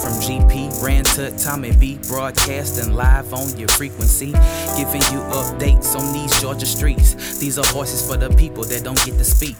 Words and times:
from 0.00 0.12
GP, 0.14 0.82
ran 0.82 1.04
to 1.04 1.30
Tommy 1.36 1.72
B, 1.72 1.98
broadcasting 2.08 2.94
live 2.94 3.32
on 3.34 3.56
your 3.58 3.68
frequency, 3.68 4.32
giving 4.76 5.02
you 5.12 5.20
updates 5.30 5.94
on 5.94 6.12
these 6.14 6.40
Georgia 6.40 6.66
streets. 6.66 7.38
These 7.38 7.58
are 7.58 7.64
voices 7.72 8.06
for 8.06 8.16
the 8.16 8.30
people 8.36 8.64
that 8.64 8.82
don't 8.82 8.98
get 9.04 9.18
to 9.18 9.24
speak. 9.24 9.56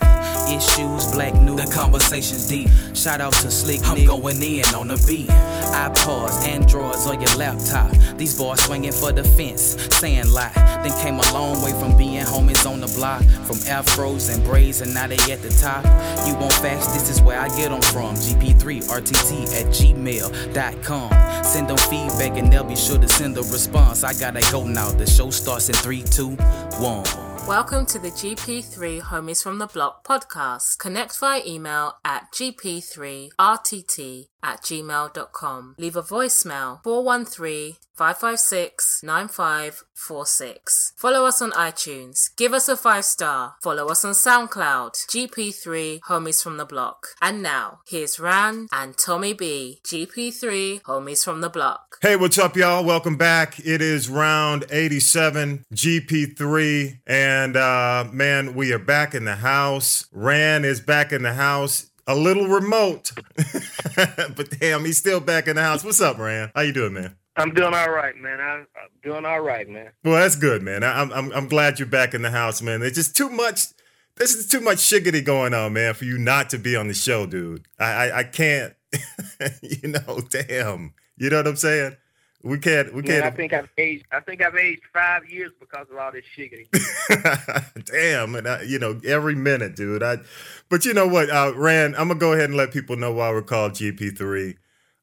Issues, 0.48 1.12
black 1.12 1.34
news, 1.34 1.64
the 1.64 1.70
conversation's 1.72 2.48
deep. 2.48 2.68
Shout 2.94 3.20
out 3.20 3.32
to 3.34 3.50
Slick 3.50 3.80
I'm 3.84 4.04
going 4.04 4.42
in 4.42 4.64
on 4.74 4.88
the 4.88 5.02
beat. 5.06 5.28
iPods, 5.28 6.46
Androids, 6.46 7.06
or 7.06 7.14
your 7.14 7.34
laptop. 7.36 7.90
These 8.16 8.36
boys 8.36 8.60
swinging 8.60 8.92
for 8.92 9.12
the 9.12 9.24
fence, 9.24 9.76
saying 9.96 10.28
lie. 10.28 10.52
Then 10.82 10.92
came 11.02 11.18
a 11.18 11.32
long 11.32 11.62
way 11.62 11.72
from 11.78 11.96
being 11.96 12.24
homies 12.24 12.70
on 12.70 12.80
the 12.80 12.88
block. 12.88 13.22
From 13.46 13.56
afros 13.68 14.34
and 14.34 14.42
braids, 14.44 14.80
and 14.80 14.92
now 14.92 15.06
they 15.06 15.16
at 15.32 15.40
the 15.42 15.50
top. 15.60 15.84
You 16.26 16.34
want 16.34 16.52
facts, 16.54 16.88
this 16.88 17.08
is 17.10 17.22
where 17.22 17.38
I 17.38 17.48
get 17.56 17.70
them 17.70 17.82
from. 17.82 18.14
GP3RTT 18.16 19.60
at 19.60 19.66
gmail.com. 19.66 21.44
Send 21.44 21.68
them 21.68 21.78
feedback, 21.78 22.38
and 22.38 22.52
they'll 22.52 22.64
be 22.64 22.76
sure 22.76 22.98
to 22.98 23.08
send 23.08 23.36
a 23.36 23.42
response. 23.42 24.04
I 24.04 24.12
gotta 24.14 24.40
go 24.50 24.64
now. 24.64 24.90
The 24.90 25.06
show 25.06 25.30
starts 25.30 25.68
in 25.68 25.74
3, 25.76 26.02
2, 26.02 26.28
1. 26.30 27.29
Welcome 27.48 27.86
to 27.86 27.98
the 27.98 28.10
GP3 28.10 29.00
Homies 29.00 29.42
from 29.42 29.58
the 29.58 29.66
Block 29.66 30.06
podcast. 30.06 30.78
Connect 30.78 31.18
via 31.18 31.42
email 31.44 31.94
at 32.04 32.30
gp3rtt 32.32 34.26
at 34.42 34.62
gmail.com. 34.62 35.74
Leave 35.78 35.96
a 35.96 36.02
voicemail 36.02 36.82
413 36.82 37.76
556 38.00 39.02
9546. 39.02 40.94
Follow 40.96 41.26
us 41.26 41.42
on 41.42 41.50
iTunes. 41.52 42.34
Give 42.34 42.54
us 42.54 42.66
a 42.66 42.74
five 42.74 43.04
star. 43.04 43.56
Follow 43.62 43.88
us 43.88 44.06
on 44.06 44.14
SoundCloud. 44.14 44.92
GP3 45.06 46.00
Homies 46.08 46.42
from 46.42 46.56
the 46.56 46.64
Block. 46.64 47.08
And 47.20 47.42
now, 47.42 47.80
here's 47.86 48.18
Ran 48.18 48.68
and 48.72 48.96
Tommy 48.96 49.34
B. 49.34 49.80
GP3 49.84 50.80
Homies 50.82 51.22
from 51.22 51.42
the 51.42 51.50
Block. 51.50 51.98
Hey, 52.00 52.16
what's 52.16 52.38
up, 52.38 52.56
y'all? 52.56 52.82
Welcome 52.82 53.18
back. 53.18 53.60
It 53.60 53.82
is 53.82 54.08
round 54.08 54.64
87, 54.70 55.66
GP3. 55.74 57.00
And 57.06 57.54
uh, 57.54 58.06
man, 58.10 58.54
we 58.54 58.72
are 58.72 58.78
back 58.78 59.14
in 59.14 59.26
the 59.26 59.36
house. 59.36 60.06
Ran 60.10 60.64
is 60.64 60.80
back 60.80 61.12
in 61.12 61.22
the 61.22 61.34
house 61.34 61.89
a 62.10 62.14
little 62.14 62.48
remote, 62.48 63.12
but 63.96 64.50
damn, 64.58 64.84
he's 64.84 64.98
still 64.98 65.20
back 65.20 65.46
in 65.46 65.54
the 65.54 65.62
house. 65.62 65.84
What's 65.84 66.00
up, 66.00 66.18
Ran? 66.18 66.50
How 66.56 66.62
you 66.62 66.72
doing, 66.72 66.92
man? 66.92 67.16
I'm 67.36 67.54
doing 67.54 67.72
all 67.72 67.90
right, 67.90 68.16
man. 68.16 68.40
I'm, 68.40 68.66
I'm 68.76 68.90
doing 69.02 69.24
all 69.24 69.40
right, 69.40 69.68
man. 69.68 69.92
Well, 70.02 70.14
that's 70.14 70.34
good, 70.34 70.60
man. 70.62 70.82
I'm, 70.82 71.12
I'm 71.12 71.32
I'm 71.32 71.46
glad 71.46 71.78
you're 71.78 71.86
back 71.86 72.12
in 72.12 72.22
the 72.22 72.30
house, 72.30 72.60
man. 72.60 72.82
It's 72.82 72.96
just 72.96 73.16
too 73.16 73.30
much. 73.30 73.66
This 74.16 74.34
is 74.34 74.48
too 74.48 74.60
much 74.60 74.78
shiggity 74.78 75.24
going 75.24 75.54
on, 75.54 75.72
man, 75.72 75.94
for 75.94 76.04
you 76.04 76.18
not 76.18 76.50
to 76.50 76.58
be 76.58 76.74
on 76.74 76.88
the 76.88 76.94
show, 76.94 77.26
dude. 77.26 77.66
I 77.78 77.84
I, 77.84 78.18
I 78.18 78.24
can't. 78.24 78.74
you 79.62 79.88
know, 79.88 80.20
damn. 80.28 80.94
You 81.16 81.30
know 81.30 81.36
what 81.36 81.46
I'm 81.46 81.56
saying? 81.56 81.96
We 82.42 82.58
can't. 82.58 82.94
We 82.94 83.02
can't. 83.02 83.24
I 83.24 83.30
think 83.30 83.52
I've 83.52 83.68
aged. 83.76 84.06
I 84.10 84.20
think 84.20 84.42
I've 84.42 84.56
aged 84.56 84.82
five 84.94 85.28
years 85.28 85.52
because 85.60 85.86
of 85.90 85.98
all 85.98 86.10
this 86.10 86.24
shiggity. 86.34 86.68
Damn, 87.84 88.34
and 88.34 88.48
I, 88.48 88.62
you 88.62 88.78
know 88.78 88.98
every 89.06 89.34
minute, 89.34 89.76
dude. 89.76 90.02
I, 90.02 90.18
but 90.70 90.86
you 90.86 90.94
know 90.94 91.06
what, 91.06 91.28
uh, 91.28 91.52
Rand? 91.54 91.96
I'm 91.96 92.08
gonna 92.08 92.18
go 92.18 92.32
ahead 92.32 92.46
and 92.46 92.56
let 92.56 92.72
people 92.72 92.96
know 92.96 93.12
why 93.12 93.30
we're 93.30 93.42
called 93.42 93.72
GP3. 93.72 94.56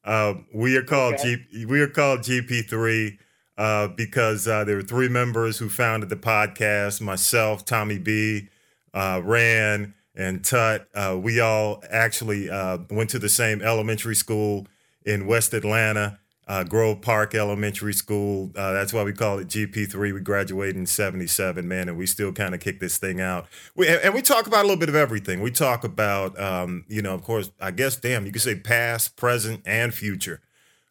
Uh, 0.04 0.34
we 0.52 0.76
are 0.78 0.84
called 0.84 1.16
okay. 1.16 1.44
G. 1.52 1.66
We 1.66 1.80
are 1.82 1.88
called 1.88 2.22
GP3 2.22 3.20
uh, 3.60 3.90
because 3.90 4.48
uh, 4.48 4.64
there 4.64 4.78
were 4.78 4.82
three 4.82 5.10
members 5.10 5.60
who 5.60 5.70
founded 5.70 6.10
the 6.10 6.16
podcast. 6.16 7.02
Myself, 7.02 7.66
Tommy 7.66 8.00
B, 8.00 8.50
uh, 8.96 9.22
Rand, 9.24 9.94
and 10.16 10.44
Tut. 10.44 10.88
Uh, 10.96 11.20
we 11.22 11.40
all 11.40 11.84
actually 11.92 12.50
went 12.90 13.12
to 13.12 13.20
the 13.20 13.30
same 13.30 13.62
elementary 13.62 14.16
school 14.16 14.66
in 15.06 15.28
West 15.28 15.54
Atlanta 15.54 16.18
uh, 16.48 16.64
Grove 16.64 17.02
Park 17.02 17.36
Elementary 17.36 17.94
School. 17.94 18.52
Uh, 18.56 18.72
that's 18.72 18.94
why 18.94 19.04
we 19.04 19.14
call 19.14 19.40
it 19.40 19.48
GP3. 19.48 20.14
We 20.14 20.22
graduated 20.22 20.78
in 20.78 20.86
77, 20.86 21.68
man, 21.68 21.90
and 21.90 21.98
we 21.98 22.06
still 22.06 22.32
kind 22.32 22.56
of 22.56 22.62
kick 22.62 22.80
this 22.80 22.98
thing 22.98 23.20
out. 23.20 23.48
We, 23.76 23.88
and 23.88 24.14
we 24.14 24.22
talk 24.22 24.48
about 24.48 24.62
a 24.62 24.68
little 24.68 24.80
bit 24.80 24.90
of 24.90 24.96
everything. 24.96 25.42
We 25.42 25.52
talk 25.52 25.84
about, 25.84 26.40
um, 26.40 26.86
you 26.88 27.02
know, 27.02 27.14
of 27.14 27.24
course, 27.24 27.52
I 27.60 27.72
guess, 27.72 27.98
damn, 27.98 28.26
you 28.26 28.32
could 28.32 28.42
say 28.42 28.56
past, 28.56 29.18
present, 29.18 29.62
and 29.66 29.94
future. 29.94 30.42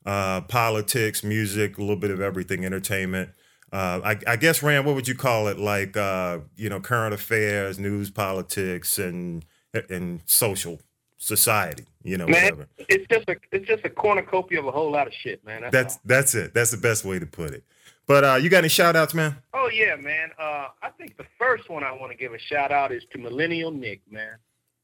Uh, 0.05 0.43
politics, 0.43 1.25
music, 1.25 1.79
a 1.79 1.81
little 1.81 1.97
bit 1.97 2.11
of 2.11 2.21
everything, 2.21 2.65
entertainment. 2.65 3.31
Uh, 3.73 4.01
I, 4.05 4.19
I, 4.27 4.37
guess, 4.37 4.63
Rand, 4.63 4.87
what 4.87 4.95
would 4.95 5.09
you 5.09 5.17
call 5.17 5.49
it? 5.49 5.59
Like, 5.59 5.97
uh, 5.97 6.39
you 6.55 6.69
know, 6.69 6.79
current 6.79 7.13
affairs, 7.13 7.79
news, 7.79 8.11
politics, 8.11 8.99
and 8.99 9.45
and 9.91 10.21
social 10.27 10.81
society, 11.19 11.85
you 12.07 12.17
know, 12.17 12.27
man, 12.27 12.45
whatever. 12.45 12.69
It's 12.79 13.07
just 13.11 13.29
a 13.29 13.37
it's 13.51 13.67
just 13.67 13.85
a 13.85 13.91
cornucopia 13.91 14.61
of 14.61 14.67
a 14.67 14.71
whole 14.71 14.91
lot 14.91 15.07
of 15.07 15.13
shit, 15.13 15.45
man. 15.45 15.63
That's 15.63 15.73
that's, 15.73 15.97
that's, 16.05 16.35
it. 16.35 16.55
That's 16.55 16.71
the 16.71 16.77
best 16.77 17.05
way 17.05 17.19
to 17.19 17.27
put 17.27 17.51
it. 17.51 17.65
But 18.07 18.25
uh, 18.25 18.35
you 18.37 18.49
got 18.49 18.59
any 18.59 18.69
shout 18.69 18.95
outs, 18.95 19.15
man? 19.15 19.37
Oh 19.53 19.69
yeah, 19.73 19.97
man. 19.97 20.31
Uh, 20.39 20.69
I 20.83 20.91
think 20.97 21.17
the 21.17 21.27
first 21.39 21.69
one 21.69 21.83
I 21.83 21.91
want 21.91 22.13
to 22.13 22.17
give 22.17 22.33
a 22.33 22.39
shout 22.39 22.71
out 22.71 22.93
is 22.93 23.03
to 23.13 23.19
Millennial 23.19 23.73
Nick, 23.73 24.01
man, 24.09 24.37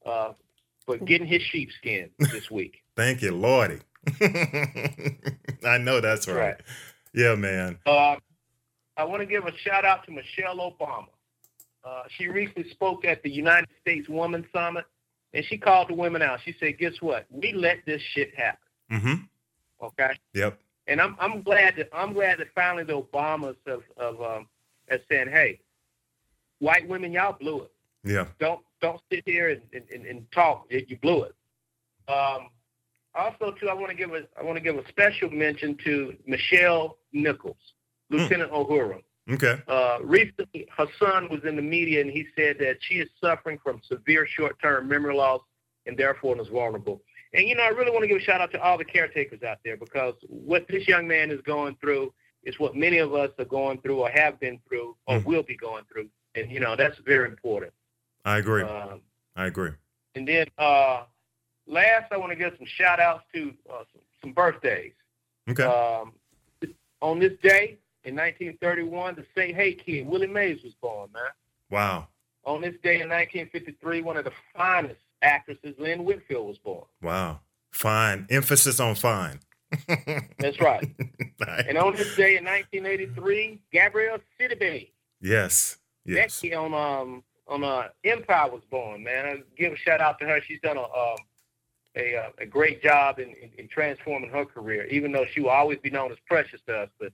uh, 0.05 0.33
for 0.85 0.97
getting 0.97 1.25
his 1.25 1.41
sheepskin 1.41 2.09
this 2.19 2.51
week. 2.51 2.83
Thank 2.97 3.21
you, 3.21 3.31
Lordy. 3.31 3.79
I 5.65 5.77
know 5.77 6.01
that's 6.01 6.27
right. 6.27 6.37
right. 6.37 6.61
Yeah, 7.13 7.35
man. 7.35 7.79
Uh, 7.85 8.17
I 8.97 9.05
want 9.05 9.21
to 9.21 9.25
give 9.25 9.45
a 9.45 9.57
shout 9.57 9.85
out 9.85 10.05
to 10.05 10.11
Michelle 10.11 10.57
Obama. 10.57 11.07
Uh, 11.85 12.03
she 12.17 12.27
recently 12.27 12.69
spoke 12.71 13.05
at 13.05 13.23
the 13.23 13.29
United 13.29 13.69
States 13.81 14.07
Women's 14.09 14.45
Summit, 14.53 14.85
and 15.33 15.45
she 15.45 15.57
called 15.57 15.89
the 15.89 15.93
women 15.93 16.21
out. 16.21 16.39
She 16.43 16.55
said, 16.59 16.77
"Guess 16.77 17.01
what? 17.01 17.25
We 17.29 17.53
let 17.53 17.85
this 17.85 18.01
shit 18.01 18.33
happen." 18.35 18.59
Mm-hmm. 18.91 19.85
Okay. 19.85 20.11
Yep. 20.33 20.59
And 20.87 21.01
I'm 21.01 21.15
I'm 21.19 21.41
glad 21.41 21.75
that 21.77 21.89
I'm 21.93 22.13
glad 22.13 22.39
that 22.39 22.47
finally 22.53 22.83
the 22.83 23.01
Obamas 23.01 23.55
have 23.65 23.83
of 23.97 24.21
um 24.21 24.47
have 24.89 25.01
said, 25.09 25.27
"Hey, 25.29 25.59
white 26.59 26.87
women, 26.87 27.11
y'all 27.11 27.37
blew 27.37 27.63
it. 27.63 27.71
Yeah. 28.03 28.27
Don't 28.39 28.61
don't 28.81 29.01
sit 29.11 29.23
here 29.25 29.49
and 29.49 29.61
and, 29.91 30.05
and 30.05 30.31
talk. 30.31 30.67
You 30.69 30.97
blew 31.01 31.23
it." 31.23 31.35
Um. 32.07 32.49
Also, 33.15 33.51
too, 33.51 33.69
I 33.69 33.73
want 33.75 33.91
to 33.91 33.95
give 33.95 34.11
a 34.13 34.23
I 34.39 34.43
want 34.43 34.57
to 34.57 34.63
give 34.63 34.75
a 34.75 34.87
special 34.87 35.29
mention 35.29 35.77
to 35.83 36.15
Nichelle 36.27 36.95
Nichols, 37.11 37.55
hmm. 38.09 38.17
Lieutenant 38.17 38.51
mm. 38.51 38.55
Okay. 39.29 39.61
Uh, 39.67 39.99
recently, 40.03 40.67
her 40.77 40.87
son 40.99 41.29
was 41.29 41.41
in 41.45 41.55
the 41.55 41.61
media 41.61 42.01
and 42.01 42.11
he 42.11 42.25
said 42.35 42.57
that 42.59 42.77
she 42.81 42.95
is 42.95 43.09
suffering 43.21 43.57
from 43.63 43.81
severe 43.89 44.27
short-term 44.27 44.87
memory 44.87 45.15
loss 45.15 45.41
and 45.85 45.97
therefore 45.97 46.39
is 46.41 46.47
vulnerable. 46.49 47.01
And 47.33 47.47
you 47.47 47.55
know, 47.55 47.63
I 47.63 47.69
really 47.69 47.91
want 47.91 48.03
to 48.03 48.07
give 48.07 48.17
a 48.17 48.21
shout 48.21 48.41
out 48.41 48.51
to 48.51 48.61
all 48.61 48.77
the 48.77 48.85
caretakers 48.85 49.41
out 49.43 49.57
there 49.63 49.77
because 49.77 50.13
what 50.27 50.67
this 50.67 50.87
young 50.87 51.07
man 51.07 51.31
is 51.31 51.41
going 51.41 51.75
through 51.81 52.13
is 52.43 52.59
what 52.59 52.75
many 52.75 52.97
of 52.97 53.13
us 53.13 53.31
are 53.39 53.45
going 53.45 53.79
through 53.81 53.99
or 53.99 54.09
have 54.09 54.39
been 54.39 54.59
through 54.67 54.95
or 55.07 55.19
mm. 55.19 55.25
will 55.25 55.43
be 55.43 55.55
going 55.55 55.83
through, 55.91 56.09
and 56.35 56.51
you 56.51 56.59
know 56.59 56.75
that's 56.75 56.97
very 57.05 57.29
important. 57.29 57.73
I 58.25 58.37
agree. 58.37 58.63
Um, 58.63 59.01
I 59.35 59.47
agree. 59.47 59.71
And 60.15 60.27
then 60.27 60.47
uh, 60.57 61.03
last, 61.65 62.11
I 62.11 62.17
want 62.17 62.31
to 62.31 62.35
give 62.35 62.53
some 62.57 62.67
shout 62.67 62.99
outs 62.99 63.23
to 63.33 63.53
uh, 63.69 63.83
some, 63.91 64.01
some 64.21 64.33
birthdays. 64.33 64.93
Okay. 65.49 65.63
Um, 65.63 66.13
on 67.01 67.19
this 67.19 67.33
day, 67.41 67.77
in 68.03 68.15
1931, 68.15 69.15
the 69.15 69.25
Say 69.35 69.53
Hey 69.53 69.73
Kid, 69.73 70.07
Willie 70.07 70.27
Mays 70.27 70.63
was 70.63 70.73
born, 70.81 71.09
man. 71.13 71.23
Wow. 71.69 72.07
On 72.45 72.61
this 72.61 72.75
day 72.83 73.01
in 73.01 73.09
1953, 73.09 74.01
one 74.01 74.17
of 74.17 74.25
the 74.25 74.33
finest 74.55 74.99
actresses, 75.21 75.75
Lynn 75.79 76.03
Whitfield, 76.03 76.47
was 76.47 76.57
born. 76.57 76.85
Wow. 77.01 77.39
Fine. 77.71 78.27
Emphasis 78.29 78.79
on 78.79 78.95
fine. 78.95 79.39
That's 80.37 80.59
right. 80.59 80.93
nice. 81.39 81.65
And 81.67 81.77
on 81.77 81.95
this 81.95 82.15
day 82.15 82.37
in 82.37 82.43
1983, 82.43 83.61
Gabrielle 83.71 84.19
Sidibe. 84.39 84.89
Yes. 85.21 85.77
Yes. 86.05 86.41
Becky 86.41 86.53
on 86.53 86.73
um 86.73 87.23
on 87.47 87.63
uh 87.63 87.87
Empire 88.03 88.51
was 88.51 88.61
born, 88.69 89.03
man. 89.03 89.25
I 89.25 89.43
give 89.57 89.73
a 89.73 89.77
shout 89.77 90.01
out 90.01 90.19
to 90.19 90.25
her. 90.25 90.41
She's 90.41 90.59
done 90.61 90.77
a 90.77 90.83
um 90.83 91.17
a, 91.95 92.15
uh, 92.15 92.29
a 92.39 92.45
great 92.45 92.81
job 92.81 93.19
in, 93.19 93.29
in, 93.29 93.51
in 93.57 93.67
transforming 93.67 94.29
her 94.31 94.45
career, 94.45 94.85
even 94.87 95.11
though 95.11 95.25
she 95.31 95.41
will 95.41 95.51
always 95.51 95.77
be 95.79 95.89
known 95.89 96.11
as 96.11 96.17
precious 96.27 96.59
to 96.67 96.73
us. 96.73 96.89
But 96.99 97.13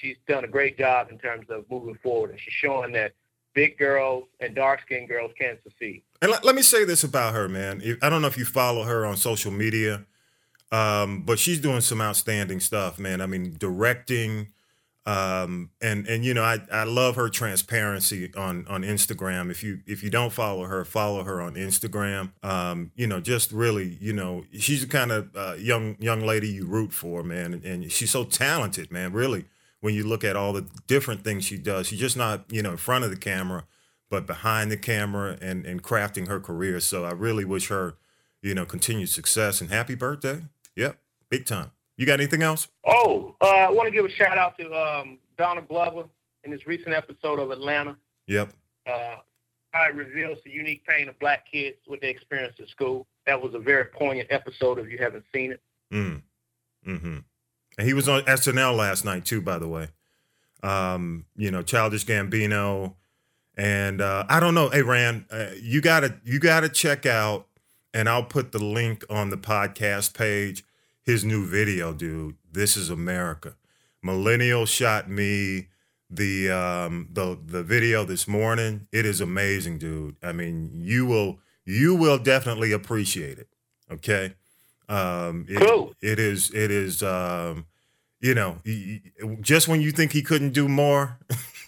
she's 0.00 0.16
done 0.26 0.44
a 0.44 0.48
great 0.48 0.78
job 0.78 1.10
in 1.10 1.18
terms 1.18 1.46
of 1.50 1.64
moving 1.70 1.98
forward, 2.02 2.30
and 2.30 2.40
she's 2.40 2.54
showing 2.54 2.92
that 2.92 3.12
big 3.54 3.78
girls 3.78 4.24
and 4.40 4.54
dark 4.54 4.80
skinned 4.82 5.08
girls 5.08 5.32
can 5.38 5.58
succeed. 5.64 6.02
And 6.22 6.30
let, 6.30 6.44
let, 6.44 6.54
me 6.54 6.62
say 6.62 6.84
this 6.84 7.04
about 7.04 7.34
her, 7.34 7.48
man. 7.48 7.82
I 8.02 8.08
don't 8.08 8.22
know 8.22 8.28
if 8.28 8.38
you 8.38 8.44
follow 8.44 8.84
her 8.84 9.04
on 9.06 9.16
social 9.16 9.50
media, 9.50 10.04
um, 10.70 11.22
but 11.22 11.38
she's 11.38 11.60
doing 11.60 11.80
some 11.80 12.00
outstanding 12.00 12.60
stuff, 12.60 12.98
man. 12.98 13.20
I 13.20 13.26
mean, 13.26 13.56
directing. 13.58 14.48
Um, 15.06 15.70
and 15.80 16.06
and 16.06 16.22
you 16.22 16.34
know 16.34 16.42
I, 16.42 16.58
I 16.70 16.84
love 16.84 17.16
her 17.16 17.30
transparency 17.30 18.30
on 18.34 18.66
on 18.68 18.82
Instagram. 18.82 19.50
If 19.50 19.62
you 19.62 19.80
if 19.86 20.02
you 20.02 20.10
don't 20.10 20.32
follow 20.32 20.64
her, 20.64 20.84
follow 20.84 21.24
her 21.24 21.40
on 21.40 21.54
Instagram. 21.54 22.32
Um, 22.42 22.92
you 22.94 23.06
know, 23.06 23.18
just 23.18 23.50
really, 23.50 23.96
you 24.02 24.12
know, 24.12 24.44
she's 24.52 24.82
the 24.82 24.86
kind 24.86 25.10
of 25.10 25.34
uh, 25.34 25.54
young 25.58 25.96
young 25.98 26.20
lady 26.20 26.48
you 26.48 26.66
root 26.66 26.92
for, 26.92 27.22
man. 27.22 27.54
And, 27.54 27.64
and 27.64 27.90
she's 27.90 28.10
so 28.10 28.24
talented, 28.24 28.92
man. 28.92 29.14
Really, 29.14 29.46
when 29.80 29.94
you 29.94 30.06
look 30.06 30.24
at 30.24 30.36
all 30.36 30.52
the 30.52 30.66
different 30.86 31.22
things 31.22 31.44
she 31.44 31.56
does. 31.56 31.86
She's 31.86 32.00
just 32.00 32.16
not, 32.16 32.44
you 32.50 32.62
know, 32.62 32.72
in 32.72 32.76
front 32.76 33.04
of 33.04 33.10
the 33.10 33.16
camera, 33.16 33.64
but 34.10 34.26
behind 34.26 34.70
the 34.70 34.76
camera 34.76 35.38
and, 35.40 35.64
and 35.64 35.82
crafting 35.82 36.28
her 36.28 36.40
career. 36.40 36.80
So 36.80 37.04
I 37.04 37.12
really 37.12 37.44
wish 37.44 37.68
her, 37.68 37.96
you 38.42 38.54
know, 38.54 38.64
continued 38.64 39.08
success 39.08 39.60
and 39.60 39.70
happy 39.70 39.94
birthday. 39.94 40.42
Yep, 40.76 40.98
big 41.30 41.46
time. 41.46 41.70
You 41.96 42.06
got 42.06 42.20
anything 42.20 42.42
else? 42.42 42.68
Oh, 42.86 43.34
uh, 43.40 43.44
I 43.44 43.70
want 43.70 43.86
to 43.86 43.90
give 43.90 44.04
a 44.04 44.10
shout 44.10 44.38
out 44.38 44.56
to 44.58 44.72
um, 44.72 45.18
Donald 45.36 45.68
Glover 45.68 46.04
in 46.44 46.50
this 46.50 46.66
recent 46.66 46.94
episode 46.94 47.40
of 47.40 47.50
Atlanta. 47.50 47.96
Yep. 48.28 48.52
Uh, 48.86 49.16
how 49.72 49.88
it 49.88 49.94
reveals 49.94 50.38
the 50.44 50.50
unique 50.50 50.84
pain 50.86 51.08
of 51.08 51.18
black 51.18 51.50
kids 51.50 51.76
with 51.86 52.00
their 52.00 52.10
experience 52.10 52.54
at 52.60 52.68
school. 52.68 53.06
That 53.26 53.40
was 53.40 53.54
a 53.54 53.58
very 53.58 53.84
poignant 53.86 54.28
episode 54.30 54.78
if 54.78 54.90
you 54.90 54.98
haven't 54.98 55.24
seen 55.34 55.52
it. 55.52 55.60
Mm. 55.92 56.22
Mm-hmm. 56.86 57.18
And 57.78 57.86
he 57.86 57.94
was 57.94 58.08
on 58.08 58.22
SNL 58.22 58.76
last 58.76 59.04
night 59.04 59.24
too, 59.24 59.40
by 59.40 59.58
the 59.58 59.68
way. 59.68 59.88
Um, 60.62 61.24
you 61.36 61.50
know, 61.52 61.62
Childish 61.62 62.04
Gambino, 62.04 62.94
and 63.56 64.00
uh, 64.00 64.24
I 64.28 64.40
don't 64.40 64.54
know. 64.54 64.68
Hey, 64.68 64.82
Rand, 64.82 65.26
uh, 65.30 65.50
you 65.62 65.80
gotta 65.80 66.16
you 66.24 66.40
gotta 66.40 66.68
check 66.68 67.06
out, 67.06 67.46
and 67.94 68.08
I'll 68.08 68.24
put 68.24 68.50
the 68.50 68.58
link 68.62 69.04
on 69.08 69.30
the 69.30 69.36
podcast 69.36 70.14
page. 70.14 70.64
His 71.04 71.24
new 71.24 71.46
video, 71.46 71.94
dude. 71.94 72.34
This 72.50 72.76
is 72.76 72.90
America. 72.90 73.54
Millennial 74.02 74.66
shot 74.66 75.08
me 75.08 75.68
the 76.10 76.50
um 76.50 77.08
the 77.12 77.38
the 77.46 77.62
video 77.62 78.04
this 78.04 78.26
morning. 78.26 78.88
It 78.90 79.06
is 79.06 79.20
amazing, 79.20 79.78
dude. 79.78 80.16
I 80.22 80.32
mean, 80.32 80.70
you 80.74 81.06
will 81.06 81.38
you 81.64 81.94
will 81.94 82.18
definitely 82.18 82.72
appreciate 82.72 83.38
it. 83.38 83.48
Okay. 83.90 84.34
Um, 84.88 85.46
it, 85.48 85.60
Cool. 85.60 85.94
it 86.00 86.18
is. 86.18 86.50
It 86.52 86.70
is. 86.72 87.02
Um, 87.02 87.66
you 88.20 88.34
know, 88.34 88.58
he, 88.64 89.02
just 89.40 89.68
when 89.68 89.80
you 89.80 89.90
think 89.90 90.12
he 90.12 90.22
couldn't 90.22 90.52
do 90.52 90.68
more, 90.68 91.18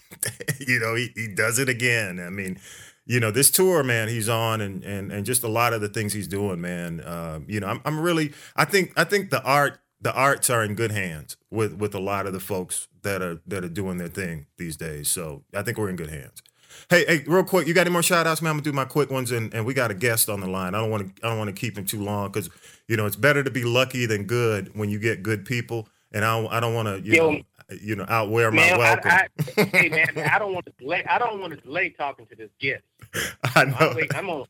you 0.67 0.79
know, 0.79 0.95
he, 0.95 1.09
he 1.15 1.27
does 1.27 1.59
it 1.59 1.69
again. 1.69 2.19
I 2.19 2.29
mean, 2.29 2.59
you 3.05 3.19
know, 3.19 3.31
this 3.31 3.49
tour, 3.49 3.83
man, 3.83 4.07
he's 4.07 4.29
on, 4.29 4.61
and 4.61 4.83
and 4.83 5.11
and 5.11 5.25
just 5.25 5.43
a 5.43 5.47
lot 5.47 5.73
of 5.73 5.81
the 5.81 5.89
things 5.89 6.13
he's 6.13 6.27
doing, 6.27 6.61
man. 6.61 7.01
Um, 7.05 7.45
you 7.47 7.59
know, 7.59 7.67
I'm 7.67 7.81
I'm 7.85 7.99
really. 7.99 8.33
I 8.55 8.65
think 8.65 8.93
I 8.95 9.03
think 9.03 9.29
the 9.29 9.43
art 9.43 9.79
the 9.99 10.13
arts 10.13 10.49
are 10.49 10.63
in 10.63 10.75
good 10.75 10.91
hands 10.91 11.37
with 11.49 11.73
with 11.73 11.95
a 11.95 11.99
lot 11.99 12.25
of 12.25 12.33
the 12.33 12.39
folks 12.39 12.87
that 13.03 13.21
are 13.21 13.41
that 13.47 13.63
are 13.63 13.69
doing 13.69 13.97
their 13.97 14.07
thing 14.07 14.47
these 14.57 14.75
days. 14.75 15.09
So 15.09 15.43
I 15.53 15.61
think 15.61 15.77
we're 15.77 15.89
in 15.89 15.95
good 15.95 16.09
hands. 16.09 16.41
Hey, 16.89 17.05
hey, 17.05 17.23
real 17.27 17.43
quick, 17.43 17.67
you 17.67 17.73
got 17.73 17.81
any 17.81 17.91
more 17.91 18.03
shout 18.03 18.27
outs, 18.27 18.41
man? 18.41 18.51
I'm 18.51 18.57
gonna 18.57 18.63
do 18.63 18.71
my 18.71 18.85
quick 18.85 19.11
ones 19.11 19.31
and, 19.31 19.53
and 19.53 19.65
we 19.65 19.73
got 19.73 19.91
a 19.91 19.93
guest 19.93 20.29
on 20.29 20.39
the 20.39 20.47
line. 20.47 20.73
I 20.73 20.79
don't 20.79 20.89
want 20.89 21.15
to 21.15 21.25
I 21.25 21.29
don't 21.29 21.37
want 21.37 21.53
to 21.53 21.59
keep 21.59 21.77
him 21.77 21.85
too 21.85 22.01
long 22.01 22.31
because 22.31 22.49
you 22.87 22.97
know 22.97 23.05
it's 23.05 23.15
better 23.15 23.43
to 23.43 23.51
be 23.51 23.63
lucky 23.63 24.05
than 24.05 24.23
good 24.23 24.75
when 24.75 24.89
you 24.89 24.99
get 24.99 25.23
good 25.23 25.45
people. 25.45 25.87
And 26.11 26.25
I 26.25 26.41
don't, 26.41 26.51
I 26.53 26.59
don't 26.59 26.73
want 26.73 26.87
to 26.87 27.01
you 27.09 27.15
Yo, 27.15 27.31
know 27.31 27.41
you 27.81 27.95
know 27.95 28.05
outwear 28.09 28.51
my 28.51 28.77
welcome. 28.77 29.11
I, 29.11 29.27
I, 29.57 29.63
hey 29.63 29.89
man, 29.89 30.29
I 30.29 30.39
don't 30.39 30.53
want 30.53 30.65
to 30.65 30.73
delay. 30.77 31.05
I 31.05 31.17
don't 31.17 31.39
want 31.39 31.53
to 31.53 31.59
delay 31.61 31.89
talking 31.89 32.25
to 32.27 32.35
this 32.35 32.49
guest. 32.59 32.83
I 33.43 33.61
I'm, 33.61 33.69
know. 33.71 33.93
wait, 33.95 34.13
I'm 34.15 34.29
on. 34.29 34.45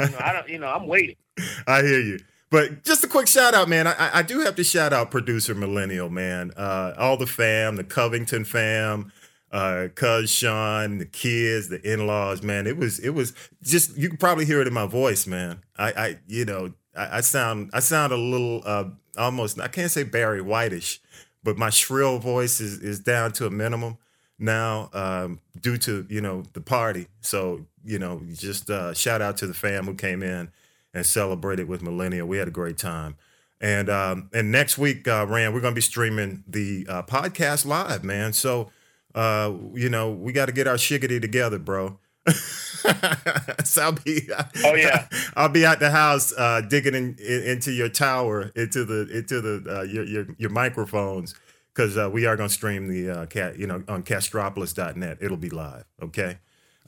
You 0.00 0.08
know, 0.08 0.18
I 0.20 0.32
don't. 0.32 0.48
You 0.48 0.58
know, 0.58 0.68
I'm 0.68 0.86
waiting. 0.86 1.16
I 1.66 1.82
hear 1.82 2.00
you. 2.00 2.18
But 2.50 2.84
just 2.84 3.02
a 3.02 3.08
quick 3.08 3.28
shout 3.28 3.54
out, 3.54 3.68
man. 3.68 3.86
I, 3.86 4.18
I- 4.18 4.22
do 4.22 4.40
have 4.40 4.54
to 4.56 4.64
shout 4.64 4.92
out 4.92 5.10
producer 5.10 5.54
Millennial, 5.54 6.10
man. 6.10 6.52
Uh, 6.56 6.92
all 6.98 7.16
the 7.16 7.26
fam, 7.26 7.76
the 7.76 7.84
Covington 7.84 8.44
fam, 8.44 9.10
uh, 9.50 9.88
Cuz 9.94 10.30
Sean, 10.30 10.98
the 10.98 11.06
kids, 11.06 11.68
the 11.70 11.80
in-laws, 11.90 12.42
man. 12.42 12.66
It 12.66 12.76
was 12.76 12.98
it 12.98 13.10
was 13.10 13.32
just 13.62 13.96
you 13.96 14.08
can 14.08 14.18
probably 14.18 14.44
hear 14.44 14.60
it 14.60 14.66
in 14.66 14.74
my 14.74 14.86
voice, 14.86 15.26
man. 15.26 15.62
I, 15.78 15.92
I 15.92 16.18
you 16.28 16.44
know, 16.44 16.74
I, 16.96 17.18
I 17.18 17.20
sound 17.20 17.70
I 17.72 17.80
sound 17.80 18.12
a 18.12 18.16
little 18.16 18.62
uh 18.64 18.84
almost 19.16 19.60
I 19.60 19.68
can't 19.68 19.90
say 19.90 20.02
Barry 20.02 20.40
Whitish, 20.40 21.00
but 21.42 21.56
my 21.56 21.70
shrill 21.70 22.18
voice 22.18 22.60
is 22.60 22.78
is 22.80 23.00
down 23.00 23.32
to 23.32 23.46
a 23.46 23.50
minimum 23.50 23.98
now 24.38 24.90
um, 24.92 25.40
due 25.60 25.78
to 25.78 26.06
you 26.08 26.20
know 26.20 26.42
the 26.52 26.60
party. 26.60 27.06
So 27.20 27.66
you 27.84 27.98
know, 27.98 28.22
just 28.34 28.70
uh, 28.70 28.94
shout 28.94 29.22
out 29.22 29.36
to 29.38 29.46
the 29.46 29.54
fam 29.54 29.86
who 29.86 29.94
came 29.94 30.22
in 30.22 30.50
and 30.94 31.06
celebrated 31.06 31.68
with 31.68 31.82
Millennial. 31.82 32.28
We 32.28 32.38
had 32.38 32.48
a 32.48 32.52
great 32.52 32.78
time. 32.78 33.16
And 33.60 33.88
um, 33.88 34.28
and 34.34 34.50
next 34.50 34.76
week, 34.76 35.06
uh, 35.06 35.26
Rand, 35.28 35.54
we're 35.54 35.60
gonna 35.60 35.74
be 35.74 35.80
streaming 35.80 36.42
the 36.48 36.86
uh, 36.88 37.02
podcast 37.02 37.64
live, 37.64 38.02
man. 38.02 38.32
So 38.32 38.70
uh, 39.14 39.52
you 39.74 39.88
know, 39.88 40.10
we 40.10 40.32
got 40.32 40.46
to 40.46 40.52
get 40.52 40.66
our 40.66 40.76
shiggity 40.76 41.20
together, 41.20 41.58
bro. 41.58 41.98
so 43.64 43.82
I'll 43.82 43.92
be, 43.92 44.28
Oh, 44.64 44.74
yeah. 44.74 45.08
I'll 45.36 45.48
be 45.48 45.64
at 45.64 45.80
the 45.80 45.90
house 45.90 46.32
uh, 46.36 46.60
digging 46.60 46.94
in, 46.94 47.16
in, 47.18 47.42
into 47.44 47.72
your 47.72 47.88
tower, 47.88 48.52
into 48.54 48.84
the 48.84 49.08
into 49.16 49.40
the 49.40 49.78
uh, 49.78 49.82
your, 49.82 50.04
your 50.04 50.26
your 50.38 50.50
microphones, 50.50 51.34
because 51.74 51.96
uh, 51.96 52.08
we 52.10 52.26
are 52.26 52.36
gonna 52.36 52.48
stream 52.48 52.88
the 52.88 53.10
uh, 53.10 53.26
cat, 53.26 53.58
you 53.58 53.66
know, 53.66 53.82
on 53.88 54.02
Castropolis.net. 54.02 55.18
It'll 55.20 55.36
be 55.36 55.50
live. 55.50 55.84
Okay. 56.02 56.38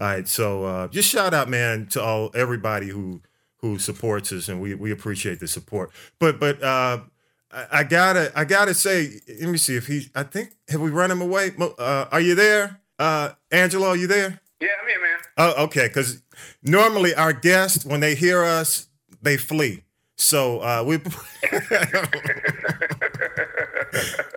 All 0.00 0.06
right. 0.06 0.28
So 0.28 0.64
uh, 0.64 0.88
just 0.88 1.08
shout 1.08 1.34
out, 1.34 1.48
man, 1.48 1.86
to 1.88 2.02
all 2.02 2.31
everybody 2.34 2.88
who 2.88 3.22
who 3.58 3.78
supports 3.78 4.32
us, 4.32 4.48
and 4.48 4.60
we 4.60 4.75
we 4.75 4.90
appreciate 4.92 5.40
the 5.40 5.48
support. 5.48 5.90
But 6.19 6.38
but 6.38 6.62
uh, 6.62 7.00
I, 7.50 7.66
I 7.72 7.84
gotta 7.84 8.32
I 8.36 8.44
gotta 8.44 8.75
say, 8.75 9.20
let 9.40 9.48
me 9.50 9.58
see 9.58 9.76
if 9.76 9.86
he. 9.86 10.10
I 10.14 10.22
think 10.22 10.54
have 10.69 10.81
we 10.81 10.90
run 10.90 11.10
him 11.10 11.20
away? 11.22 11.52
Uh, 11.58 12.06
are 12.10 12.20
you 12.20 12.34
there, 12.34 12.81
uh, 12.98 13.31
Angelo? 13.50 13.88
Are 13.88 13.96
you 13.96 14.06
there? 14.06 14.40
Yeah, 14.60 14.69
I'm 14.81 14.88
here, 14.88 15.00
man. 15.00 15.13
Oh, 15.36 15.64
okay. 15.64 15.88
Because 15.88 16.22
normally 16.62 17.14
our 17.14 17.32
guests, 17.32 17.84
when 17.84 18.00
they 18.00 18.14
hear 18.14 18.44
us, 18.44 18.88
they 19.22 19.36
flee. 19.36 19.82
So 20.16 20.60
uh, 20.60 20.84
we 20.86 20.98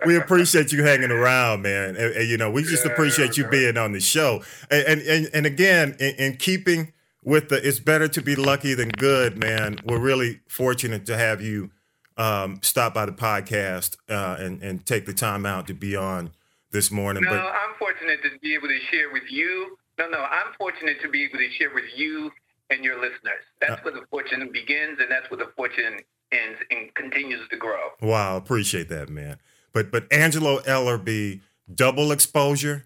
we 0.06 0.16
appreciate 0.16 0.72
you 0.72 0.84
hanging 0.84 1.10
around, 1.10 1.62
man. 1.62 1.96
And, 1.96 2.14
and, 2.14 2.28
you 2.28 2.36
know, 2.36 2.50
we 2.50 2.62
just 2.62 2.84
Yeah, 2.84 2.92
appreciate 2.92 3.36
you 3.36 3.46
being 3.48 3.76
on 3.76 3.92
the 3.92 4.00
show. 4.00 4.42
And 4.70 4.86
and 4.86 5.00
and, 5.02 5.30
and 5.32 5.46
again, 5.46 5.96
in, 6.00 6.14
in 6.16 6.36
keeping 6.36 6.92
with 7.22 7.48
the 7.48 7.66
"it's 7.66 7.80
better 7.80 8.08
to 8.08 8.22
be 8.22 8.36
lucky 8.36 8.74
than 8.74 8.90
good," 8.90 9.38
man. 9.38 9.78
We're 9.84 10.00
really 10.00 10.40
fortunate 10.48 11.06
to 11.06 11.16
have 11.16 11.40
you 11.40 11.70
um, 12.16 12.60
stop 12.62 12.94
by 12.94 13.06
the 13.06 13.12
podcast 13.12 13.96
uh, 14.08 14.36
and 14.38 14.62
and 14.62 14.84
take 14.84 15.06
the 15.06 15.14
time 15.14 15.46
out 15.46 15.66
to 15.68 15.74
be 15.74 15.96
on 15.96 16.30
this 16.72 16.90
morning. 16.90 17.24
No, 17.24 17.30
But 17.30 17.38
I'm 17.38 17.74
fortunate 17.78 18.22
to 18.24 18.38
be 18.40 18.54
able 18.54 18.68
to 18.68 18.78
share 18.90 19.10
with 19.12 19.30
you. 19.30 19.76
No, 19.98 20.08
no, 20.08 20.18
I'm 20.18 20.52
fortunate 20.56 21.00
to 21.02 21.08
be 21.08 21.24
able 21.24 21.38
to 21.38 21.50
share 21.58 21.74
with 21.74 21.84
you 21.96 22.30
and 22.70 22.84
your 22.84 22.96
listeners. 22.96 23.42
That's 23.60 23.82
where 23.84 23.94
the 23.94 24.02
fortune 24.10 24.48
begins, 24.52 24.98
and 25.00 25.10
that's 25.10 25.30
where 25.30 25.38
the 25.38 25.50
fortune 25.56 26.00
ends 26.32 26.58
and 26.70 26.94
continues 26.94 27.48
to 27.50 27.56
grow. 27.56 27.88
Wow, 28.00 28.36
appreciate 28.36 28.88
that, 28.90 29.08
man. 29.08 29.38
But 29.72 29.90
but 29.90 30.10
Angelo 30.12 30.60
Ellerbee, 30.60 31.40
double 31.72 32.12
exposure, 32.12 32.84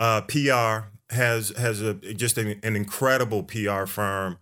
uh, 0.00 0.22
PR 0.22 0.90
has 1.10 1.50
has 1.50 1.80
a 1.80 1.94
just 1.94 2.38
an, 2.38 2.58
an 2.62 2.76
incredible 2.76 3.42
PR 3.42 3.86
firm. 3.86 4.38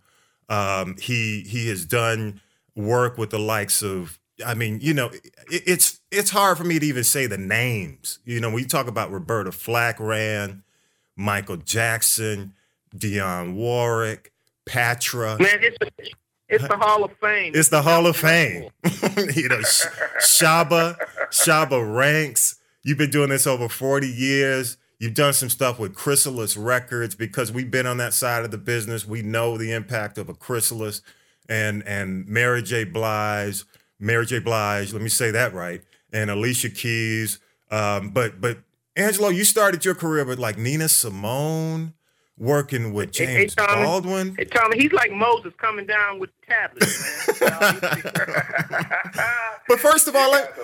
Um, 0.49 0.95
he 0.99 1.41
he 1.41 1.67
has 1.69 1.85
done 1.85 2.41
work 2.75 3.17
with 3.17 3.29
the 3.29 3.39
likes 3.39 3.81
of. 3.81 4.19
I 4.45 4.53
mean, 4.53 4.79
you 4.81 4.93
know, 4.93 5.07
it, 5.07 5.63
it's 5.65 5.99
it's 6.11 6.29
hard 6.29 6.57
for 6.57 6.63
me 6.63 6.79
to 6.79 6.85
even 6.85 7.03
say 7.03 7.25
the 7.25 7.37
names. 7.37 8.19
You 8.23 8.39
know, 8.39 8.49
when 8.49 8.59
you 8.59 8.67
talk 8.67 8.87
about 8.87 9.11
Roberta 9.11 9.51
Flack 9.51 9.99
ran, 9.99 10.63
Michael 11.17 11.57
Jackson, 11.57 12.53
Dionne 12.95 13.55
Warwick, 13.55 14.31
Patra. 14.65 15.37
Man, 15.39 15.59
it's 15.61 15.77
it's 16.47 16.67
the 16.67 16.77
Hall 16.77 17.03
of 17.03 17.11
Fame. 17.17 17.51
It's 17.55 17.69
the 17.69 17.81
Hall 17.81 18.07
of 18.07 18.15
Fame. 18.15 18.69
you 19.35 19.49
know, 19.49 19.61
Sh- 19.61 19.85
Shabba, 20.19 20.95
Shabba 21.29 21.95
Ranks. 21.95 22.59
You've 22.83 22.97
been 22.97 23.09
doing 23.09 23.29
this 23.29 23.45
over 23.45 23.67
40 23.67 24.07
years. 24.07 24.77
You've 24.99 25.13
done 25.13 25.33
some 25.33 25.49
stuff 25.49 25.77
with 25.77 25.93
Chrysalis 25.93 26.55
Records 26.55 27.15
because 27.15 27.51
we've 27.51 27.69
been 27.69 27.85
on 27.85 27.97
that 27.97 28.13
side 28.13 28.45
of 28.45 28.51
the 28.51 28.57
business. 28.57 29.05
We 29.05 29.21
know 29.21 29.57
the 29.57 29.73
impact 29.73 30.17
of 30.17 30.29
a 30.29 30.33
Chrysalis 30.33 31.01
and 31.49 31.83
and 31.85 32.27
Mary 32.27 32.63
J. 32.63 32.83
Blige, 32.83 33.63
Mary 33.99 34.25
J. 34.25 34.39
Blige, 34.39 34.93
let 34.93 35.01
me 35.01 35.09
say 35.09 35.31
that 35.31 35.53
right, 35.53 35.81
and 36.11 36.29
Alicia 36.29 36.69
Keys. 36.69 37.39
Um, 37.69 38.09
but 38.09 38.41
but 38.41 38.59
Angelo, 38.97 39.29
you 39.29 39.43
started 39.45 39.85
your 39.85 39.95
career 39.95 40.25
with 40.25 40.39
like 40.39 40.57
Nina 40.57 40.89
Simone, 40.89 41.93
working 42.37 42.93
with 42.93 43.15
Hey, 43.15 43.25
hey, 43.27 43.37
James 43.41 43.55
Tommy. 43.55 43.83
Baldwin. 43.83 44.35
Hey, 44.37 44.45
Tommy, 44.45 44.77
he's 44.81 44.91
like 44.91 45.11
Moses 45.11 45.53
coming 45.59 45.85
down 45.85 46.19
with 46.19 46.31
tablets, 46.47 47.39
man. 47.39 47.79
But 49.69 49.79
first 49.81 50.07
of 50.07 50.15
all, 50.15 50.31
let, 50.31 50.55
so. 50.55 50.63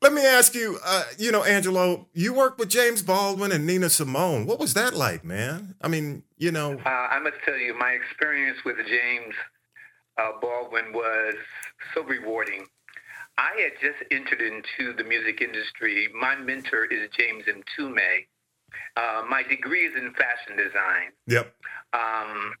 Let 0.00 0.12
me 0.12 0.24
ask 0.24 0.54
you, 0.54 0.78
uh, 0.84 1.02
you 1.18 1.32
know, 1.32 1.42
Angelo, 1.42 2.06
you 2.14 2.32
worked 2.32 2.60
with 2.60 2.68
James 2.68 3.02
Baldwin 3.02 3.50
and 3.50 3.66
Nina 3.66 3.90
Simone. 3.90 4.46
What 4.46 4.60
was 4.60 4.74
that 4.74 4.94
like, 4.94 5.24
man? 5.24 5.74
I 5.82 5.88
mean, 5.88 6.22
you 6.36 6.52
know, 6.52 6.78
Uh, 6.86 6.88
I 6.88 7.18
must 7.18 7.34
tell 7.44 7.56
you, 7.56 7.76
my 7.76 7.90
experience 7.90 8.58
with 8.64 8.76
James 8.86 9.34
uh, 10.18 10.30
Baldwin 10.40 10.92
was 10.92 11.34
so 11.94 12.04
rewarding. 12.04 12.66
I 13.38 13.52
had 13.62 13.72
just 13.80 14.02
entered 14.10 14.42
into 14.42 14.94
the 14.96 15.04
music 15.04 15.40
industry. 15.40 16.08
My 16.20 16.34
mentor 16.34 16.86
is 16.86 17.08
James 17.16 17.44
Mtume. 17.46 18.26
Uh, 18.96 19.22
my 19.30 19.44
degree 19.44 19.86
is 19.86 19.94
in 19.96 20.12
fashion 20.14 20.56
design. 20.56 21.12
yep. 21.26 21.54
Um, 21.92 22.52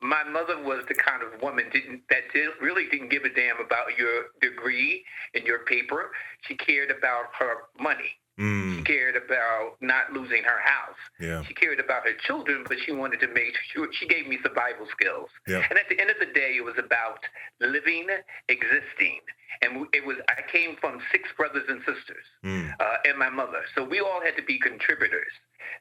my 0.00 0.24
mother 0.24 0.62
was 0.62 0.84
the 0.88 0.94
kind 0.94 1.22
of 1.22 1.42
woman 1.42 1.66
didn't, 1.72 2.02
that 2.08 2.32
did, 2.32 2.48
really 2.62 2.88
didn't 2.90 3.10
give 3.10 3.24
a 3.24 3.28
damn 3.28 3.60
about 3.60 3.98
your 3.98 4.32
degree 4.40 5.04
and 5.34 5.44
your 5.44 5.58
paper. 5.66 6.10
She 6.48 6.54
cared 6.54 6.90
about 6.90 7.24
her 7.38 7.68
money. 7.78 8.16
Mm. 8.40 8.76
She 8.78 8.82
cared 8.84 9.16
about 9.16 9.76
not 9.82 10.12
losing 10.12 10.42
her 10.44 10.60
house. 10.64 10.96
Yeah. 11.20 11.42
She 11.44 11.52
cared 11.54 11.78
about 11.78 12.04
her 12.04 12.14
children, 12.26 12.64
but 12.66 12.78
she 12.84 12.92
wanted 12.92 13.20
to 13.20 13.28
make 13.28 13.54
sure 13.72 13.86
she 13.92 14.06
gave 14.08 14.26
me 14.26 14.38
survival 14.42 14.86
skills. 14.90 15.28
Yeah. 15.46 15.62
And 15.68 15.78
at 15.78 15.88
the 15.90 16.00
end 16.00 16.08
of 16.10 16.16
the 16.18 16.32
day, 16.32 16.54
it 16.56 16.64
was 16.64 16.76
about 16.78 17.18
living, 17.60 18.06
existing. 18.48 19.20
And 19.62 19.86
it 19.92 20.06
was, 20.06 20.16
I 20.28 20.40
came 20.50 20.76
from 20.80 21.00
six 21.12 21.28
brothers 21.36 21.64
and 21.68 21.80
sisters 21.80 22.24
Mm. 22.44 22.72
uh, 22.80 22.96
and 23.04 23.18
my 23.18 23.28
mother. 23.28 23.62
So 23.74 23.84
we 23.84 24.00
all 24.00 24.22
had 24.22 24.36
to 24.36 24.42
be 24.42 24.58
contributors. 24.58 25.32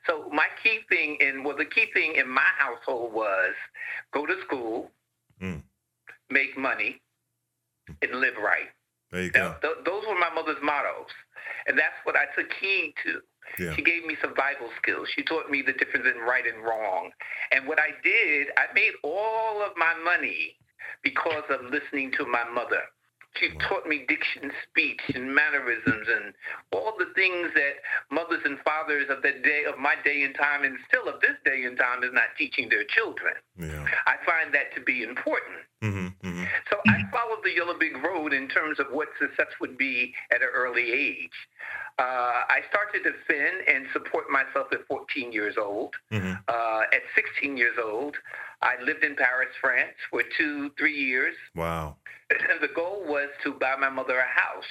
So 0.06 0.30
my 0.34 0.48
key 0.62 0.80
thing 0.90 1.16
in, 1.22 1.44
well, 1.44 1.56
the 1.56 1.66
key 1.66 1.88
thing 1.94 2.16
in 2.16 2.28
my 2.30 2.50
household 2.58 3.14
was 3.14 3.54
go 4.14 4.26
to 4.26 4.36
school, 4.46 4.92
Mm. 5.42 5.62
make 6.30 6.58
money, 6.58 7.00
and 8.02 8.12
live 8.20 8.36
right. 8.38 8.68
There 9.12 9.24
you 9.24 9.32
go. 9.32 9.56
th- 9.62 9.78
those 9.86 10.04
were 10.08 10.20
my 10.20 10.30
mother's 10.30 10.62
mottos. 10.62 11.08
And 11.68 11.78
that's 11.78 11.96
what 12.04 12.16
I 12.16 12.26
took 12.36 12.52
heed 12.60 12.94
to. 13.06 13.22
Yeah. 13.64 13.76
She 13.76 13.82
gave 13.82 14.06
me 14.06 14.16
survival 14.22 14.70
skills. 14.82 15.08
She 15.16 15.24
taught 15.24 15.50
me 15.50 15.62
the 15.62 15.74
difference 15.74 16.06
in 16.06 16.22
right 16.22 16.46
and 16.46 16.64
wrong. 16.64 17.12
And 17.52 17.68
what 17.68 17.80
I 17.80 17.90
did, 18.04 18.48
I 18.58 18.72
made 18.74 18.94
all 19.04 19.62
of 19.64 19.72
my 19.76 19.94
money 20.04 20.56
because 21.04 21.44
of 21.50 21.62
listening 21.72 22.12
to 22.18 22.26
my 22.26 22.44
mother. 22.54 22.82
She 23.36 23.50
taught 23.68 23.86
me 23.88 24.06
diction, 24.08 24.52
speech, 24.68 25.02
and 25.14 25.34
mannerisms, 25.34 26.08
and 26.08 26.34
all 26.72 26.94
the 26.98 27.06
things 27.16 27.50
that 27.54 27.76
mothers 28.12 28.42
and 28.44 28.60
fathers 28.60 29.08
of 29.10 29.22
the 29.22 29.32
day 29.44 29.64
of 29.68 29.78
my 29.78 29.96
day 30.04 30.24
and 30.24 30.36
time, 30.36 30.64
and 30.64 30.78
still 30.88 31.08
of 31.08 31.22
this 31.22 31.38
day 31.46 31.64
and 31.64 31.78
time, 31.78 32.04
is 32.04 32.12
not 32.12 32.36
teaching 32.38 32.70
their 32.70 32.84
children. 32.84 33.34
Yeah. 33.58 33.86
I 34.08 34.16
find 34.26 34.54
that 34.54 34.74
to 34.76 34.82
be 34.82 35.04
important. 35.04 35.62
hmm 35.82 36.08
hmm 36.22 36.44
So 36.70 36.78
I 36.88 37.00
followed 37.12 37.44
the 37.44 37.54
Yellow 37.56 37.78
Brick 37.78 38.02
Road 38.04 38.34
in 38.34 38.48
terms 38.50 38.80
of 38.80 38.88
what 38.92 39.08
success 39.20 39.54
would 39.62 39.78
be 39.78 40.14
at 40.32 40.42
an 40.42 40.50
early 40.54 40.92
age. 40.92 41.38
Uh, 42.00 42.44
I 42.48 42.62
started 42.70 43.04
to 43.04 43.14
fin 43.28 43.62
and 43.68 43.86
support 43.92 44.30
myself 44.30 44.68
at 44.72 44.88
14 44.88 45.32
years 45.32 45.56
old. 45.58 45.94
hmm 46.12 46.34
Uh, 46.48 46.82
at 46.94 47.04
16 47.16 47.58
years 47.58 47.78
old, 47.82 48.18
I 48.62 48.82
lived 48.84 49.04
in 49.04 49.16
Paris, 49.16 49.50
France 49.62 49.96
for 50.10 50.24
two, 50.38 50.72
three 50.78 50.96
years. 50.96 51.36
Wow. 51.56 51.98
And 52.30 52.62
the 52.62 52.74
goal 52.74 53.04
was 53.08 53.30
to 53.44 53.54
buy 53.54 53.76
my 53.80 53.90
mother 53.90 54.20
a 54.20 54.40
house. 54.40 54.66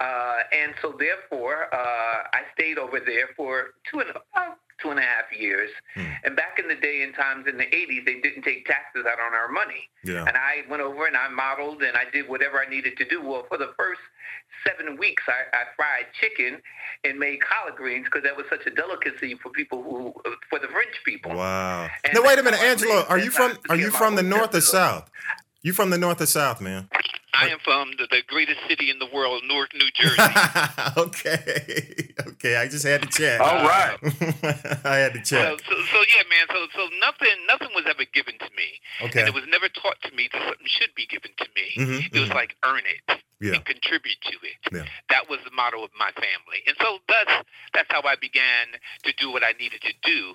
Uh, 0.00 0.38
and 0.52 0.74
so 0.80 0.94
therefore, 0.98 1.72
uh, 1.72 2.22
I 2.32 2.42
stayed 2.54 2.78
over 2.78 3.00
there 3.00 3.28
for 3.36 3.74
two 3.90 4.00
and 4.00 4.10
about 4.10 4.58
two 4.82 4.90
and 4.90 4.98
a 4.98 5.02
half 5.02 5.24
years. 5.36 5.70
Hmm. 5.94 6.06
And 6.24 6.36
back 6.36 6.58
in 6.58 6.68
the 6.68 6.74
day 6.74 7.02
and 7.02 7.14
times 7.14 7.46
in 7.46 7.56
the 7.56 7.64
80s, 7.64 8.04
they 8.04 8.20
didn't 8.20 8.42
take 8.42 8.66
taxes 8.66 9.04
out 9.06 9.18
on 9.20 9.34
our 9.34 9.48
money. 9.48 9.88
Yeah. 10.04 10.24
And 10.26 10.36
I 10.36 10.64
went 10.68 10.82
over 10.82 11.06
and 11.06 11.16
I 11.16 11.28
modeled 11.28 11.82
and 11.82 11.96
I 11.96 12.04
did 12.10 12.28
whatever 12.28 12.60
I 12.60 12.68
needed 12.68 12.96
to 12.98 13.04
do. 13.04 13.22
Well, 13.22 13.44
for 13.48 13.58
the 13.58 13.72
first 13.78 14.00
seven 14.66 14.96
weeks, 14.96 15.22
I, 15.28 15.56
I 15.56 15.62
fried 15.76 16.06
chicken 16.20 16.60
and 17.04 17.18
made 17.18 17.40
collard 17.40 17.76
greens 17.76 18.06
because 18.06 18.22
that 18.24 18.36
was 18.36 18.46
such 18.50 18.66
a 18.66 18.70
delicacy 18.70 19.36
for 19.42 19.50
people 19.50 19.82
who, 19.82 20.14
for 20.48 20.58
the 20.58 20.68
French 20.68 21.00
people. 21.04 21.32
Wow. 21.34 21.88
And 22.04 22.14
Now 22.14 22.22
wait 22.22 22.38
a 22.38 22.42
minute, 22.42 22.60
Angelo. 22.60 23.04
Are 23.08 23.18
you 23.18 23.30
from 23.30 23.56
Are 23.68 23.76
you 23.76 23.90
from 23.90 24.16
the 24.16 24.22
north 24.22 24.54
or 24.54 24.60
south? 24.60 25.10
You 25.62 25.72
from 25.72 25.90
the 25.90 25.98
north 25.98 26.20
or 26.20 26.26
south, 26.26 26.60
man? 26.60 26.88
I 27.34 27.48
am 27.48 27.58
from 27.64 27.92
the, 27.98 28.06
the 28.10 28.22
greatest 28.26 28.58
city 28.68 28.90
in 28.90 28.98
the 28.98 29.06
world, 29.12 29.42
Newark, 29.46 29.72
New 29.74 29.90
Jersey. 29.94 30.22
okay. 30.96 32.06
Okay. 32.40 32.56
I 32.56 32.68
just 32.68 32.86
had 32.86 33.02
to 33.02 33.08
check. 33.08 33.40
All 33.40 33.64
right. 33.64 33.96
I 34.84 34.96
had 34.96 35.12
to 35.14 35.24
so, 35.24 35.36
check. 35.56 35.60
so, 35.68 35.74
so 35.92 35.98
yeah, 36.08 36.24
man. 36.28 36.46
So, 36.48 36.66
so 36.74 36.88
nothing, 37.00 37.36
nothing 37.48 37.68
was 37.74 37.84
ever 37.88 38.04
given 38.12 38.34
to 38.38 38.48
me, 38.56 38.80
Okay. 39.02 39.20
and 39.20 39.28
it 39.28 39.34
was 39.34 39.44
never 39.48 39.68
taught 39.68 40.00
to 40.04 40.12
me 40.14 40.28
that 40.32 40.40
something 40.40 40.66
should 40.66 40.94
be 40.94 41.06
given 41.06 41.30
to 41.36 41.46
me. 41.56 41.66
Mhm, 41.76 42.12
It 42.14 42.18
was 42.20 42.28
mhm. 42.30 42.34
like 42.34 42.56
earn 42.64 42.80
it 42.84 43.20
Yeah. 43.40 43.54
and 43.56 43.64
contribute 43.64 44.20
to 44.22 44.36
it. 44.44 44.56
Yeah. 44.72 44.84
That 45.10 45.28
was 45.28 45.40
the 45.44 45.50
motto 45.50 45.84
of 45.84 45.90
my 45.98 46.12
family, 46.12 46.60
and 46.66 46.76
so 46.80 46.98
that's 47.08 47.32
that's 47.74 47.88
how 47.92 48.02
I 48.08 48.16
began 48.16 48.76
to 49.04 49.12
do 49.18 49.30
what 49.30 49.42
I 49.44 49.52
needed 49.58 49.80
to 49.82 49.92
do. 50.02 50.34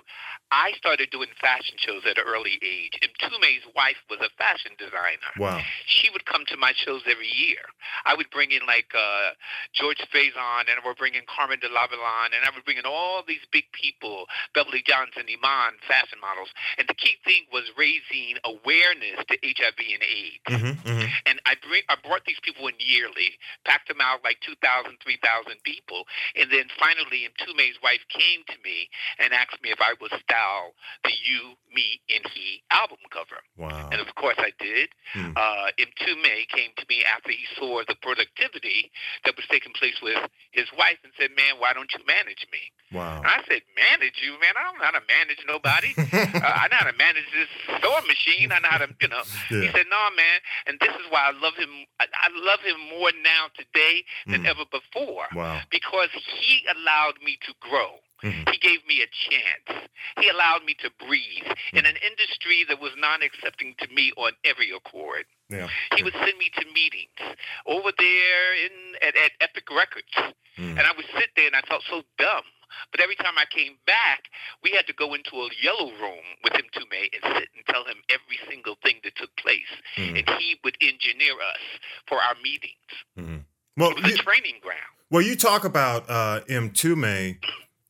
I 0.52 0.72
started 0.78 1.10
doing 1.10 1.28
fashion 1.40 1.74
shows 1.78 2.02
at 2.06 2.18
an 2.18 2.24
early 2.26 2.58
age, 2.62 2.98
and 3.02 3.10
Tume's 3.18 3.66
wife 3.74 3.98
was 4.10 4.20
a 4.22 4.30
fashion 4.38 4.72
designer. 4.78 5.30
Wow. 5.38 5.60
she 5.86 6.08
would 6.10 6.24
come 6.26 6.44
to 6.46 6.56
my 6.56 6.72
shows 6.86 7.02
every 7.10 7.26
year. 7.26 7.58
I 8.06 8.14
would 8.14 8.30
bring 8.30 8.54
in 8.54 8.62
like 8.66 8.94
uh, 8.94 9.34
George 9.74 9.98
Faison, 10.14 10.70
and 10.70 10.78
I 10.78 10.80
would 10.86 10.96
bring 10.96 11.18
in 11.18 11.26
Carmen 11.26 11.58
de 11.58 11.66
Lavallade, 11.66 12.38
and 12.38 12.46
I 12.46 12.54
would 12.54 12.64
bring 12.64 12.78
in 12.78 12.86
all 12.86 13.26
these 13.26 13.42
big 13.50 13.66
people, 13.74 14.30
Beverly 14.54 14.86
Johnson, 14.86 15.26
Iman, 15.26 15.82
fashion 15.90 16.22
models. 16.22 16.54
And 16.78 16.86
the 16.86 16.94
key 16.94 17.18
thing 17.26 17.50
was 17.50 17.66
raising 17.74 18.38
awareness 18.46 19.18
to 19.26 19.34
HIV 19.42 19.80
and 19.82 20.04
AIDS. 20.06 20.46
hmm 20.46 20.74
hmm 20.86 21.06
And 21.26 21.42
I 21.46 21.58
bring, 21.66 21.82
I 21.90 21.98
brought 21.98 22.22
these 22.24 22.40
people 22.46 22.70
in 22.70 22.78
yearly, 22.78 23.34
packed 23.66 23.88
them 23.90 23.98
out 24.00 24.22
like 24.22 24.38
2,000, 24.46 25.02
3,000 25.02 25.58
people, 25.66 26.06
and 26.38 26.46
then 26.54 26.70
finally, 26.78 27.26
Mtume's 27.26 27.82
wife 27.82 28.04
came 28.14 28.46
to 28.46 28.56
me 28.62 28.86
and 29.18 29.34
asked 29.34 29.58
me 29.62 29.74
if 29.74 29.80
I 29.82 29.98
would 30.00 30.14
style 30.22 30.78
the 31.02 31.10
You, 31.10 31.58
Me, 31.74 31.98
and 32.14 32.22
He 32.30 32.62
album 32.70 33.02
cover. 33.10 33.42
Wow. 33.56 33.88
And 33.90 34.00
of 34.00 34.14
course 34.14 34.36
I 34.38 34.52
did. 34.60 34.90
Hmm. 35.12 35.32
Uh, 35.36 35.72
Mtume 35.80 36.48
came 36.48 36.70
to 36.76 36.84
me 36.88 37.02
after 37.04 37.30
he 37.30 37.44
saw 37.56 37.82
the 37.88 37.94
productivity 38.00 38.90
that 39.24 39.36
was 39.36 39.44
taking 39.50 39.72
place 39.72 39.96
with 40.02 40.18
his 40.52 40.66
wife 40.78 40.98
and 41.04 41.12
said, 41.18 41.30
man, 41.36 41.58
why 41.58 41.72
don't 41.72 41.90
you 41.92 42.00
manage 42.06 42.46
me? 42.52 42.60
Wow. 42.92 43.18
And 43.18 43.26
I 43.26 43.40
said, 43.48 43.62
manage 43.74 44.20
you? 44.22 44.32
Man, 44.40 44.54
I 44.56 44.62
don't 44.64 44.78
know 44.78 44.84
how 44.86 44.96
to 44.96 45.04
manage 45.08 45.42
nobody. 45.46 45.90
uh, 46.40 46.46
I 46.62 46.68
know 46.70 46.78
how 46.80 46.90
to 46.90 46.96
manage 46.96 47.26
this 47.34 47.50
sewing 47.82 48.06
machine. 48.06 48.52
I 48.52 48.58
know 48.60 48.68
how 48.70 48.78
to, 48.84 48.88
you 49.00 49.08
know. 49.08 49.22
He 49.48 49.68
said, 49.74 49.86
no, 49.90 50.00
man. 50.14 50.38
And 50.66 50.78
this 50.80 50.94
is 50.94 51.06
why 51.10 51.28
I 51.28 51.32
love 51.36 51.54
him. 51.58 51.70
I, 52.00 52.06
I 52.12 52.28
love 52.32 52.60
him 52.60 52.78
more 52.98 53.10
now 53.22 53.48
today 53.56 54.04
than 54.26 54.42
Mm. 54.42 54.46
ever 54.52 54.64
before 54.70 55.24
Wow. 55.34 55.60
because 55.70 56.10
he 56.12 56.62
allowed 56.70 57.14
me 57.24 57.38
to 57.46 57.54
grow. 57.60 57.98
Mhm. 58.22 58.48
He 58.50 58.58
gave 58.58 58.84
me 58.86 59.02
a 59.02 59.06
chance. 59.06 59.88
He 60.20 60.28
allowed 60.28 60.64
me 60.64 60.74
to 60.80 60.90
breathe 61.06 61.46
in 61.72 61.84
an 61.86 61.96
industry 61.96 62.64
that 62.68 62.80
was 62.80 62.92
non 62.96 63.22
accepting 63.22 63.74
to 63.78 63.88
me 63.88 64.12
on 64.16 64.32
every 64.44 64.70
accord. 64.70 65.26
Yeah. 65.48 65.68
He 65.96 66.02
would 66.02 66.14
send 66.14 66.36
me 66.38 66.50
to 66.58 66.64
meetings 66.72 67.36
over 67.66 67.92
there 67.98 68.54
in 68.64 68.72
at, 69.02 69.16
at 69.16 69.32
Epic 69.40 69.68
Records. 69.70 70.12
Mm. 70.56 70.78
And 70.78 70.80
I 70.80 70.92
would 70.96 71.06
sit 71.16 71.30
there 71.36 71.46
and 71.46 71.56
I 71.56 71.60
felt 71.62 71.82
so 71.90 72.02
dumb. 72.18 72.44
But 72.90 73.00
every 73.00 73.16
time 73.16 73.34
I 73.38 73.44
came 73.50 73.76
back, 73.86 74.24
we 74.62 74.70
had 74.72 74.86
to 74.86 74.92
go 74.92 75.14
into 75.14 75.36
a 75.36 75.48
yellow 75.62 75.92
room 76.00 76.24
with 76.42 76.54
him, 76.54 76.64
Tume, 76.72 77.08
and 77.12 77.36
sit 77.38 77.48
and 77.54 77.64
tell 77.68 77.84
him 77.84 77.96
every 78.10 78.38
single 78.48 78.76
thing 78.82 79.00
that 79.04 79.14
took 79.16 79.34
place. 79.36 79.70
Mhm. 79.96 80.18
And 80.26 80.40
he 80.40 80.58
would 80.64 80.76
engineer 80.80 81.34
us 81.40 81.60
for 82.08 82.20
our 82.22 82.34
meetings. 82.42 82.90
Mhm. 83.18 83.44
Well, 83.76 83.90
It 83.90 84.02
was 84.02 84.08
you, 84.12 84.14
a 84.14 84.18
training 84.22 84.58
ground. 84.60 84.80
well, 85.10 85.22
you 85.22 85.36
talk 85.36 85.64
about 85.64 86.08
uh, 86.10 86.40
Mtume. 86.48 87.38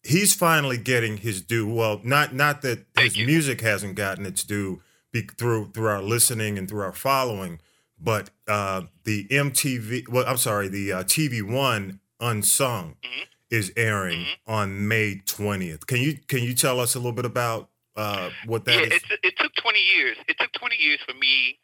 He's 0.06 0.34
finally 0.34 0.78
getting 0.78 1.18
his 1.18 1.42
due. 1.42 1.66
Well, 1.68 2.00
not 2.04 2.34
not 2.34 2.62
that 2.62 2.86
Thank 2.94 3.04
his 3.08 3.16
you. 3.18 3.26
music 3.26 3.60
hasn't 3.60 3.94
gotten 3.96 4.24
its 4.26 4.44
due 4.44 4.82
be, 5.12 5.22
through 5.22 5.70
through 5.72 5.86
our 5.88 6.02
listening 6.02 6.58
and 6.58 6.68
through 6.68 6.82
our 6.82 6.92
following, 6.92 7.60
but 7.98 8.30
uh, 8.46 8.82
the 9.04 9.26
MTV. 9.28 10.08
Well, 10.08 10.24
I'm 10.26 10.36
sorry, 10.36 10.68
the 10.68 10.92
uh, 10.92 11.02
TV 11.04 11.42
One 11.42 12.00
Unsung 12.20 12.96
Mhm. 13.04 13.26
is 13.50 13.72
airing 13.76 14.20
Mm-hmm. 14.20 14.52
on 14.52 14.88
May 14.88 15.16
20th. 15.26 15.86
Can 15.86 15.98
you 16.00 16.18
can 16.28 16.42
you 16.42 16.54
tell 16.54 16.78
us 16.80 16.94
a 16.94 16.98
little 16.98 17.12
bit 17.12 17.24
about 17.26 17.70
uh, 17.96 18.30
what 18.46 18.64
that 18.66 18.74
yeah, 18.74 18.80
is? 18.94 19.02
it, 19.10 19.20
it 19.22 19.34
took 19.38 19.54
20 19.54 19.78
years. 19.96 20.16
It 20.28 20.36
took 20.38 20.52
20 20.52 20.76
years 20.76 21.00
for 21.06 21.14
me 21.14 21.58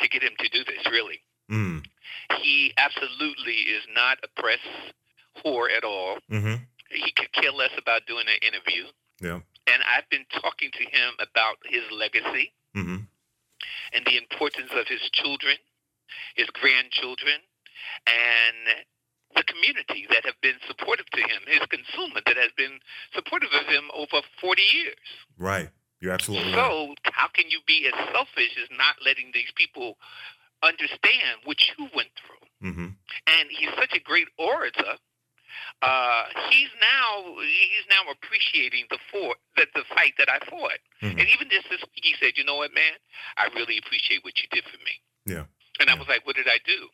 to 0.00 0.08
get 0.08 0.22
him 0.22 0.32
to 0.38 0.48
do 0.48 0.64
this, 0.64 0.84
really. 0.90 1.20
Mm, 1.50 1.84
He 2.40 2.72
absolutely 2.78 3.54
is 3.76 3.82
not 3.94 4.18
a 4.24 4.40
press 4.40 4.60
whore 5.44 5.66
at 5.76 5.82
all. 5.84 6.18
hmm 6.30 6.54
He 6.92 7.12
could 7.12 7.32
care 7.32 7.52
less 7.52 7.72
about 7.78 8.06
doing 8.06 8.26
an 8.28 8.38
interview. 8.46 8.84
Yeah. 9.20 9.40
And 9.66 9.82
I've 9.86 10.08
been 10.10 10.26
talking 10.40 10.70
to 10.72 10.84
him 10.84 11.14
about 11.20 11.56
his 11.64 11.82
legacy 11.90 12.52
hmm 12.74 13.08
and 13.92 14.04
the 14.06 14.16
importance 14.16 14.70
of 14.74 14.88
his 14.88 15.00
children, 15.12 15.56
his 16.34 16.48
grandchildren, 16.50 17.38
and 18.06 18.84
the 19.36 19.44
community 19.44 20.06
that 20.10 20.24
have 20.24 20.40
been 20.42 20.56
supportive 20.66 21.06
to 21.10 21.20
him, 21.20 21.40
his 21.46 21.64
consumer 21.68 22.20
that 22.26 22.36
has 22.36 22.50
been 22.56 22.80
supportive 23.14 23.50
of 23.52 23.66
him 23.66 23.90
over 23.94 24.24
40 24.40 24.62
years. 24.62 25.06
Right. 25.38 25.70
You're 26.00 26.12
absolutely 26.12 26.52
right. 26.52 26.56
So, 26.56 26.94
how 27.04 27.28
can 27.28 27.50
you 27.50 27.60
be 27.66 27.86
as 27.86 27.94
selfish 28.12 28.56
as 28.60 28.68
not 28.76 28.96
letting 29.04 29.30
these 29.32 29.52
people 29.54 29.96
understand 30.62 31.44
what 31.44 31.58
you 31.78 31.88
went 31.94 32.10
through? 32.18 32.70
hmm 32.72 32.88
And 33.26 33.48
he's 33.50 33.70
such 33.78 33.94
a 33.94 34.00
great 34.00 34.28
orator. 34.38 34.98
Uh, 35.82 36.24
he's 36.50 36.70
now 36.80 37.36
he's 37.40 37.86
now 37.90 38.10
appreciating 38.10 38.86
the 38.90 38.98
fought 39.10 39.38
that 39.56 39.68
the 39.74 39.84
fight 39.94 40.14
that 40.18 40.28
I 40.30 40.38
fought. 40.46 40.78
Mhm. 41.02 41.18
And 41.18 41.28
even 41.28 41.50
just 41.50 41.68
this 41.68 41.80
week, 41.80 42.04
he 42.04 42.14
said, 42.20 42.38
"You 42.38 42.44
know 42.44 42.56
what, 42.56 42.72
man? 42.72 42.96
I 43.36 43.46
really 43.48 43.78
appreciate 43.78 44.24
what 44.24 44.38
you 44.40 44.48
did 44.50 44.64
for 44.64 44.78
me." 44.78 45.00
Yeah. 45.26 45.46
And 45.80 45.90
I 45.90 45.94
was 45.94 46.08
like, 46.08 46.24
"What 46.26 46.36
did 46.36 46.48
I 46.48 46.58
do?" 46.64 46.90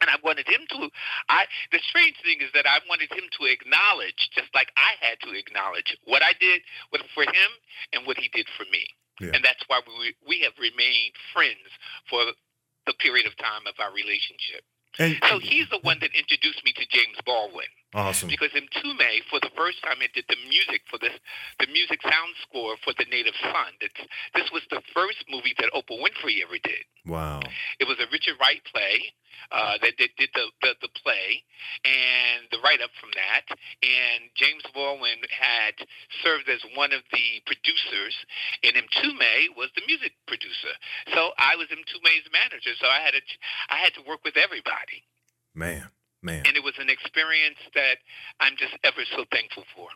And 0.00 0.10
I 0.10 0.16
wanted 0.22 0.46
him 0.46 0.66
to. 0.68 0.90
I 1.28 1.46
the 1.72 1.78
strange 1.80 2.16
thing 2.22 2.40
is 2.40 2.52
that 2.52 2.66
I 2.66 2.80
wanted 2.88 3.10
him 3.12 3.28
to 3.38 3.44
acknowledge, 3.46 4.30
just 4.30 4.52
like 4.54 4.72
I 4.76 4.96
had 5.00 5.20
to 5.20 5.30
acknowledge 5.34 5.96
what 6.04 6.22
I 6.22 6.34
did 6.34 6.62
with 6.92 7.02
for 7.14 7.24
him 7.24 7.50
and 7.92 8.06
what 8.06 8.18
he 8.18 8.28
did 8.28 8.48
for 8.50 8.64
me. 8.66 8.86
Yeah. 9.20 9.30
And 9.34 9.44
that's 9.44 9.62
why 9.66 9.80
we 9.86 10.14
we 10.26 10.40
have 10.40 10.58
remained 10.58 11.14
friends 11.32 11.68
for 12.08 12.34
the 12.86 12.94
period 12.94 13.26
of 13.26 13.36
time 13.36 13.66
of 13.66 13.74
our 13.80 13.92
relationship. 13.92 14.64
And 14.98 15.16
So 15.28 15.38
he's 15.38 15.68
the 15.70 15.78
one 15.82 15.98
that 16.00 16.10
introduced 16.14 16.64
me 16.64 16.72
to 16.72 16.86
James 16.88 17.16
Baldwin. 17.26 17.66
Awesome. 17.94 18.26
Because 18.26 18.50
Mtume, 18.50 19.22
for 19.30 19.38
the 19.38 19.54
first 19.54 19.78
time, 19.86 20.02
it 20.02 20.10
did 20.18 20.26
the 20.26 20.36
music 20.50 20.82
for 20.90 20.98
this, 20.98 21.14
the 21.62 21.70
music 21.70 22.02
sound 22.02 22.34
score 22.42 22.74
for 22.82 22.90
The 22.98 23.06
Native 23.06 23.38
Son. 23.38 23.70
This, 23.78 23.94
this 24.34 24.50
was 24.50 24.66
the 24.74 24.82
first 24.90 25.22
movie 25.30 25.54
that 25.62 25.70
Oprah 25.70 26.02
Winfrey 26.02 26.42
ever 26.42 26.58
did. 26.58 26.82
Wow. 27.06 27.38
It 27.78 27.86
was 27.86 28.02
a 28.02 28.10
Richard 28.10 28.34
Wright 28.42 28.58
play 28.66 29.14
uh, 29.54 29.78
that 29.78 29.94
did, 29.94 30.10
did 30.18 30.34
the, 30.34 30.50
the, 30.66 30.74
the 30.82 30.90
play 31.06 31.46
and 31.86 32.50
the 32.50 32.58
write 32.66 32.82
up 32.82 32.90
from 32.98 33.14
that. 33.14 33.46
And 33.86 34.26
James 34.34 34.66
Baldwin 34.74 35.22
had 35.30 35.78
served 36.26 36.50
as 36.50 36.66
one 36.74 36.90
of 36.90 37.06
the 37.14 37.46
producers, 37.46 38.18
and 38.66 38.74
Mtume 38.74 39.54
was 39.54 39.70
the 39.78 39.86
music 39.86 40.18
producer. 40.26 40.74
So 41.14 41.30
I 41.38 41.54
was 41.54 41.70
Mtume's 41.70 42.26
manager. 42.34 42.74
So 42.74 42.90
I 42.90 43.06
had 43.06 43.14
a, 43.14 43.22
I 43.70 43.78
had 43.78 43.94
to 43.94 44.02
work 44.02 44.26
with 44.26 44.34
everybody. 44.34 45.06
Man. 45.54 45.94
Man. 46.24 46.42
And 46.46 46.56
it 46.56 46.64
was 46.64 46.72
an 46.78 46.88
experience 46.88 47.58
that 47.74 47.96
I'm 48.40 48.56
just 48.56 48.72
ever 48.82 49.02
so 49.14 49.24
thankful 49.30 49.64
for. 49.76 49.88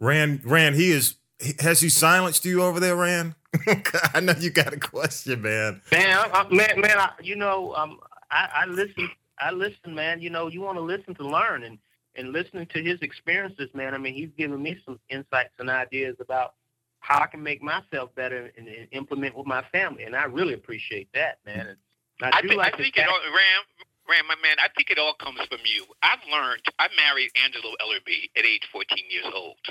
Rand, 0.00 0.40
Rand, 0.44 0.74
he 0.74 0.90
is. 0.90 1.14
Has 1.60 1.80
he 1.80 1.88
silenced 1.88 2.44
you 2.44 2.62
over 2.62 2.80
there, 2.80 2.96
Rand? 2.96 3.36
I 4.14 4.20
know 4.20 4.34
you 4.38 4.50
got 4.50 4.72
a 4.72 4.78
question, 4.78 5.42
man. 5.42 5.80
Man, 5.92 6.18
I, 6.18 6.28
I, 6.32 6.54
man, 6.54 6.80
man. 6.80 6.98
I, 6.98 7.10
you 7.22 7.36
know, 7.36 7.74
um, 7.74 8.00
I, 8.30 8.48
I 8.62 8.66
listen. 8.66 9.08
I 9.38 9.52
listen, 9.52 9.94
man. 9.94 10.20
You 10.20 10.30
know, 10.30 10.48
you 10.48 10.60
want 10.60 10.78
to 10.78 10.82
listen 10.82 11.14
to 11.14 11.26
learn, 11.26 11.62
and 11.62 11.78
and 12.16 12.32
listening 12.32 12.66
to 12.74 12.82
his 12.82 13.00
experiences, 13.00 13.68
man. 13.72 13.94
I 13.94 13.98
mean, 13.98 14.14
he's 14.14 14.30
given 14.36 14.60
me 14.60 14.78
some 14.84 14.98
insights 15.08 15.54
and 15.60 15.70
ideas 15.70 16.16
about 16.18 16.54
how 16.98 17.20
I 17.20 17.26
can 17.26 17.42
make 17.42 17.62
myself 17.62 18.14
better 18.16 18.52
and, 18.56 18.66
and 18.66 18.88
implement 18.90 19.36
with 19.36 19.46
my 19.46 19.62
family, 19.70 20.02
and 20.04 20.16
I 20.16 20.24
really 20.24 20.54
appreciate 20.54 21.08
that, 21.14 21.38
man. 21.46 21.68
And 21.68 21.76
I, 22.20 22.38
I, 22.38 22.40
think, 22.40 22.54
like 22.54 22.74
I 22.74 22.76
think 22.78 22.96
it 22.96 23.06
all, 23.06 23.14
Ram, 23.14 23.86
Ram, 24.08 24.26
my 24.26 24.36
man, 24.42 24.58
I 24.58 24.68
think 24.74 24.90
it 24.90 24.98
all 24.98 25.14
comes 25.14 25.40
from 25.46 25.62
you. 25.64 25.86
I've 26.02 26.22
learned, 26.30 26.62
I 26.78 26.88
married 26.96 27.30
Angelo 27.38 27.74
Ellerbee 27.78 28.30
at 28.36 28.44
age 28.44 28.66
14 28.72 28.98
years 29.08 29.30
old. 29.32 29.62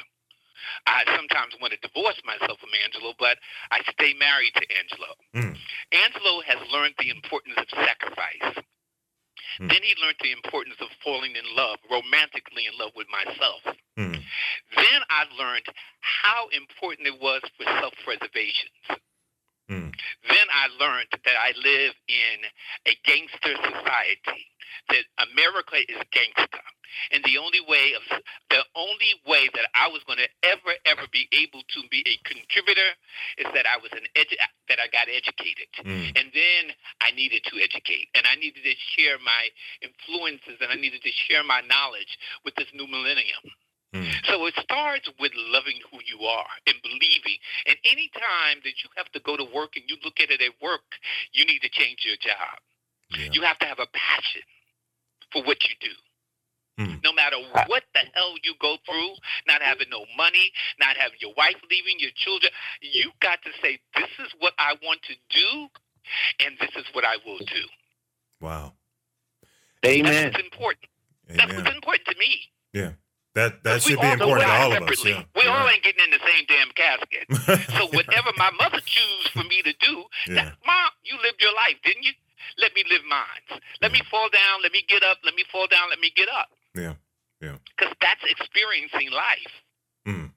I 0.88 1.03
sometimes 1.17 1.57
want 1.59 1.73
to 1.73 1.79
divorce 1.81 2.21
myself 2.23 2.59
from 2.59 2.69
Angelo, 2.85 3.13
but 3.17 3.38
I 3.71 3.81
stay 3.91 4.13
married 4.17 4.53
to 4.55 4.65
Angelo. 4.77 5.11
Mm. 5.35 5.57
Angelo 5.91 6.41
has 6.45 6.59
learned 6.71 6.95
the 7.00 7.09
importance 7.09 7.57
of 7.57 7.67
sacrifice. 7.69 8.63
Mm. 9.59 9.69
Then 9.69 9.81
he 9.83 9.93
learned 10.00 10.21
the 10.21 10.31
importance 10.31 10.77
of 10.79 10.88
falling 11.03 11.35
in 11.35 11.45
love, 11.55 11.77
romantically 11.89 12.69
in 12.69 12.77
love 12.77 12.91
with 12.95 13.07
myself. 13.09 13.61
Mm. 13.97 14.21
Then 14.75 15.00
I 15.09 15.25
learned 15.38 15.65
how 16.00 16.47
important 16.53 17.07
it 17.07 17.19
was 17.19 17.41
for 17.57 17.65
self 17.65 17.93
preservation. 18.05 18.69
Mm. 19.71 19.95
Then 20.27 20.47
I 20.51 20.67
learned 20.83 21.07
that 21.15 21.37
I 21.39 21.55
live 21.55 21.95
in 22.11 22.37
a 22.91 22.93
gangster 23.07 23.55
society, 23.55 24.43
that 24.89 25.03
America 25.31 25.79
is 25.79 25.95
gangster. 26.11 26.59
And 27.15 27.23
the 27.23 27.39
only 27.39 27.63
way 27.63 27.95
of 27.95 28.03
the 28.49 28.63
only 28.75 29.15
way 29.25 29.47
that 29.55 29.63
I 29.73 29.87
was 29.87 30.03
going 30.03 30.19
to 30.19 30.27
ever 30.43 30.75
ever 30.85 31.07
be 31.07 31.23
able 31.31 31.63
to 31.63 31.79
be 31.87 32.03
a 32.03 32.19
contributor 32.27 32.91
is 33.39 33.47
that 33.55 33.63
I 33.63 33.79
was 33.79 33.95
an 33.95 34.03
edu- 34.19 34.35
that 34.67 34.79
I 34.83 34.91
got 34.91 35.07
educated, 35.07 35.71
mm. 35.79 36.11
and 36.19 36.27
then 36.35 36.75
I 36.99 37.15
needed 37.15 37.47
to 37.47 37.63
educate, 37.63 38.11
and 38.13 38.27
I 38.27 38.35
needed 38.35 38.67
to 38.67 38.75
share 38.75 39.15
my 39.23 39.47
influences, 39.79 40.59
and 40.59 40.67
I 40.67 40.75
needed 40.75 41.01
to 41.03 41.11
share 41.15 41.47
my 41.47 41.61
knowledge 41.61 42.19
with 42.43 42.55
this 42.55 42.67
new 42.75 42.87
millennium. 42.87 43.39
Mm. 43.93 44.07
So 44.24 44.45
it 44.45 44.53
starts 44.55 45.10
with 45.19 45.31
loving 45.36 45.79
who 45.91 46.00
you 46.05 46.25
are 46.25 46.48
and 46.65 46.75
believing. 46.81 47.38
And 47.67 47.75
any 47.83 48.10
time 48.13 48.62
that 48.63 48.83
you 48.83 48.89
have 48.95 49.12
to 49.12 49.19
go 49.19 49.36
to 49.36 49.43
work 49.43 49.75
and 49.75 49.83
you 49.88 49.98
look 50.03 50.19
at 50.19 50.31
it 50.31 50.41
at 50.41 50.53
work, 50.62 50.95
you 51.33 51.45
need 51.45 51.60
to 51.60 51.69
change 51.69 52.05
your 52.05 52.15
job. 52.15 52.60
Yeah. 53.12 53.29
You 53.33 53.41
have 53.41 53.60
to 53.60 53.65
have 53.65 53.79
a 53.79 53.88
passion 53.91 54.43
for 55.33 55.43
what 55.43 55.57
you 55.67 55.75
do. 55.81 56.83
Mm. 56.83 57.03
No 57.03 57.12
matter 57.12 57.36
what 57.67 57.83
the 57.93 58.00
hell 58.13 58.36
you 58.43 58.53
go 58.62 58.77
through, 58.86 59.10
not 59.45 59.62
having 59.62 59.89
no 59.89 60.05
money, 60.15 60.51
not 60.79 60.95
having 60.95 61.17
your 61.19 61.33
wife 61.36 61.57
leaving, 61.69 62.00
your 62.00 62.12
children, 62.15 62.51
you 62.81 63.12
got 63.19 63.39
to 63.43 63.51
say, 63.62 63.79
this 63.95 64.10
is 64.25 64.31
what 64.39 64.53
I 64.57 64.75
want 64.81 65.01
to 65.03 65.15
do, 65.29 65.68
and 66.46 66.55
this 66.59 66.72
is 66.77 66.85
what 66.94 67.03
I 67.03 67.18
will 67.25 67.39
do. 67.39 67.68
Wow. 68.39 68.74
Amen. 69.85 70.13
That's 70.13 70.35
what's 70.37 70.46
important. 70.46 70.85
Amen. 71.29 71.37
That's 71.37 71.53
what's 71.61 71.75
important 71.75 72.07
to 72.07 72.15
me. 72.18 72.39
Yeah. 72.74 72.92
That 73.33 73.63
that 73.63 73.81
should 73.81 74.00
be 74.00 74.07
important 74.07 74.48
to 74.48 74.53
all 74.53 74.75
of 74.75 74.83
us. 74.83 75.05
Yeah. 75.05 75.24
We 75.35 75.44
yeah. 75.44 75.55
all 75.55 75.70
ain't 75.70 75.83
getting 75.83 76.03
in 76.03 76.11
the 76.11 76.20
same 76.20 76.46
damn 76.48 76.67
casket. 76.75 77.25
so 77.77 77.87
whatever 77.96 78.31
my 78.35 78.51
mother 78.59 78.79
choose 78.83 79.27
for 79.31 79.44
me 79.44 79.61
to 79.61 79.72
do, 79.79 80.03
yeah. 80.27 80.35
that, 80.35 80.57
mom, 80.65 80.91
you 81.03 81.15
lived 81.24 81.41
your 81.41 81.53
life, 81.55 81.75
didn't 81.83 82.03
you? 82.03 82.11
Let 82.57 82.75
me 82.75 82.83
live 82.89 83.03
mine. 83.07 83.61
Let 83.81 83.91
yeah. 83.91 84.00
me 84.00 84.01
fall 84.11 84.27
down. 84.29 84.61
Let 84.61 84.74
me 84.74 84.83
get 84.87 85.03
up. 85.03 85.20
Let 85.24 85.35
me 85.35 85.44
fall 85.50 85.67
down. 85.67 85.89
Let 85.89 86.00
me 86.00 86.11
get 86.13 86.27
up. 86.27 86.50
Yeah, 86.75 86.96
yeah. 87.39 87.55
Because 87.77 87.96
that's 88.01 88.24
experiencing 88.27 89.11
life. 89.11 89.53
Mm. 90.05 90.31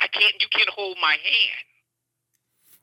I 0.00 0.06
can't. 0.06 0.34
You 0.40 0.48
can't 0.50 0.70
hold 0.70 0.96
my 1.02 1.16
hand. 1.20 1.66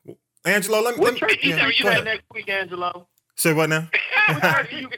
Well, 0.04 0.18
Angelo, 0.44 0.80
let 0.80 0.96
me. 0.96 1.02
What 1.02 1.16
church 1.16 1.44
are 1.44 1.72
you 1.72 1.88
at 1.88 2.04
next 2.04 2.24
week, 2.32 2.48
Angelo? 2.48 3.08
Say 3.34 3.52
what 3.52 3.68
now? 3.68 3.88
what 4.28 4.42
church 4.42 4.72
you, 4.72 4.88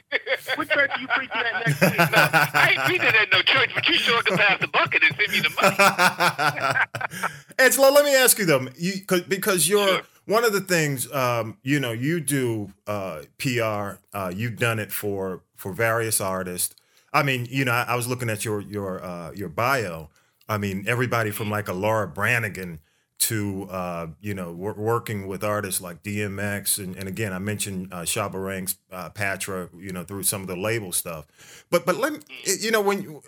what 0.55 0.69
church 0.69 0.91
you 0.99 1.07
preaching 1.07 1.37
at 1.37 1.67
next 1.67 1.81
week? 1.81 1.97
No, 1.97 2.05
I 2.15 2.69
ain't 2.71 2.79
preaching 2.85 3.07
at 3.07 3.31
no 3.31 3.41
church, 3.41 3.71
but 3.73 3.87
you 3.87 3.95
sure 3.95 4.21
can 4.23 4.37
pass 4.37 4.59
the 4.59 4.67
bucket 4.67 5.03
and 5.03 5.15
send 5.15 5.31
me 5.31 5.39
the 5.39 5.49
money. 5.61 7.23
Angelo, 7.59 7.91
let 7.91 8.05
me 8.05 8.15
ask 8.15 8.37
you 8.37 8.45
though, 8.45 8.67
you, 8.77 8.93
because 9.27 9.67
you're 9.67 9.87
sure. 9.87 10.01
one 10.25 10.43
of 10.43 10.53
the 10.53 10.61
things, 10.61 11.11
um, 11.13 11.57
you 11.63 11.79
know, 11.79 11.91
you 11.91 12.19
do 12.19 12.71
uh, 12.87 13.21
PR. 13.37 13.99
Uh, 14.13 14.31
you've 14.35 14.57
done 14.57 14.79
it 14.79 14.91
for 14.91 15.43
for 15.55 15.73
various 15.73 16.21
artists. 16.21 16.75
I 17.13 17.23
mean, 17.23 17.47
you 17.49 17.65
know, 17.65 17.71
I, 17.71 17.85
I 17.89 17.95
was 17.95 18.07
looking 18.07 18.29
at 18.29 18.45
your 18.45 18.61
your 18.61 19.03
uh, 19.03 19.31
your 19.31 19.49
bio. 19.49 20.09
I 20.47 20.57
mean, 20.57 20.85
everybody 20.87 21.31
from 21.31 21.49
like 21.49 21.67
a 21.67 21.73
Laura 21.73 22.07
Branigan 22.07 22.79
to 23.19 23.67
uh, 23.69 24.07
you 24.21 24.33
know 24.33 24.51
working 24.51 25.27
with 25.27 25.43
artists 25.43 25.81
like 25.81 26.01
DMX 26.03 26.81
and, 26.83 26.95
and 26.95 27.07
again 27.07 27.33
I 27.33 27.39
mentioned 27.39 27.93
uh, 27.93 28.01
Shabba 28.01 28.43
Ranks, 28.43 28.77
uh, 28.91 29.09
Patra, 29.09 29.69
you 29.77 29.91
know 29.91 30.03
through 30.03 30.23
some 30.23 30.41
of 30.41 30.47
the 30.47 30.55
label 30.55 30.91
stuff. 30.91 31.27
But 31.69 31.85
but 31.85 31.97
let 31.97 32.13
me, 32.13 32.19
you 32.59 32.71
know 32.71 32.81
when 32.81 33.01
you, 33.01 33.21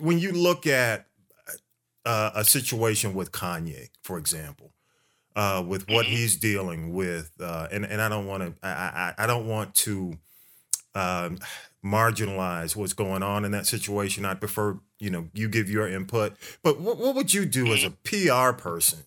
when 0.00 0.18
you 0.18 0.32
look 0.32 0.66
at 0.66 1.06
uh, 2.04 2.30
a 2.34 2.44
situation 2.44 3.14
with 3.14 3.32
Kanye, 3.32 3.88
for 4.02 4.18
example, 4.18 4.72
uh, 5.34 5.62
with 5.66 5.88
what 5.88 6.06
mm-hmm. 6.06 6.14
he's 6.14 6.36
dealing 6.36 6.92
with, 6.92 7.32
uh, 7.40 7.68
and 7.72 7.84
and 7.84 8.00
I 8.02 8.08
don't 8.08 8.26
want 8.26 8.42
to 8.42 8.54
I, 8.66 9.14
I, 9.18 9.24
I 9.24 9.26
don't 9.26 9.46
want 9.46 9.74
to 9.76 10.18
um, 10.94 11.38
marginalize 11.84 12.76
what's 12.76 12.92
going 12.92 13.22
on 13.22 13.44
in 13.44 13.52
that 13.52 13.66
situation. 13.66 14.24
I 14.24 14.34
prefer 14.34 14.78
you 14.98 15.10
know 15.10 15.28
you 15.32 15.48
give 15.48 15.70
your 15.70 15.88
input, 15.88 16.34
but 16.62 16.80
what, 16.80 16.98
what 16.98 17.14
would 17.14 17.32
you 17.32 17.46
do 17.46 17.72
as 17.72 17.84
a 17.84 17.90
mm-hmm. 17.90 18.52
PR 18.52 18.60
person? 18.60 19.04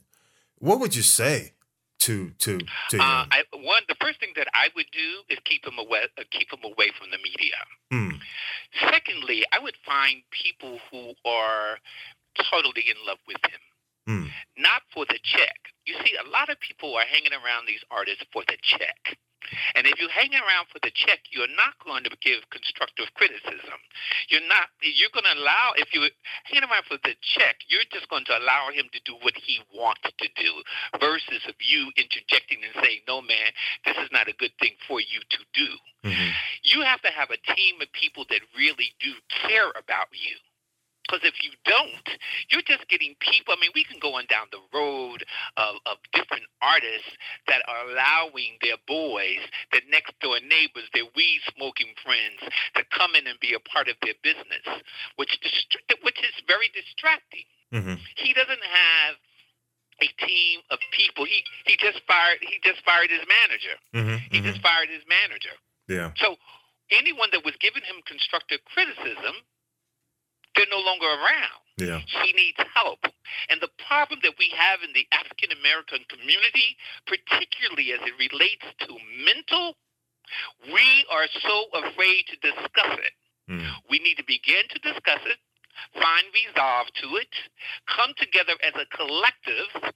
What 0.61 0.79
would 0.79 0.95
you 0.95 1.01
say 1.01 1.53
to 1.99 2.31
to 2.37 2.59
to 2.89 2.95
him? 2.95 3.01
Uh, 3.01 3.25
I, 3.29 3.43
one, 3.53 3.81
the 3.89 3.95
first 3.99 4.19
thing 4.19 4.33
that 4.35 4.47
I 4.53 4.69
would 4.75 4.85
do 4.91 5.09
is 5.27 5.39
keep 5.43 5.65
him 5.65 5.77
away, 5.79 6.05
uh, 6.17 6.23
keep 6.29 6.53
him 6.53 6.63
away 6.63 6.91
from 6.97 7.09
the 7.09 7.17
media. 7.17 7.57
Mm. 7.91 8.19
Secondly, 8.79 9.43
I 9.51 9.59
would 9.59 9.75
find 9.83 10.21
people 10.29 10.77
who 10.89 11.13
are 11.25 11.79
totally 12.37 12.85
in 12.87 12.95
love 13.07 13.17
with 13.27 13.41
him, 13.43 13.61
mm. 14.07 14.29
not 14.57 14.83
for 14.93 15.05
the 15.05 15.19
check. 15.23 15.57
You 15.85 15.95
see, 16.05 16.13
a 16.23 16.29
lot 16.29 16.49
of 16.49 16.59
people 16.59 16.93
are 16.95 17.05
hanging 17.09 17.33
around 17.33 17.65
these 17.67 17.83
artists 17.89 18.23
for 18.31 18.43
the 18.47 18.57
check. 18.61 19.17
And 19.75 19.87
if 19.87 19.99
you 19.99 20.07
hang 20.09 20.33
around 20.33 20.69
for 20.71 20.79
the 20.83 20.91
check, 20.93 21.19
you're 21.31 21.51
not 21.55 21.77
going 21.83 22.03
to 22.03 22.11
give 22.21 22.47
constructive 22.49 23.09
criticism. 23.15 23.79
You're 24.29 24.47
not. 24.47 24.69
You're 24.81 25.13
going 25.13 25.27
to 25.27 25.37
allow. 25.41 25.73
If 25.77 25.93
you 25.93 26.07
hang 26.45 26.63
around 26.63 26.85
for 26.87 26.97
the 27.03 27.15
check, 27.21 27.57
you're 27.67 27.87
just 27.91 28.09
going 28.09 28.25
to 28.25 28.37
allow 28.37 28.69
him 28.73 28.87
to 28.93 28.99
do 29.05 29.15
what 29.21 29.35
he 29.35 29.59
wants 29.73 30.01
to 30.05 30.27
do, 30.35 30.51
versus 30.99 31.41
of 31.47 31.55
you 31.59 31.91
interjecting 31.97 32.61
and 32.63 32.73
saying, 32.83 33.01
"No, 33.07 33.21
man, 33.21 33.51
this 33.85 33.97
is 33.97 34.09
not 34.11 34.27
a 34.27 34.33
good 34.37 34.53
thing 34.59 34.75
for 34.87 34.99
you 35.01 35.19
to 35.19 35.39
do." 35.53 35.69
Mm-hmm. 36.05 36.29
You 36.63 36.81
have 36.81 37.01
to 37.01 37.11
have 37.11 37.29
a 37.29 37.39
team 37.53 37.81
of 37.81 37.91
people 37.93 38.25
that 38.29 38.41
really 38.57 38.93
do 38.99 39.13
care 39.29 39.69
about 39.77 40.09
you. 40.11 40.37
Because 41.05 41.27
if 41.27 41.43
you 41.43 41.51
don't, 41.65 42.07
you're 42.49 42.65
just 42.65 42.87
getting 42.87 43.15
people. 43.19 43.53
I 43.53 43.59
mean, 43.59 43.71
we 43.75 43.83
can 43.83 43.99
go 43.99 44.15
on 44.15 44.25
down 44.29 44.47
the 44.51 44.61
road 44.71 45.25
of, 45.57 45.75
of 45.85 45.97
different 46.13 46.45
artists 46.61 47.11
that 47.47 47.61
are 47.67 47.89
allowing 47.89 48.61
their 48.61 48.77
boys, 48.87 49.41
their 49.71 49.83
next 49.89 50.13
door 50.21 50.39
neighbors, 50.39 50.87
their 50.93 51.09
weed 51.15 51.41
smoking 51.55 51.91
friends 52.05 52.39
to 52.75 52.83
come 52.95 53.15
in 53.15 53.27
and 53.27 53.39
be 53.39 53.53
a 53.53 53.59
part 53.59 53.89
of 53.89 53.95
their 54.05 54.15
business, 54.23 54.63
which 55.17 55.39
dist- 55.41 55.77
which 56.03 56.19
is 56.23 56.35
very 56.47 56.69
distracting. 56.71 57.49
Mm-hmm. 57.73 57.95
He 58.15 58.33
doesn't 58.33 58.63
have 58.63 59.15
a 60.01 60.09
team 60.25 60.61
of 60.69 60.79
people. 60.91 61.25
He 61.25 61.43
he 61.65 61.77
just 61.77 62.01
fired 62.07 62.39
he 62.41 62.59
just 62.63 62.83
fired 62.83 63.09
his 63.09 63.25
manager. 63.27 63.75
Mm-hmm, 63.93 64.17
he 64.31 64.37
mm-hmm. 64.39 64.47
just 64.47 64.61
fired 64.61 64.89
his 64.89 65.03
manager. 65.07 65.55
Yeah. 65.87 66.11
So 66.17 66.35
anyone 66.91 67.29
that 67.31 67.45
was 67.45 67.55
giving 67.59 67.83
him 67.83 68.01
constructive 68.05 68.59
criticism 68.65 69.35
they're 70.55 70.69
no 70.71 70.79
longer 70.79 71.07
around. 71.07 71.61
Yeah. 71.77 71.99
He 72.05 72.33
needs 72.33 72.57
help. 72.75 72.99
And 73.49 73.61
the 73.61 73.71
problem 73.87 74.19
that 74.23 74.33
we 74.37 74.51
have 74.55 74.79
in 74.83 74.93
the 74.93 75.07
African 75.11 75.51
American 75.57 76.05
community, 76.09 76.77
particularly 77.07 77.93
as 77.93 78.01
it 78.05 78.13
relates 78.19 78.65
to 78.85 78.93
mental, 79.25 79.75
we 80.71 81.05
are 81.09 81.27
so 81.41 81.55
afraid 81.73 82.27
to 82.29 82.35
discuss 82.37 82.99
it. 83.01 83.15
Mm. 83.49 83.65
We 83.89 83.99
need 83.99 84.15
to 84.15 84.27
begin 84.27 84.63
to 84.69 84.79
discuss 84.79 85.23
it. 85.25 85.39
find 85.93 86.25
resolve 86.33 86.87
to 87.01 87.15
it, 87.17 87.33
come 87.87 88.13
together 88.17 88.53
as 88.63 88.73
a 88.75 88.85
collective, 88.95 89.91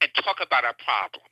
and 0.00 0.10
talk 0.24 0.40
about 0.42 0.64
our 0.64 0.74
problems. 0.84 1.28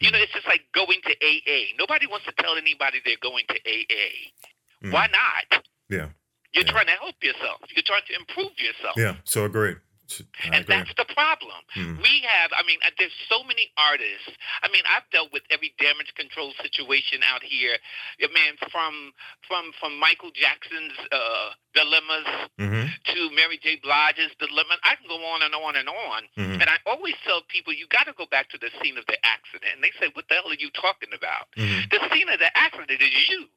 You 0.00 0.10
know, 0.10 0.18
it's 0.18 0.32
just 0.32 0.46
like 0.46 0.62
going 0.74 1.00
to 1.04 1.12
AA. 1.24 1.72
Nobody 1.78 2.06
wants 2.06 2.26
to 2.26 2.32
tell 2.38 2.56
anybody 2.56 3.00
they're 3.04 3.16
going 3.22 3.44
to 3.48 3.58
AA. 3.64 4.86
Mm. 4.86 4.92
Why 4.92 5.08
not? 5.08 5.64
Yeah. 5.88 6.08
You're 6.54 6.64
Yeah. 6.64 6.70
trying 6.72 6.86
to 6.86 6.92
help 6.92 7.22
yourself. 7.22 7.60
You're 7.74 7.82
trying 7.82 8.06
to 8.06 8.14
improve 8.14 8.58
yourself. 8.58 8.96
Yeah. 8.96 9.16
So 9.24 9.44
agreed. 9.44 9.78
I 10.12 10.22
And 10.44 10.54
agree. 10.56 10.64
that's 10.76 10.92
the 10.94 11.06
problem. 11.14 11.64
Mhm. 11.74 12.02
We 12.02 12.20
have, 12.28 12.52
I 12.52 12.62
mean, 12.64 12.78
uh, 12.84 12.90
there's 12.98 13.10
so 13.26 13.42
many 13.42 13.72
artists. 13.78 14.28
I 14.62 14.68
mean, 14.68 14.82
I've 14.86 15.08
dealt 15.10 15.32
with 15.32 15.42
every 15.50 15.70
damage 15.78 16.12
control 16.14 16.52
situation 16.60 17.22
out 17.24 17.42
here. 17.42 17.78
Yeah, 18.18 18.28
man, 18.28 18.58
from 18.70 19.14
from 19.48 19.72
from 19.80 19.98
Michael 19.98 20.30
Jackson's 20.32 20.92
uh, 21.10 21.54
dilemmas 21.72 22.26
Mhm. 22.60 23.02
to 23.04 23.30
Mary 23.30 23.56
J. 23.56 23.76
Blige's 23.76 24.30
dilemma. 24.38 24.78
I 24.84 24.94
can 24.96 25.08
go 25.08 25.24
on 25.24 25.40
and 25.42 25.54
on 25.54 25.74
and 25.74 25.88
on. 25.88 26.28
Mhm. 26.36 26.60
And 26.60 26.68
I 26.70 26.78
always 26.84 27.14
tell 27.24 27.40
people, 27.42 27.72
you 27.72 27.86
got 27.86 28.04
to 28.06 28.12
go 28.12 28.26
back 28.26 28.50
to 28.50 28.58
the 28.58 28.70
scene 28.82 28.98
of 28.98 29.06
the 29.06 29.18
accident. 29.24 29.72
And 29.72 29.82
they 29.82 29.90
say, 29.98 30.08
what 30.12 30.28
the 30.28 30.34
hell 30.34 30.50
are 30.50 30.54
you 30.54 30.70
talking 30.70 31.14
about? 31.14 31.50
Mhm. 31.56 31.88
The 31.90 32.10
scene 32.12 32.28
of 32.28 32.38
the 32.38 32.56
accident 32.56 33.00
is 33.00 33.28
you. 33.28 33.48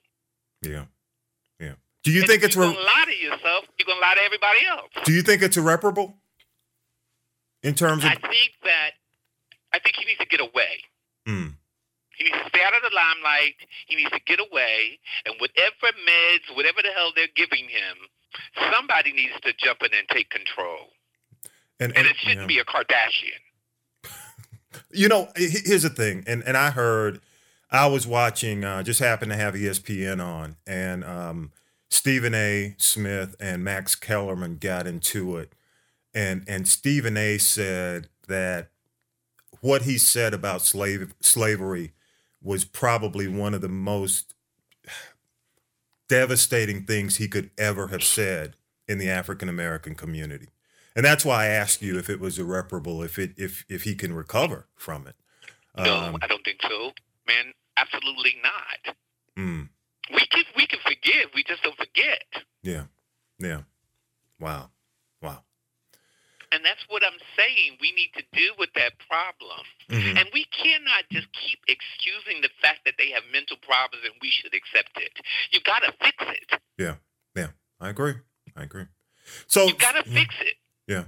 Yeah. 0.62 0.86
Do 2.08 2.13
you 2.13 2.22
And 2.22 2.30
think 2.30 2.43
it's 2.43 2.56
you're 2.56 2.67
re- 2.67 2.74
to 2.74 2.80
lie 2.80 3.04
to 3.06 3.15
yourself, 3.15 3.65
you're 3.78 3.86
going 3.86 3.98
to 4.00 4.02
lie 4.02 4.15
to 4.15 4.22
everybody 4.24 4.60
else. 4.70 4.89
do 5.04 5.12
you 5.12 5.22
think 5.22 5.41
it's 5.41 5.58
irreparable 5.58 6.15
in 7.63 7.76
terms 7.76 8.04
of 8.06 8.12
I 8.12 8.15
think 8.15 8.52
that, 8.63 8.91
I 9.74 9.80
think 9.80 9.96
he 9.98 10.06
needs 10.06 10.20
to 10.20 10.26
get 10.28 10.39
away. 10.39 10.84
Mm. 11.28 11.56
He 12.17 12.24
needs 12.24 12.36
to 12.38 12.50
stay 12.50 12.62
out 12.63 12.74
of 12.76 12.82
the 12.82 12.96
limelight. 12.96 13.56
He 13.88 13.96
needs 13.98 14.10
to 14.12 14.20
get 14.26 14.39
away. 14.39 15.00
And 15.26 15.36
whatever 15.39 15.91
meds, 16.08 16.56
whatever 16.56 16.82
the 16.82 16.89
hell 16.96 17.12
they're 17.15 17.28
giving 17.36 17.65
him, 17.67 17.98
somebody 18.72 19.12
needs 19.12 19.34
to 19.41 19.52
jump 19.58 19.82
in 19.84 19.89
and 19.98 20.08
take 20.10 20.30
control. 20.30 20.93
and, 21.80 21.96
And 21.98 22.08
it 22.08 22.15
shouldn't 22.17 22.41
yeah. 22.41 22.48
be 22.48 22.60
a 22.60 22.63
Kardashian. 22.65 23.41
You 24.91 25.10
know, 25.10 25.28
here's 25.36 25.84
the 25.84 25.89
thing, 25.89 26.24
and 26.28 26.43
and 26.43 26.56
I 26.56 26.70
heard, 26.70 27.20
I 27.72 27.88
was 27.88 28.06
watching, 28.06 28.63
uh, 28.63 28.84
just 28.84 29.00
happened 29.00 29.32
to 29.32 29.38
have 29.38 29.56
ESPN 29.56 30.24
on, 30.24 30.56
and 30.67 31.04
um, 31.04 31.52
Stephen 31.89 32.34
A. 32.34 32.76
Smith 32.78 33.36
and 33.39 33.63
Max 33.63 33.95
Kellerman 33.95 34.58
got 34.58 34.88
into 34.88 35.38
it, 35.38 35.54
and 36.13 36.43
and 36.47 36.67
Stephen 36.67 37.17
A. 37.17 37.38
said 37.38 38.10
that 38.28 38.69
what 39.62 39.84
he 39.84 39.97
said 39.97 40.34
about 40.34 40.62
slave 40.62 41.13
slavery 41.21 41.93
was 42.41 42.63
probably 42.65 43.28
one 43.28 43.54
of 43.54 43.62
the 43.62 43.69
most 43.69 44.36
devastating 46.08 46.84
things 46.86 47.17
he 47.17 47.28
could 47.28 47.50
ever 47.58 47.88
have 47.88 48.04
said 48.04 48.56
in 48.88 48.97
the 48.97 49.10
African 49.10 49.50
American 49.50 49.95
community. 49.95 50.47
And 50.95 51.06
that's 51.06 51.26
why 51.26 51.43
I 51.45 51.47
asked 51.47 51.82
you 51.82 51.97
if 52.00 52.10
it 52.10 52.19
was 52.19 52.39
irreparable, 52.39 53.04
if 53.04 53.19
it 53.19 53.34
if 53.38 53.65
if 53.69 53.84
he 53.84 53.95
can 53.95 54.13
recover 54.13 54.67
from 54.76 55.08
it. 55.08 55.15
No, 55.78 55.95
Um, 55.95 56.17
I 56.21 56.28
don't 56.28 56.43
think 56.43 56.60
so. 56.62 56.91
Man, 57.28 57.54
absolutely 57.78 58.36
not. 58.41 58.95
mm, 59.38 59.69
We 60.12 60.26
can 60.28 60.43
we 60.56 60.67
can 60.67 60.80
forgive. 60.86 61.30
We 61.36 61.43
just 61.43 61.63
don't 61.63 61.78
forget. 61.78 62.24
yeah, 62.63 62.84
yeah. 63.39 63.62
Wow, 64.39 64.70
wow. 65.22 65.43
And 66.52 66.63
that's 66.63 66.80
what 66.88 67.04
I'm 67.06 67.20
saying. 67.38 67.78
We 67.82 67.91
need 67.91 68.12
to 68.15 68.24
deal 68.32 68.54
with 68.58 68.70
that 68.76 68.93
problem. 69.10 69.65
Mhm. 69.89 70.17
And 70.20 70.30
we 70.34 70.46
cannot 70.46 71.04
just 71.12 71.28
keep 71.34 71.60
excusing 71.67 72.41
the 72.41 72.50
fact 72.62 72.86
that 72.86 72.93
they 72.98 73.10
have 73.12 73.24
mental 73.34 73.58
problems 73.58 74.06
and 74.06 74.13
we 74.22 74.30
should 74.32 74.54
accept 74.54 74.91
it. 74.98 75.12
You 75.52 75.60
got 75.62 75.80
to 75.80 75.91
fix 76.02 76.15
it. 76.20 76.62
Yeah, 76.78 76.96
yeah. 77.36 77.48
I 77.82 77.89
agree. 77.89 78.15
I 78.56 78.63
agree. 78.63 78.86
So 79.48 79.65
You 79.67 79.74
got 79.76 79.93
to 79.93 80.10
fix 80.10 80.36
it. 80.41 80.56
Yeah, 80.88 81.06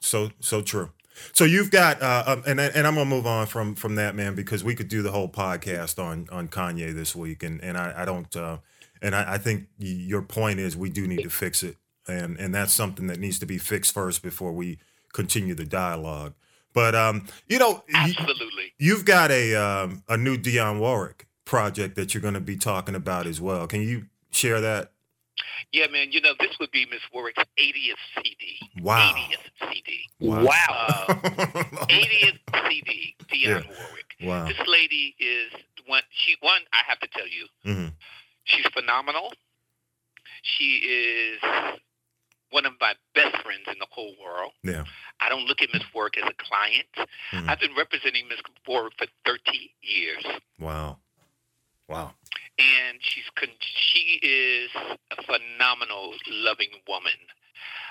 so 0.00 0.30
so 0.40 0.62
true. 0.62 0.92
So 1.32 1.44
you've 1.44 1.70
got, 1.70 2.02
uh, 2.02 2.24
um, 2.26 2.42
and 2.46 2.60
and 2.60 2.86
I'm 2.86 2.94
gonna 2.94 3.04
move 3.04 3.26
on 3.26 3.46
from 3.46 3.74
from 3.74 3.94
that 3.96 4.14
man 4.14 4.34
because 4.34 4.64
we 4.64 4.74
could 4.74 4.88
do 4.88 5.02
the 5.02 5.10
whole 5.10 5.28
podcast 5.28 6.02
on 6.02 6.26
on 6.30 6.48
Kanye 6.48 6.94
this 6.94 7.14
week, 7.14 7.42
and 7.42 7.62
and 7.62 7.76
I, 7.76 7.94
I 7.98 8.04
don't, 8.04 8.34
uh, 8.36 8.58
and 9.02 9.14
I, 9.14 9.34
I 9.34 9.38
think 9.38 9.68
your 9.78 10.22
point 10.22 10.58
is 10.58 10.76
we 10.76 10.90
do 10.90 11.06
need 11.06 11.22
to 11.22 11.30
fix 11.30 11.62
it, 11.62 11.76
and 12.06 12.38
and 12.38 12.54
that's 12.54 12.72
something 12.72 13.06
that 13.08 13.18
needs 13.18 13.38
to 13.40 13.46
be 13.46 13.58
fixed 13.58 13.92
first 13.94 14.22
before 14.22 14.52
we 14.52 14.78
continue 15.12 15.54
the 15.54 15.64
dialogue. 15.64 16.34
But 16.72 16.94
um, 16.94 17.26
you 17.48 17.58
know, 17.58 17.82
Absolutely. 17.92 18.72
you've 18.78 19.04
got 19.04 19.30
a 19.30 19.54
um, 19.54 20.02
a 20.08 20.16
new 20.16 20.36
Dionne 20.36 20.78
Warwick 20.78 21.26
project 21.44 21.96
that 21.96 22.14
you're 22.14 22.20
going 22.20 22.34
to 22.34 22.40
be 22.40 22.56
talking 22.56 22.94
about 22.94 23.26
as 23.26 23.40
well. 23.40 23.66
Can 23.66 23.80
you 23.80 24.06
share 24.30 24.60
that? 24.60 24.92
Yeah, 25.72 25.86
man. 25.88 26.12
You 26.12 26.20
know, 26.20 26.32
this 26.40 26.58
would 26.60 26.70
be 26.70 26.86
Miss 26.86 27.00
Warwick's 27.12 27.42
80th 27.58 27.94
CD. 28.16 28.58
Wow. 28.80 29.14
80th 29.16 29.72
CD. 29.72 30.08
Wow. 30.20 30.46
Uh, 31.08 31.14
80th 31.88 32.38
CD, 32.68 33.14
Dionne 33.24 33.64
Yeah. 33.64 33.76
Warwick. 33.78 34.14
wow. 34.22 34.46
This 34.48 34.58
lady 34.66 35.14
is 35.18 35.52
one. 35.86 36.02
She 36.10 36.36
one. 36.40 36.60
I 36.72 36.82
have 36.86 36.98
to 37.00 37.08
tell 37.08 37.26
you, 37.28 37.46
Mhm. 37.64 37.92
she's 38.44 38.66
phenomenal. 38.72 39.32
She 40.42 40.76
is 40.76 41.40
one 42.50 42.64
of 42.64 42.72
my 42.80 42.94
best 43.14 43.36
friends 43.42 43.64
in 43.66 43.78
the 43.78 43.86
whole 43.90 44.14
world. 44.22 44.52
Yeah. 44.62 44.84
I 45.20 45.28
don't 45.28 45.44
look 45.46 45.60
at 45.60 45.68
Miss 45.72 45.82
Warwick 45.92 46.16
as 46.16 46.24
a 46.28 46.34
client. 46.34 46.86
Mhm. 47.32 47.48
I've 47.48 47.60
been 47.60 47.74
representing 47.74 48.26
Miss 48.28 48.40
Warwick 48.66 48.94
for 48.96 49.06
30 49.26 49.74
years, 49.82 50.24
Wow. 50.58 50.98
Wow. 51.88 52.14
and 52.58 52.98
she's 53.00 53.28
con- 53.34 53.48
she 53.60 54.18
is 54.22 54.70
a 54.74 55.22
phenomenal, 55.22 56.14
loving 56.26 56.70
woman. 56.86 57.12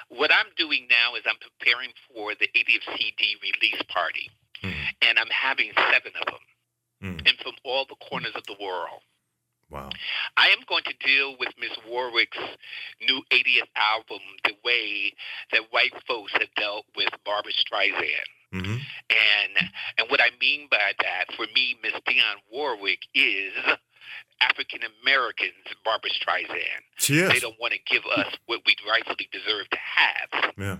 What 0.10 0.31
I'm 0.31 0.47
doing 0.55 0.88
now 0.89 1.15
is 1.15 1.23
I'm 1.25 1.38
preparing 1.38 1.91
for 2.07 2.36
the 2.36 2.49
80th 2.53 2.83
CD 2.97 3.38
release 3.41 3.81
party, 3.88 4.29
Mhm. 4.62 4.93
and 5.01 5.19
I'm 5.19 5.29
having 5.29 5.73
seven 5.73 6.13
of 6.15 6.25
them, 6.25 6.45
Mhm. 7.01 7.27
and 7.29 7.39
from 7.39 7.55
all 7.63 7.86
the 7.86 7.95
corners 7.95 8.36
of 8.36 8.45
the 8.45 8.53
world. 8.60 9.03
Wow. 9.69 9.89
I 10.38 10.49
am 10.49 10.62
going 10.62 10.83
to 10.83 10.93
deal 10.93 11.36
with 11.36 11.57
Miss 11.57 11.75
Warwick's 11.86 12.38
new 13.01 13.25
80th 13.31 13.69
album 13.75 14.21
the 14.45 14.53
way 14.63 15.13
that 15.51 15.71
white 15.73 15.91
folks 16.05 16.31
have 16.33 16.53
dealt 16.55 16.86
with 16.95 17.10
Barbra 17.25 17.51
Streisand. 17.51 18.27
hmm 18.51 18.77
And 19.10 19.71
and 19.97 20.10
what 20.10 20.21
I 20.21 20.29
mean 20.39 20.67
by 20.67 20.93
that, 20.99 21.33
for 21.36 21.47
me, 21.47 21.73
Miss 21.81 21.93
Dionne 22.07 22.41
Warwick 22.49 23.05
is 23.13 23.53
African 24.41 24.82
Americans 25.04 25.54
Barbra 25.84 26.10
Streisand. 26.10 26.82
She 26.97 27.19
is. 27.19 27.30
They 27.32 27.39
don't 27.39 27.60
want 27.60 27.73
to 27.73 27.80
give 27.91 28.04
us 28.06 28.28
what 28.45 28.62
we 28.65 28.76
rightfully 28.89 29.30
deserve 29.32 29.69
to 29.69 29.78
have. 29.78 30.54
Yeah. 30.58 30.78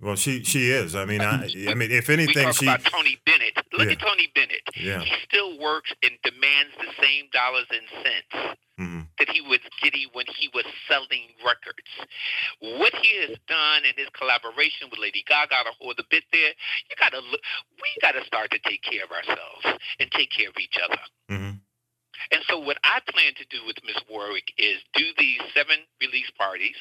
Well, 0.00 0.16
she 0.16 0.42
she 0.44 0.70
is. 0.70 0.94
I 0.94 1.04
mean, 1.04 1.20
I 1.20 1.44
I 1.68 1.74
mean, 1.74 1.90
if 1.90 2.08
We 2.08 2.14
anything, 2.14 2.44
talk 2.46 2.54
she. 2.56 2.66
about 2.66 2.84
Tony 2.84 3.18
Bennett. 3.26 3.56
Look 3.72 3.86
Yeah. 3.86 3.92
at 3.92 3.98
Tony 4.00 4.28
Bennett. 4.34 4.62
Yeah. 4.74 5.00
He 5.00 5.12
still 5.24 5.58
works 5.58 5.92
and 6.02 6.12
demands 6.24 6.72
the 6.78 6.88
same 7.02 7.26
dollars 7.32 7.66
and 7.70 7.82
cents. 8.04 8.56
hmm 8.78 9.00
that 9.18 9.28
he 9.28 9.42
was 9.42 9.58
getting 9.82 10.06
when 10.14 10.24
he 10.38 10.48
was 10.54 10.64
selling 10.88 11.28
records. 11.44 11.84
What 12.60 12.94
he 13.02 13.20
has 13.20 13.36
done 13.48 13.84
in 13.84 13.92
his 13.96 14.08
collaboration 14.16 14.88
with 14.90 14.98
Lady 14.98 15.22
Gaga 15.28 15.64
to 15.68 15.72
hold 15.78 15.98
the 15.98 16.04
bit 16.10 16.24
there, 16.32 16.48
you 16.88 16.96
gotta 16.98 17.18
look 17.18 17.40
we 17.76 17.88
gotta 18.00 18.24
start 18.24 18.50
to 18.52 18.58
take 18.64 18.80
care 18.82 19.04
of 19.04 19.10
ourselves 19.10 19.82
and 20.00 20.10
take 20.12 20.30
care 20.30 20.48
of 20.48 20.56
each 20.58 20.78
other. 20.82 20.98
hmm 21.28 21.50
And 22.30 22.42
so 22.48 22.58
what 22.58 22.78
I 22.84 23.00
plan 23.08 23.32
to 23.36 23.44
do 23.50 23.64
with 23.66 23.76
Miss 23.84 23.96
Warwick 24.10 24.52
is 24.58 24.78
do 24.94 25.04
these 25.18 25.40
seven 25.54 25.78
release 26.00 26.30
parties 26.38 26.76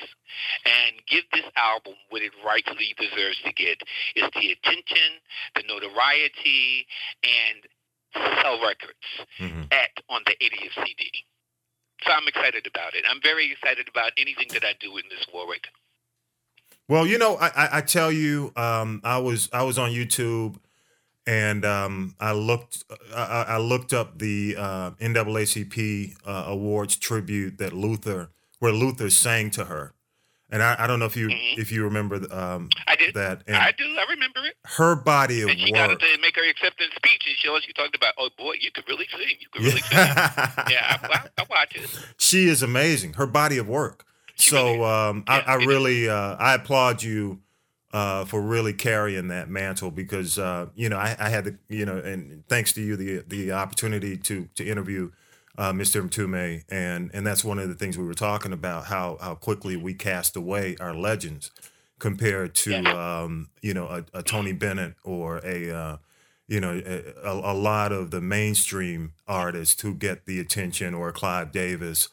and 0.65 0.95
give 1.07 1.23
this 1.33 1.45
album 1.55 1.93
what 2.09 2.21
it 2.21 2.31
rightfully 2.45 2.93
deserves 2.99 3.37
to 3.45 3.53
get. 3.53 3.81
Is 4.15 4.29
the 4.33 4.51
attention, 4.51 5.21
the 5.55 5.63
notoriety, 5.67 6.85
and 7.23 7.67
sell 8.41 8.61
records 8.61 9.05
hmm 9.37 9.63
at 9.71 9.91
on 10.09 10.21
the 10.25 10.31
80th 10.41 10.83
CD. 10.83 11.11
So 12.03 12.11
I'm 12.11 12.27
excited 12.27 12.65
about 12.65 12.95
it. 12.95 13.03
I'm 13.07 13.21
very 13.21 13.51
excited 13.51 13.87
about 13.87 14.11
anything 14.17 14.47
that 14.53 14.63
I 14.63 14.73
do 14.79 14.91
with 14.91 15.05
Miss 15.09 15.25
Warwick. 15.31 15.67
Well, 16.87 17.05
you 17.05 17.19
know, 17.19 17.35
I, 17.35 17.47
I, 17.47 17.69
I 17.73 17.81
tell 17.81 18.11
you, 18.11 18.51
um, 18.55 19.01
I 19.03 19.19
was 19.19 19.47
I 19.53 19.61
was 19.63 19.77
on 19.77 19.91
YouTube, 19.91 20.55
and 21.29 21.63
um, 21.63 22.15
I 22.19 22.31
looked 22.33 22.83
I, 23.15 23.21
I 23.23 23.41
I 23.55 23.57
looked 23.57 23.93
up 23.93 24.17
the 24.17 24.55
uh, 24.57 24.91
NAACP 24.99 26.15
uh, 26.25 26.43
awards 26.47 26.95
tribute 26.95 27.57
that 27.59 27.71
Luther, 27.73 28.29
where 28.59 28.71
Luther 28.71 29.09
sang 29.11 29.51
to 29.51 29.65
her, 29.65 29.93
and 30.49 30.63
I, 30.63 30.75
I 30.79 30.87
don't 30.87 30.97
know 30.99 31.05
if 31.05 31.15
you 31.15 31.27
Mhm. 31.29 31.57
if 31.59 31.71
you 31.71 31.83
remember 31.83 32.15
um, 32.33 32.69
I 32.87 32.95
did. 32.95 33.13
that, 33.13 33.43
and 33.47 33.55
I 33.57 33.71
do. 33.71 33.83
I 33.85 34.05
remember 34.09 34.39
it. 34.45 34.55
her 34.79 34.95
body 34.95 35.41
of 35.41 35.47
work. 35.49 35.57
And 35.57 35.67
she 35.67 35.71
got 35.71 35.99
to 35.99 36.17
make 36.21 36.35
her 36.35 36.49
acceptance 36.49 36.93
speech, 36.95 37.23
and 37.27 37.35
she, 37.37 37.67
she 37.67 37.73
talked 37.73 37.95
about, 37.95 38.13
oh 38.17 38.29
boy, 38.37 38.55
you 38.59 38.71
could 38.71 38.87
really 38.87 39.07
sing. 39.11 39.35
You 39.39 39.47
could 39.51 39.63
really 39.65 39.81
sing. 39.81 39.97
Yeah, 40.73 40.97
I, 40.97 40.97
I, 41.03 41.19
I 41.37 41.45
watch 41.49 41.75
it. 41.75 41.89
she 42.17 42.47
is 42.47 42.63
amazing. 42.63 43.13
Her 43.13 43.27
body 43.27 43.57
of 43.59 43.67
work. 43.69 44.05
She 44.35 44.55
really 44.55 44.77
So 44.77 44.83
um, 44.85 45.23
I, 45.27 45.37
Yeah, 45.37 45.43
I 45.47 45.57
is. 45.59 45.65
really 45.67 46.09
uh, 46.09 46.35
I 46.39 46.53
applaud 46.55 47.03
you 47.03 47.39
uh, 47.91 48.25
for 48.25 48.41
really 48.41 48.73
carrying 48.73 49.29
that 49.29 49.49
mantle 49.49 49.91
because 49.91 50.37
uh, 50.37 50.67
you 50.75 50.89
know 50.89 50.97
I, 50.97 51.15
I 51.19 51.29
had 51.29 51.45
the 51.45 51.57
you 51.67 51.85
know 51.85 51.97
and 51.97 52.47
thanks 52.47 52.73
to 52.73 52.81
you 52.81 52.95
the 52.95 53.23
the 53.27 53.51
opportunity 53.51 54.17
to 54.17 54.47
to 54.55 54.65
interview 54.65 55.11
uh, 55.57 55.73
Mr. 55.73 56.07
Mtume 56.07 56.63
and 56.69 57.09
and 57.13 57.25
that's 57.25 57.43
one 57.43 57.59
of 57.59 57.67
the 57.67 57.75
things 57.75 57.97
we 57.97 58.05
were 58.05 58.13
talking 58.13 58.53
about 58.53 58.85
how 58.85 59.17
how 59.19 59.35
quickly 59.35 59.75
we 59.75 59.93
cast 59.93 60.35
away 60.35 60.75
our 60.79 60.93
legends 60.93 61.51
compared 61.99 62.55
to 62.55 62.85
um, 62.97 63.49
you 63.61 63.73
know 63.73 63.87
a, 63.87 64.19
a, 64.19 64.23
Tony 64.23 64.53
Bennett 64.53 64.95
or 65.03 65.41
a 65.43 65.71
uh, 65.71 65.97
you 66.47 66.59
know 66.59 66.81
a, 66.85 67.29
a, 67.29 67.53
lot 67.53 67.91
of 67.91 68.11
the 68.11 68.21
mainstream 68.21 69.13
artists 69.27 69.81
who 69.81 69.93
get 69.93 70.25
the 70.25 70.39
attention 70.39 70.93
or 70.93 71.11
Clive 71.11 71.51
Davis. 71.51 72.09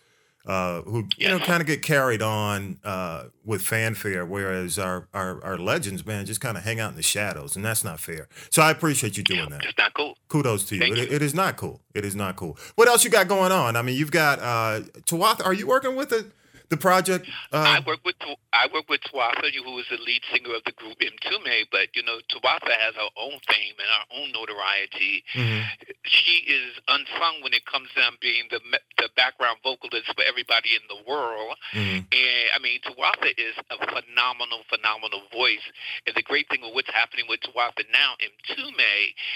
Uh, 0.46 0.82
who 0.82 1.08
you 1.16 1.26
know 1.26 1.40
kind 1.40 1.60
of 1.60 1.66
get 1.66 1.82
carried 1.82 2.22
on 2.22 2.78
uh, 2.84 3.24
with 3.44 3.62
fanfare, 3.62 4.24
whereas 4.24 4.78
our, 4.78 5.08
our, 5.12 5.42
our 5.42 5.58
legends, 5.58 6.06
man, 6.06 6.24
just 6.24 6.40
kind 6.40 6.56
of 6.56 6.62
hang 6.62 6.78
out 6.78 6.90
in 6.90 6.96
the 6.96 7.02
shadows, 7.02 7.56
and 7.56 7.64
that's 7.64 7.82
not 7.82 7.98
fair. 7.98 8.28
So 8.50 8.62
I 8.62 8.70
appreciate 8.70 9.16
you 9.16 9.24
doing 9.24 9.40
yeah, 9.40 9.48
that. 9.48 9.64
It's 9.64 9.78
not 9.78 9.92
cool. 9.94 10.16
Kudos 10.28 10.64
to 10.66 10.76
you. 10.76 10.82
It, 10.82 10.98
you. 10.98 11.16
it 11.16 11.20
is 11.20 11.34
not 11.34 11.56
cool. 11.56 11.80
It 11.94 12.04
is 12.04 12.14
not 12.14 12.36
cool. 12.36 12.56
What 12.76 12.86
else 12.86 13.02
you 13.02 13.10
got 13.10 13.26
going 13.26 13.50
on? 13.50 13.74
I 13.74 13.82
mean, 13.82 13.96
you've 13.96 14.12
got 14.12 14.38
uh, 14.38 14.82
Tawatha. 15.00 15.44
Are 15.44 15.52
you 15.52 15.66
working 15.66 15.96
with 15.96 16.12
it? 16.12 16.26
The 16.68 16.76
project? 16.76 17.28
Uh, 17.52 17.58
I 17.58 17.80
work 17.86 18.00
with 18.04 18.16
I 18.52 18.68
work 18.72 18.88
with 18.88 19.00
Tawatha, 19.02 19.52
who 19.52 19.78
is 19.78 19.86
the 19.90 19.98
lead 19.98 20.22
singer 20.32 20.54
of 20.54 20.64
the 20.64 20.72
group 20.72 20.98
Mtume. 20.98 21.66
But 21.70 21.94
you 21.94 22.02
know, 22.02 22.18
Tawatha 22.30 22.72
has 22.72 22.94
her 22.94 23.10
own 23.16 23.38
fame 23.48 23.76
and 23.78 23.88
her 23.88 24.06
own 24.18 24.32
notoriety. 24.32 25.24
Mm-hmm. 25.34 25.60
She 26.04 26.44
is 26.46 26.72
unsung 26.88 27.42
when 27.42 27.52
it 27.52 27.66
comes 27.66 27.88
down 27.96 28.18
being 28.20 28.44
the 28.50 28.60
the 28.98 29.08
background 29.16 29.58
vocalist 29.62 30.06
for 30.14 30.24
everybody 30.24 30.74
in 30.74 30.84
the 30.88 31.00
world. 31.08 31.56
Mm-hmm. 31.72 32.08
And 32.10 32.46
I 32.54 32.58
mean, 32.62 32.80
Tawatha 32.80 33.30
is 33.36 33.54
a 33.70 33.78
phenomenal, 33.78 34.62
phenomenal 34.68 35.22
voice. 35.32 35.64
And 36.06 36.16
the 36.16 36.22
great 36.22 36.48
thing 36.48 36.62
with 36.62 36.74
what's 36.74 36.90
happening 36.90 37.26
with 37.28 37.40
Tawatha 37.40 37.84
now, 37.92 38.14
Mtume 38.18 38.92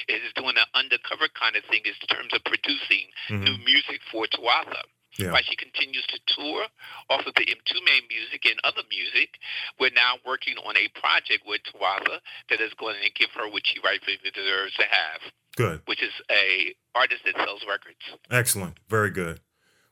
is 0.09 0.33
doing 0.35 0.57
an 0.57 0.69
undercover 0.75 1.29
kind 1.39 1.57
of 1.57 1.65
thing 1.65 1.83
in 1.85 1.95
terms 2.09 2.33
of 2.35 2.43
producing 2.45 3.11
mm-hmm. 3.29 3.45
new 3.45 3.59
music 3.65 4.01
for 4.11 4.27
Tawatha 4.27 4.83
yeah. 5.21 5.33
while 5.33 5.43
she 5.43 5.57
continues 5.57 6.07
to 6.09 6.19
tour 6.27 6.67
off 7.11 7.27
of 7.27 7.35
the 7.35 7.47
Mtume 7.47 8.09
music 8.09 8.47
and 8.49 8.59
other 8.65 8.83
music. 8.91 9.39
We're 9.79 9.91
now 9.95 10.17
working 10.27 10.55
on 10.59 10.77
a 10.77 10.89
project 10.99 11.45
with 11.47 11.61
Tawatha 11.69 12.19
that 12.51 12.61
is 12.61 12.73
going 12.75 12.97
to 13.05 13.11
give 13.13 13.31
her 13.37 13.51
what 13.51 13.63
she 13.67 13.81
rightfully 13.85 14.19
deserves 14.35 14.75
to 14.77 14.85
have. 14.85 15.21
Good. 15.57 15.83
Which 15.87 16.03
is 16.03 16.13
a 16.31 16.75
artist 16.95 17.23
that 17.25 17.35
sells 17.37 17.63
records. 17.69 17.99
Excellent. 18.31 18.79
Very 18.89 19.11
good. 19.11 19.41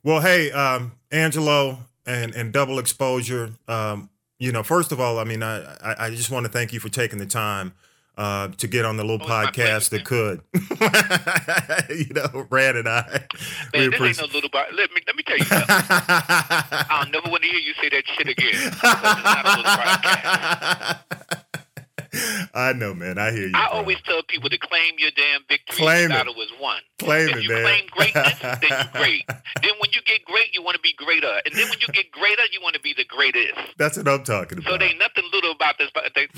Well, 0.02 0.20
hey, 0.20 0.50
um, 0.52 0.92
Angelo 1.10 1.78
and, 2.06 2.34
and 2.34 2.52
Double 2.52 2.78
Exposure, 2.78 3.50
um, 3.66 4.10
you 4.38 4.52
know, 4.52 4.62
first 4.62 4.92
of 4.92 5.00
all, 5.00 5.18
I 5.18 5.24
mean, 5.24 5.42
I, 5.42 5.96
I 5.98 6.10
just 6.10 6.30
want 6.30 6.46
to 6.46 6.52
thank 6.52 6.72
you 6.72 6.80
for 6.80 6.88
taking 6.88 7.18
the 7.18 7.26
time 7.26 7.74
uh, 8.18 8.48
to 8.48 8.66
get 8.66 8.84
on 8.84 8.96
the 8.96 9.04
little 9.04 9.24
oh, 9.24 9.30
podcast 9.30 9.90
that 9.90 10.04
could. 10.04 10.42
you 11.96 12.12
know, 12.12 12.44
Brad 12.50 12.74
and 12.74 12.88
I. 12.88 13.06
Man, 13.72 13.94
ain't 13.94 14.18
no 14.18 14.26
little. 14.26 14.50
Let 14.52 14.90
me 14.92 15.00
let 15.06 15.14
me 15.16 15.22
tell 15.22 15.38
you 15.38 15.44
something. 15.44 15.66
I'll 16.90 17.08
never 17.10 17.30
want 17.30 17.44
to 17.44 17.48
hear 17.48 17.60
you 17.60 17.74
say 17.80 17.88
that 17.90 18.02
shit 18.08 18.28
again. 18.28 18.54
I 22.54 22.72
know, 22.72 22.94
man. 22.94 23.18
I 23.18 23.30
hear 23.32 23.48
you. 23.48 23.52
I 23.54 23.68
bro. 23.68 23.78
always 23.78 23.96
tell 24.04 24.22
people 24.22 24.48
to 24.50 24.58
claim 24.58 24.94
your 24.98 25.10
damn 25.12 25.42
victory. 25.48 25.76
Claim 25.76 26.08
battle 26.08 26.34
was 26.34 26.50
won. 26.60 26.80
Claim 26.98 27.28
if 27.28 27.36
it, 27.36 27.42
you 27.44 27.48
man. 27.50 27.62
claim 27.62 27.84
greatness, 27.90 28.38
then 28.40 28.58
you're 28.70 28.92
great. 29.02 29.24
then 29.26 29.72
when 29.80 29.90
you 29.92 30.00
get 30.04 30.24
great, 30.24 30.54
you 30.54 30.62
want 30.62 30.74
to 30.74 30.80
be 30.80 30.92
greater. 30.94 31.40
And 31.44 31.54
then 31.54 31.68
when 31.68 31.78
you 31.80 31.88
get 31.92 32.10
greater, 32.10 32.42
you 32.52 32.60
want 32.62 32.74
to 32.74 32.80
be 32.80 32.94
the 32.94 33.04
greatest. 33.04 33.54
That's 33.76 33.96
what 33.96 34.08
I'm 34.08 34.24
talking 34.24 34.58
about. 34.58 34.70
So 34.70 34.78
there 34.78 34.88
ain't 34.88 34.98
nothing 34.98 35.24
little 35.32 35.52
about 35.52 35.78
this 35.78 35.90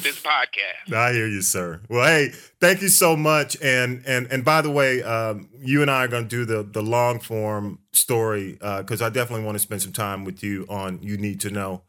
this 0.02 0.20
podcast. 0.20 0.94
I 0.94 1.12
hear 1.12 1.26
you, 1.26 1.42
sir. 1.42 1.80
Well, 1.88 2.04
hey, 2.04 2.28
thank 2.60 2.82
you 2.82 2.88
so 2.88 3.16
much. 3.16 3.56
And 3.62 4.02
and 4.06 4.26
and 4.30 4.44
by 4.44 4.60
the 4.62 4.70
way, 4.70 5.02
um, 5.02 5.48
you 5.60 5.82
and 5.82 5.90
I 5.90 6.04
are 6.04 6.08
going 6.08 6.24
to 6.24 6.28
do 6.28 6.44
the 6.44 6.62
the 6.62 6.82
long 6.82 7.20
form 7.20 7.78
story 7.92 8.52
because 8.52 9.02
uh, 9.02 9.06
I 9.06 9.08
definitely 9.10 9.44
want 9.44 9.56
to 9.56 9.60
spend 9.60 9.82
some 9.82 9.92
time 9.92 10.24
with 10.24 10.42
you 10.42 10.66
on 10.68 11.00
you 11.02 11.16
need 11.16 11.40
to 11.40 11.50
know. 11.50 11.82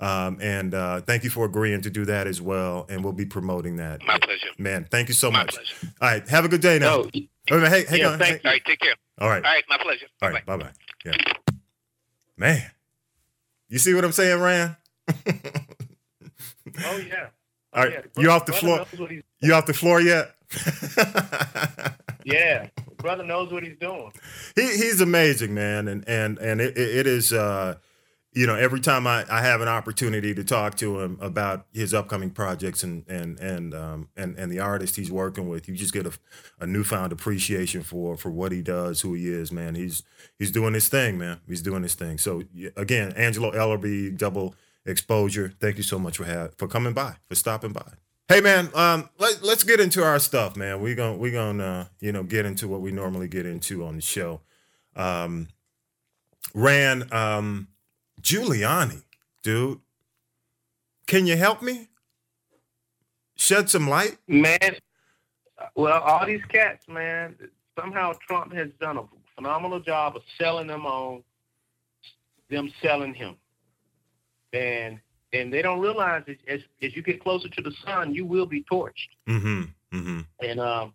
Um, 0.00 0.38
and 0.40 0.74
uh, 0.74 1.00
thank 1.02 1.24
you 1.24 1.30
for 1.30 1.44
agreeing 1.44 1.80
to 1.82 1.90
do 1.90 2.04
that 2.06 2.26
as 2.26 2.40
well. 2.42 2.86
And 2.88 3.04
we'll 3.04 3.12
be 3.12 3.26
promoting 3.26 3.76
that. 3.76 4.02
My 4.06 4.18
pleasure. 4.18 4.48
Man, 4.58 4.86
thank 4.90 5.08
you 5.08 5.14
so 5.14 5.30
my 5.30 5.40
much. 5.40 5.54
Pleasure. 5.54 5.94
All 6.00 6.08
right. 6.08 6.28
Have 6.28 6.44
a 6.44 6.48
good 6.48 6.60
day 6.60 6.78
now. 6.78 6.94
Oh, 6.94 7.10
oh 7.50 7.60
hey, 7.60 7.84
hang 7.88 8.00
yeah, 8.00 8.08
on. 8.08 8.18
Thank 8.18 8.44
All 8.44 8.50
right. 8.50 8.64
Take 8.64 8.80
care. 8.80 8.94
All 9.20 9.28
right. 9.28 9.44
All 9.44 9.52
right. 9.52 9.64
My 9.68 9.78
pleasure. 9.78 10.06
All 10.22 10.30
right. 10.30 10.44
Bye 10.44 10.56
bye. 10.56 10.70
Yeah. 11.04 11.12
Man, 12.36 12.70
you 13.68 13.78
see 13.78 13.94
what 13.94 14.04
I'm 14.04 14.12
saying, 14.12 14.40
Rand? 14.40 14.76
oh, 15.08 15.12
yeah. 16.74 17.28
All 17.72 17.84
right. 17.84 17.92
Yeah. 17.92 18.22
You 18.22 18.30
off 18.30 18.46
the 18.46 18.52
floor? 18.52 18.84
You 19.40 19.54
off 19.54 19.66
the 19.66 19.74
floor 19.74 20.00
yet? 20.00 20.34
yeah. 22.24 22.68
Brother 22.96 23.24
knows 23.24 23.52
what 23.52 23.62
he's 23.62 23.76
doing. 23.78 24.12
He, 24.56 24.62
he's 24.62 25.00
amazing, 25.00 25.54
man. 25.54 25.88
And, 25.88 26.08
and, 26.08 26.38
and 26.38 26.60
it, 26.60 26.76
it 26.76 27.06
is, 27.06 27.32
uh, 27.32 27.76
you 28.34 28.48
know, 28.48 28.56
every 28.56 28.80
time 28.80 29.06
I, 29.06 29.24
I 29.30 29.42
have 29.42 29.60
an 29.60 29.68
opportunity 29.68 30.34
to 30.34 30.42
talk 30.42 30.76
to 30.78 31.00
him 31.00 31.18
about 31.20 31.66
his 31.72 31.94
upcoming 31.94 32.30
projects 32.30 32.82
and 32.82 33.08
and 33.08 33.38
and 33.38 33.72
um, 33.72 34.08
and 34.16 34.36
and 34.36 34.50
the 34.50 34.58
artist 34.58 34.96
he's 34.96 35.10
working 35.10 35.48
with, 35.48 35.68
you 35.68 35.76
just 35.76 35.92
get 35.92 36.04
a, 36.04 36.12
a 36.58 36.66
newfound 36.66 37.12
appreciation 37.12 37.82
for 37.82 38.16
for 38.16 38.30
what 38.30 38.50
he 38.50 38.60
does, 38.60 39.02
who 39.02 39.14
he 39.14 39.28
is, 39.28 39.52
man. 39.52 39.76
He's 39.76 40.02
he's 40.36 40.50
doing 40.50 40.74
his 40.74 40.88
thing, 40.88 41.16
man. 41.16 41.40
He's 41.46 41.62
doing 41.62 41.84
his 41.84 41.94
thing. 41.94 42.18
So 42.18 42.42
again, 42.76 43.12
Angelo 43.12 43.52
Ellerbee, 43.52 44.16
double 44.16 44.56
exposure. 44.84 45.54
Thank 45.60 45.76
you 45.76 45.84
so 45.84 46.00
much 46.00 46.16
for 46.16 46.50
for 46.58 46.66
coming 46.66 46.92
by, 46.92 47.14
for 47.28 47.36
stopping 47.36 47.72
by. 47.72 47.86
Hey 48.26 48.40
man, 48.40 48.70
um, 48.74 49.10
let, 49.18 49.44
let's 49.44 49.62
get 49.62 49.78
into 49.78 50.02
our 50.02 50.18
stuff, 50.18 50.56
man. 50.56 50.80
We're 50.80 50.96
gonna 50.96 51.16
we 51.18 51.30
gonna 51.30 51.64
uh, 51.64 51.84
you 52.00 52.10
know 52.10 52.24
get 52.24 52.46
into 52.46 52.66
what 52.66 52.80
we 52.80 52.90
normally 52.90 53.28
get 53.28 53.46
into 53.46 53.84
on 53.84 53.94
the 53.94 54.02
show. 54.02 54.40
Um, 54.96 55.48
Ran 56.52 57.12
um 57.12 57.68
Giuliani, 58.24 59.02
dude. 59.42 59.80
Can 61.06 61.26
you 61.26 61.36
help 61.36 61.62
me? 61.62 61.88
Shed 63.36 63.68
some 63.68 63.88
light? 63.88 64.16
Man, 64.26 64.76
well, 65.76 66.00
all 66.00 66.26
these 66.26 66.44
cats, 66.48 66.86
man, 66.88 67.36
somehow 67.78 68.14
Trump 68.26 68.52
has 68.54 68.68
done 68.80 68.96
a 68.96 69.04
phenomenal 69.34 69.80
job 69.80 70.16
of 70.16 70.22
selling 70.38 70.66
them 70.66 70.86
on 70.86 71.22
them 72.48 72.72
selling 72.82 73.12
him. 73.12 73.36
And 74.52 75.00
and 75.32 75.52
they 75.52 75.62
don't 75.62 75.80
realize 75.80 76.22
that 76.26 76.38
as 76.48 76.60
as 76.82 76.96
you 76.96 77.02
get 77.02 77.22
closer 77.22 77.48
to 77.48 77.62
the 77.62 77.72
sun, 77.84 78.14
you 78.14 78.24
will 78.24 78.46
be 78.46 78.64
torched. 78.70 79.10
Mm-hmm. 79.28 79.64
Mm-hmm. 79.92 80.20
And 80.40 80.60
um, 80.60 80.94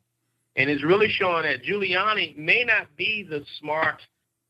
and 0.55 0.69
it's 0.69 0.83
really 0.83 1.09
showing 1.09 1.43
that 1.43 1.63
Giuliani 1.63 2.35
may 2.37 2.63
not 2.63 2.87
be 2.95 3.23
the 3.29 3.43
smart 3.59 4.01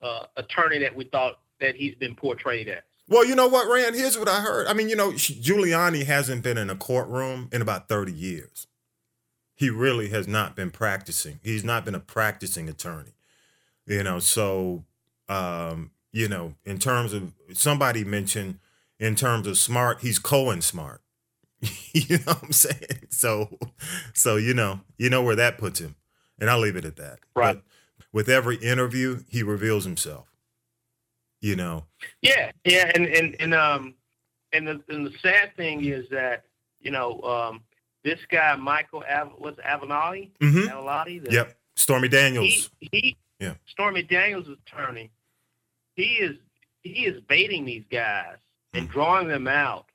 uh, 0.01 0.25
attorney 0.37 0.79
that 0.79 0.95
we 0.95 1.05
thought 1.05 1.39
that 1.60 1.76
he's 1.76 1.95
been 1.95 2.15
portrayed 2.15 2.67
as. 2.67 2.84
Well, 3.08 3.26
you 3.26 3.36
know 3.36 3.48
what, 3.48 3.67
Rand? 3.67 3.95
Here's 3.95 4.19
what 4.19 4.30
I 4.30 4.41
heard. 4.41 4.67
I 4.67 4.74
mean, 4.74 4.88
you 4.88 4.95
know, 4.95 5.12
Giuliani 5.12 6.06
hasn't 6.06 6.43
been 6.43 6.60
in 6.60 6.69
a 6.69 6.76
courtroom 6.76 7.50
in 7.52 7.62
about 7.62 7.89
30 7.89 8.12
years. 8.12 8.67
He 9.56 9.72
really 9.72 10.10
has 10.10 10.28
not 10.28 10.56
been 10.56 10.69
practicing. 10.69 11.39
He's 11.43 11.63
not 11.63 11.86
been 11.86 11.95
a 11.95 12.00
practicing 12.00 12.69
attorney. 12.69 13.13
You 13.88 14.04
know, 14.04 14.19
so 14.19 14.86
um, 15.28 15.91
you 16.12 16.28
know, 16.28 16.54
in 16.65 16.78
terms 16.78 17.13
of 17.13 17.34
somebody 17.54 18.04
mentioned 18.04 18.60
in 19.00 19.15
terms 19.15 19.48
of 19.48 19.58
smart, 19.58 20.02
he's 20.02 20.19
Cohen 20.19 20.62
smart. 20.62 21.02
you 21.93 22.17
know 22.19 22.34
what 22.34 22.43
I'm 22.43 22.52
saying? 22.52 22.76
So 23.10 23.58
so 24.13 24.38
you 24.38 24.54
know, 24.54 24.82
you 24.98 25.10
know 25.10 25.22
where 25.22 25.36
that 25.36 25.58
puts 25.58 25.80
him. 25.80 25.95
And 26.39 26.50
I'll 26.50 26.60
leave 26.60 26.78
it 26.78 26.86
at 26.86 26.95
that. 26.95 27.19
Right. 27.36 27.56
But 27.56 27.63
with 28.13 28.30
every 28.30 28.56
interview, 28.56 29.24
he 29.28 29.43
reveals 29.43 29.84
himself 29.84 30.32
you 31.41 31.56
know. 31.56 31.86
Yeah, 32.21 32.52
yeah, 32.65 32.91
and 32.93 33.06
and 33.06 33.36
and 33.39 33.54
um, 33.54 33.95
and 34.54 34.67
the 34.67 34.82
and 34.89 35.06
the 35.06 35.13
sad 35.21 35.56
thing 35.56 35.86
is 35.86 36.08
that 36.10 36.45
you 36.80 36.91
know 36.91 37.21
um, 37.21 37.62
this 38.04 38.19
guy 38.30 38.56
Michael 38.56 39.04
Av- 39.10 39.34
what's 39.38 39.60
Avenatti, 39.60 40.32
mm-hmm. 40.41 40.69
Avenatti, 40.69 41.23
the, 41.23 41.32
yep, 41.32 41.58
Stormy 41.75 42.08
Daniels. 42.08 42.69
He, 42.80 42.89
he 42.91 43.17
yeah, 43.39 43.54
Stormy 43.67 44.04
Daniels' 44.04 44.47
attorney. 44.47 45.12
He 45.95 46.15
is 46.15 46.38
he 46.82 47.06
is 47.06 47.21
baiting 47.28 47.65
these 47.65 47.86
guys 47.91 48.38
and 48.73 48.86
mm-hmm. 48.86 48.93
drawing 48.93 49.28
them 49.28 49.47
out, 49.47 49.86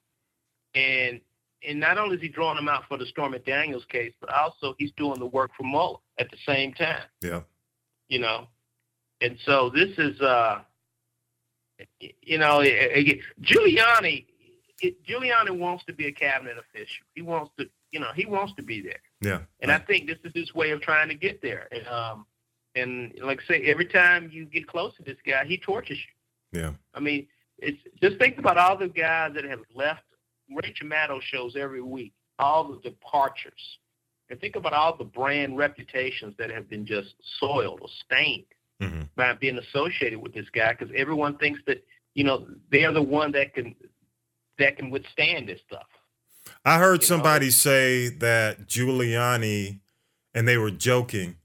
and 0.75 1.21
and 1.67 1.81
not 1.81 1.99
only 1.99 2.17
is 2.17 2.23
he 2.23 2.29
drawing 2.29 2.57
them 2.57 2.69
out 2.69 2.85
for 2.89 2.99
the 2.99 3.07
Stormy 3.07 3.39
Daniels 3.39 3.85
case, 3.89 4.13
but 4.21 4.33
also 4.33 4.75
he's 4.79 4.93
doing 4.93 5.19
the 5.19 5.27
work 5.27 5.51
for 5.57 5.65
Mueller 5.65 5.99
at 6.19 6.31
the 6.31 6.37
same 6.47 6.73
time. 6.75 7.03
Yeah, 7.23 7.41
you 8.09 8.19
know, 8.19 8.49
and 9.21 9.39
so 9.45 9.71
this 9.71 9.91
is 9.99 10.21
uh 10.21 10.61
you 12.01 12.39
know, 12.39 12.61
Giuliani, 13.43 14.27
Giuliani 14.83 15.59
wants 15.59 15.85
to 15.85 15.93
be 15.93 16.07
a 16.07 16.13
cabinet 16.13 16.57
official. 16.59 17.07
He 17.15 17.23
wants 17.23 17.51
to, 17.59 17.69
you 17.91 18.01
know, 18.01 18.11
he 18.15 18.27
wants 18.27 18.53
to 18.55 18.63
be 18.63 18.81
there. 18.81 19.01
Yeah. 19.21 19.41
And 19.61 19.71
right. 19.71 19.81
I 19.81 19.85
think 19.85 20.07
this 20.07 20.19
is 20.25 20.33
his 20.35 20.55
way 20.55 20.71
of 20.71 20.81
trying 20.81 21.09
to 21.09 21.15
get 21.15 21.41
there. 21.43 21.69
And, 21.73 21.87
um, 21.89 22.27
and 22.75 23.13
like 23.23 23.41
I 23.45 23.55
say, 23.55 23.63
every 23.63 23.87
time 23.87 24.31
you 24.33 24.45
get 24.47 24.67
close 24.67 24.95
to 24.97 25.03
this 25.03 25.19
guy, 25.27 25.45
he 25.45 25.59
tortures 25.59 25.99
you. 26.53 26.61
Yeah. 26.61 26.73
I 26.95 27.01
mean, 27.01 27.27
it's 27.59 27.79
just 28.03 28.19
think 28.19 28.39
about 28.39 28.59
all 28.59 28.77
the 28.77 28.89
guys 28.89 29.33
that 29.35 29.45
have 29.45 29.61
left 29.75 30.03
Rachel 30.51 30.89
Maddow 30.89 31.21
shows 31.23 31.57
every 31.57 31.83
week, 31.83 32.13
all 32.39 32.65
the 32.65 32.81
departures. 32.81 33.79
And 34.31 34.41
think 34.41 34.57
about 34.57 34.73
all 34.73 34.97
the 34.97 35.05
brand 35.05 35.57
reputations 35.57 36.35
that 36.39 36.51
have 36.51 36.69
been 36.69 36.87
just 36.87 37.15
soiled 37.39 37.81
or 37.81 37.89
stained 38.05 38.47
mm-hmm. 38.85 39.03
by 39.17 39.33
being 39.35 39.59
associated 39.59 40.19
with 40.19 40.35
this 40.35 40.49
guy 40.55 40.73
because 40.73 40.95
everyone 40.97 41.37
thinks 41.39 41.61
that 41.67 41.85
you 42.15 42.25
know 42.25 42.47
they're 42.71 42.93
the 42.93 43.03
one 43.03 43.33
that 43.33 43.55
can 43.55 43.75
that 44.59 44.77
can 44.77 44.91
withstand 44.91 45.49
this 45.49 45.61
stuff. 45.67 45.87
I 46.65 46.79
heard 46.79 47.03
You 47.03 47.07
somebody 47.07 47.51
say 47.51 48.09
that 48.09 48.69
Giuliani, 48.69 49.81
and 50.35 50.47
they 50.47 50.57
were 50.57 50.71
joking. 50.71 51.37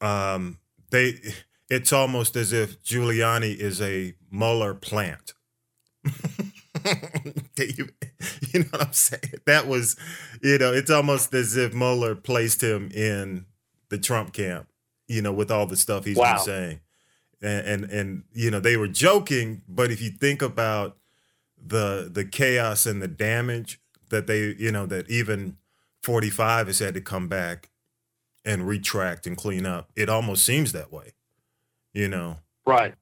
Um, 0.00 0.58
they, 0.90 1.20
it's 1.68 1.92
almost 1.92 2.36
as 2.36 2.52
if 2.52 2.82
Giuliani 2.82 3.56
is 3.56 3.80
a 3.80 4.14
Mueller 4.30 4.74
plant. 4.74 5.34
you, 7.56 7.88
you 8.52 8.60
know 8.60 8.66
what 8.70 8.82
I'm 8.82 8.92
saying? 8.92 9.40
That 9.46 9.66
was, 9.66 9.96
you 10.42 10.58
know, 10.58 10.72
it's 10.72 10.90
almost 10.90 11.34
as 11.34 11.56
if 11.56 11.74
Mueller 11.74 12.14
placed 12.14 12.62
him 12.62 12.90
in 12.92 13.46
the 13.88 13.98
Trump 13.98 14.32
camp. 14.32 14.68
You 15.08 15.22
know, 15.22 15.32
with 15.32 15.50
all 15.50 15.66
the 15.66 15.76
stuff 15.76 16.04
he's 16.04 16.16
Wow. 16.16 16.34
been 16.34 16.44
saying, 16.44 16.80
and, 17.42 17.66
and 17.66 17.84
and 17.92 18.24
you 18.32 18.50
know 18.50 18.60
they 18.60 18.76
were 18.76 18.88
joking, 18.88 19.62
but 19.68 19.90
if 19.90 20.00
you 20.02 20.10
think 20.10 20.42
about 20.42 20.96
the 21.64 22.08
the 22.12 22.24
chaos 22.24 22.86
and 22.86 23.00
the 23.02 23.08
damage 23.08 23.80
that 24.10 24.26
they 24.26 24.54
you 24.58 24.70
know 24.70 24.86
that 24.86 25.08
even 25.10 25.56
45 26.02 26.68
has 26.68 26.78
had 26.78 26.94
to 26.94 27.00
come 27.00 27.28
back 27.28 27.70
and 28.44 28.68
retract 28.68 29.26
and 29.26 29.36
clean 29.36 29.66
up 29.66 29.90
it 29.96 30.08
almost 30.08 30.44
seems 30.44 30.70
that 30.72 30.92
way 30.92 31.14
you 31.92 32.06
know 32.08 32.36
Right, 32.66 32.94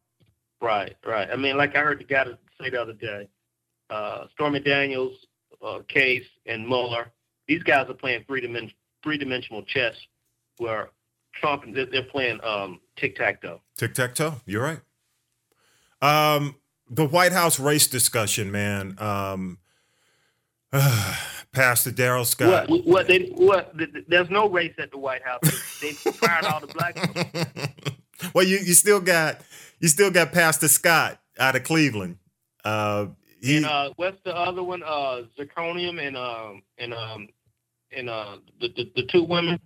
right, 0.60 0.94
right. 1.06 1.28
I 1.30 1.36
mean, 1.36 1.56
like 1.56 1.74
I 1.74 1.80
heard 1.80 1.98
the 1.98 2.04
guy 2.04 2.26
say 2.60 2.68
the 2.70 2.80
other 2.80 2.92
day, 2.92 3.28
uh, 3.88 4.26
Stormy 4.32 4.60
Daniels, 4.60 5.26
uh, 5.62 5.80
Case, 5.88 6.26
and 6.44 6.66
Mueller. 6.68 7.10
These 7.48 7.62
guys 7.62 7.88
are 7.88 7.94
playing 7.94 8.24
three 8.26 8.42
dimension 8.42 8.76
three 9.02 9.16
dimensional 9.16 9.62
chess, 9.62 9.94
where 10.58 10.90
Trump 11.40 11.64
they're, 11.74 11.86
they're 11.86 12.02
playing 12.02 12.40
um, 12.44 12.80
tic 12.96 13.16
tac 13.16 13.42
toe. 13.42 13.60
tic-tac-toe 13.76 14.40
you're 14.46 14.62
right 14.62 14.80
um 16.02 16.54
the 16.88 17.06
white 17.06 17.32
house 17.32 17.58
race 17.58 17.86
discussion 17.86 18.50
man 18.52 18.94
um 18.98 19.58
pastor 21.52 21.90
darrell 21.90 22.24
scott 22.24 22.68
What? 22.68 22.84
What? 22.86 23.06
They, 23.08 23.26
what? 23.36 23.76
th- 23.78 23.92
th- 23.92 24.04
There's 24.08 24.30
no 24.30 24.48
race 24.48 24.74
at 24.78 24.90
the 24.90 24.98
White 24.98 25.22
House. 25.22 25.40
They 25.80 25.92
fired 25.92 26.44
all 26.46 26.60
the 26.60 26.66
black 26.66 26.94
people. 26.96 27.92
well 28.34 28.44
you 28.44 28.56
you 28.58 28.74
still 28.74 29.00
got 29.00 29.40
you 29.80 29.88
still 29.88 30.10
got 30.10 30.32
pastor 30.32 30.68
scott 30.68 31.20
out 31.38 31.54
of 31.56 31.62
cleveland 31.64 32.18
uh 32.64 33.06
he, 33.40 33.58
And 33.58 33.66
uh, 33.66 33.90
what's 33.96 34.16
the 34.24 34.34
other 34.34 34.62
one? 34.62 34.82
Uh, 34.82 35.22
Zirconium 35.38 36.00
and 36.04 36.16
um 36.16 36.62
and 36.78 36.94
um 36.94 37.28
and 37.94 38.08
uh 38.08 38.38
the 38.60 38.68
the, 38.68 38.90
the 38.96 39.02
two 39.04 39.22
women. 39.22 39.60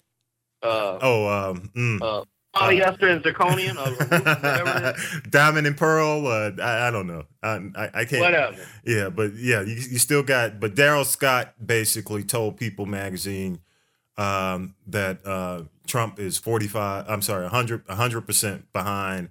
Uh, 0.62 0.98
oh 1.02 1.28
um 1.28 1.70
mm. 1.76 2.02
uh, 2.02 2.24
polyester 2.54 3.10
and 3.10 3.22
zirconium, 3.22 3.76
or 3.76 3.94
whatever 4.18 4.88
it 4.88 4.96
is. 4.96 5.30
Diamond 5.30 5.66
and 5.66 5.76
Pearl. 5.76 6.26
Uh, 6.26 6.50
I, 6.60 6.88
I 6.88 6.90
don't 6.90 7.06
know. 7.06 7.24
I, 7.42 7.60
I, 7.76 7.90
I 7.94 8.04
can't. 8.04 8.22
Whatever. 8.22 8.56
Yeah, 8.84 9.08
but 9.08 9.34
yeah, 9.36 9.60
you, 9.60 9.74
you 9.74 9.98
still 9.98 10.22
got. 10.22 10.60
But 10.60 10.74
Darrell 10.74 11.04
Scott 11.04 11.54
basically 11.64 12.24
told 12.24 12.56
People 12.56 12.86
Magazine 12.86 13.60
um, 14.16 14.74
that 14.86 15.24
uh, 15.24 15.62
Trump 15.86 16.18
is 16.18 16.38
forty 16.38 16.66
five. 16.66 17.04
I'm 17.08 17.22
sorry, 17.22 17.44
100 17.44 18.26
percent 18.26 18.72
behind 18.72 19.30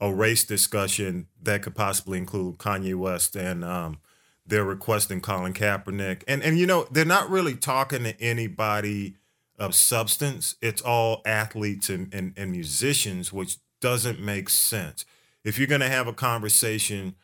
a 0.00 0.12
race 0.12 0.44
discussion 0.44 1.26
that 1.42 1.62
could 1.62 1.74
possibly 1.74 2.18
include 2.18 2.58
Kanye 2.58 2.94
West 2.94 3.34
and 3.34 3.64
um, 3.64 3.98
they're 4.46 4.64
requesting 4.64 5.20
Colin 5.20 5.52
Kaepernick. 5.52 6.22
And 6.28 6.42
and 6.42 6.58
you 6.58 6.66
know 6.66 6.86
they're 6.90 7.04
not 7.04 7.30
really 7.30 7.56
talking 7.56 8.04
to 8.04 8.20
anybody 8.20 9.16
of 9.58 9.74
substance. 9.74 10.56
It's 10.62 10.80
all 10.80 11.22
athletes 11.26 11.88
and, 11.90 12.12
and, 12.14 12.32
and 12.36 12.52
musicians, 12.52 13.32
which 13.32 13.56
doesn't 13.80 14.20
make 14.20 14.48
sense. 14.48 15.04
If 15.44 15.58
you're 15.58 15.66
going 15.66 15.80
to 15.80 15.88
have 15.88 16.06
a 16.06 16.12
conversation 16.12 17.14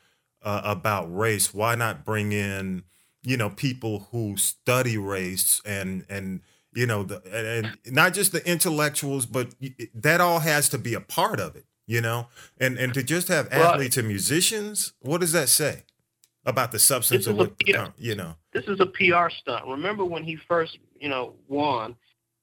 uh, 0.42 0.62
about 0.64 1.14
race, 1.14 1.54
why 1.54 1.74
not 1.74 2.04
bring 2.04 2.32
in, 2.32 2.84
you 3.22 3.36
know, 3.36 3.50
people 3.50 4.08
who 4.10 4.36
study 4.36 4.98
race 4.98 5.60
and 5.64 6.04
and 6.08 6.40
you 6.74 6.86
know 6.86 7.02
the 7.02 7.22
and, 7.32 7.94
not 7.94 8.12
just 8.12 8.32
the 8.32 8.46
intellectuals, 8.48 9.26
but 9.26 9.54
that 9.94 10.20
all 10.20 10.40
has 10.40 10.68
to 10.70 10.78
be 10.78 10.94
a 10.94 11.00
part 11.00 11.40
of 11.40 11.56
it, 11.56 11.64
you 11.86 12.00
know. 12.00 12.28
And 12.60 12.78
and 12.78 12.92
to 12.94 13.02
just 13.02 13.28
have 13.28 13.48
Well- 13.50 13.72
athletes 13.72 13.96
and 13.96 14.06
musicians, 14.06 14.92
what 15.00 15.20
does 15.20 15.32
that 15.32 15.48
say 15.48 15.84
about 16.44 16.72
the 16.72 16.78
substance 16.78 17.26
of 17.26 17.34
is 17.36 17.40
a- 17.40 17.50
what 17.72 17.94
you 17.96 18.14
know? 18.14 18.36
This 18.52 18.64
is 18.66 18.78
a 18.80 18.86
PR 18.86 19.30
stunt. 19.30 19.66
Remember 19.66 20.04
when 20.04 20.24
he 20.24 20.36
first, 20.36 20.78
you 21.00 21.08
know, 21.08 21.34
won? 21.48 21.96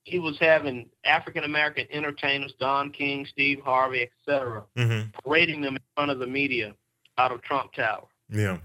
He 0.04 0.18
was 0.20 0.38
having 0.40 0.90
African 1.06 1.44
American 1.44 1.86
entertainers, 1.92 2.54
Don 2.60 2.92
King, 2.92 3.26
Steve 3.26 3.60
Harvey, 3.64 4.02
etc., 4.28 4.64
hmm 4.76 5.02
parading 5.24 5.62
them 5.62 5.76
in 5.76 5.82
front 5.96 6.10
of 6.12 6.20
the 6.20 6.28
media 6.28 6.74
out 7.18 7.32
of 7.32 7.42
Trump 7.44 7.74
Tower. 7.74 8.08
Yeah. 8.30 8.58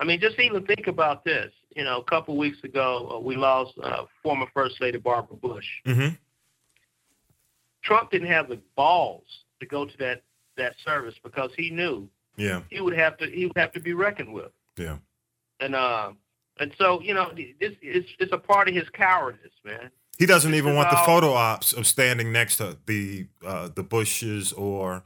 I 0.00 0.04
mean, 0.04 0.20
just 0.20 0.38
even 0.38 0.64
think 0.64 0.86
about 0.86 1.24
this. 1.24 1.50
You 1.74 1.82
know, 1.82 1.98
a 1.98 2.04
couple 2.04 2.36
weeks 2.36 2.58
ago, 2.62 3.14
uh, 3.16 3.18
we 3.18 3.34
lost 3.34 3.72
uh, 3.82 4.04
former 4.22 4.46
First 4.54 4.80
Lady 4.80 4.98
Barbara 4.98 5.36
Bush. 5.36 5.66
hmm 5.84 6.10
Trump 7.82 8.10
didn't 8.10 8.28
have 8.28 8.48
the 8.48 8.60
balls 8.76 9.24
to 9.60 9.66
go 9.66 9.84
to 9.84 9.96
that 9.98 10.22
that 10.56 10.74
service 10.84 11.14
because 11.24 11.50
he 11.56 11.70
knew 11.70 12.08
Yeah. 12.36 12.62
he 12.70 12.80
would 12.80 12.96
have 12.96 13.16
to 13.18 13.26
he 13.28 13.46
would 13.46 13.56
have 13.56 13.72
to 13.72 13.80
be 13.80 13.92
reckoned 13.92 14.32
with. 14.32 14.52
Yeah. 14.76 14.98
And 15.60 15.74
uh, 15.74 16.12
and 16.60 16.72
so 16.78 17.00
you 17.00 17.14
know, 17.14 17.30
this 17.34 17.72
is 17.82 18.04
it's 18.18 18.32
a 18.32 18.38
part 18.38 18.68
of 18.68 18.74
his 18.74 18.88
cowardice, 18.90 19.52
man. 19.64 19.90
He 20.18 20.26
doesn't 20.26 20.54
even 20.54 20.74
want 20.74 20.90
the 20.90 20.96
photo 20.98 21.32
ops 21.32 21.72
of 21.72 21.86
standing 21.86 22.32
next 22.32 22.56
to 22.56 22.76
the 22.86 23.26
uh, 23.46 23.68
the 23.74 23.82
Bushes 23.82 24.52
or 24.52 25.04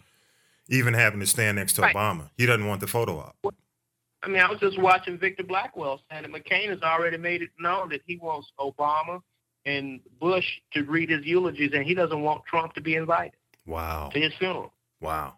even 0.69 0.95
having 0.95 1.21
to 1.21 1.27
stand 1.27 1.57
next 1.57 1.75
to 1.75 1.83
Right. 1.83 1.95
Obama. 1.95 2.31
He 2.39 2.47
doesn't 2.47 2.67
want 2.67 2.81
the 2.81 2.87
photo 2.87 3.19
op. 3.19 3.37
I 4.25 4.29
mean, 4.29 4.41
I 4.41 4.49
was 4.49 4.61
just 4.61 4.79
watching 4.81 5.19
Victor 5.19 5.43
Blackwell 5.43 6.01
saying 6.11 6.23
that 6.23 6.31
McCain 6.31 6.69
has 6.69 6.81
already 6.83 7.17
made 7.19 7.43
it 7.43 7.51
known 7.59 7.89
that 7.91 8.01
he 8.07 8.17
wants 8.19 8.53
Obama 8.59 9.21
and 9.67 10.01
Bush 10.21 10.47
to 10.73 10.83
read 10.85 11.11
his 11.11 11.25
eulogies, 11.25 11.73
and 11.75 11.85
he 11.85 11.93
doesn't 11.95 12.23
want 12.23 12.45
Trump 12.47 12.73
to 12.75 12.81
be 12.81 12.95
invited 12.95 13.33
Wow. 13.67 14.11
to 14.13 14.21
his 14.21 14.33
funeral. 14.39 14.73
Wow. 15.01 15.35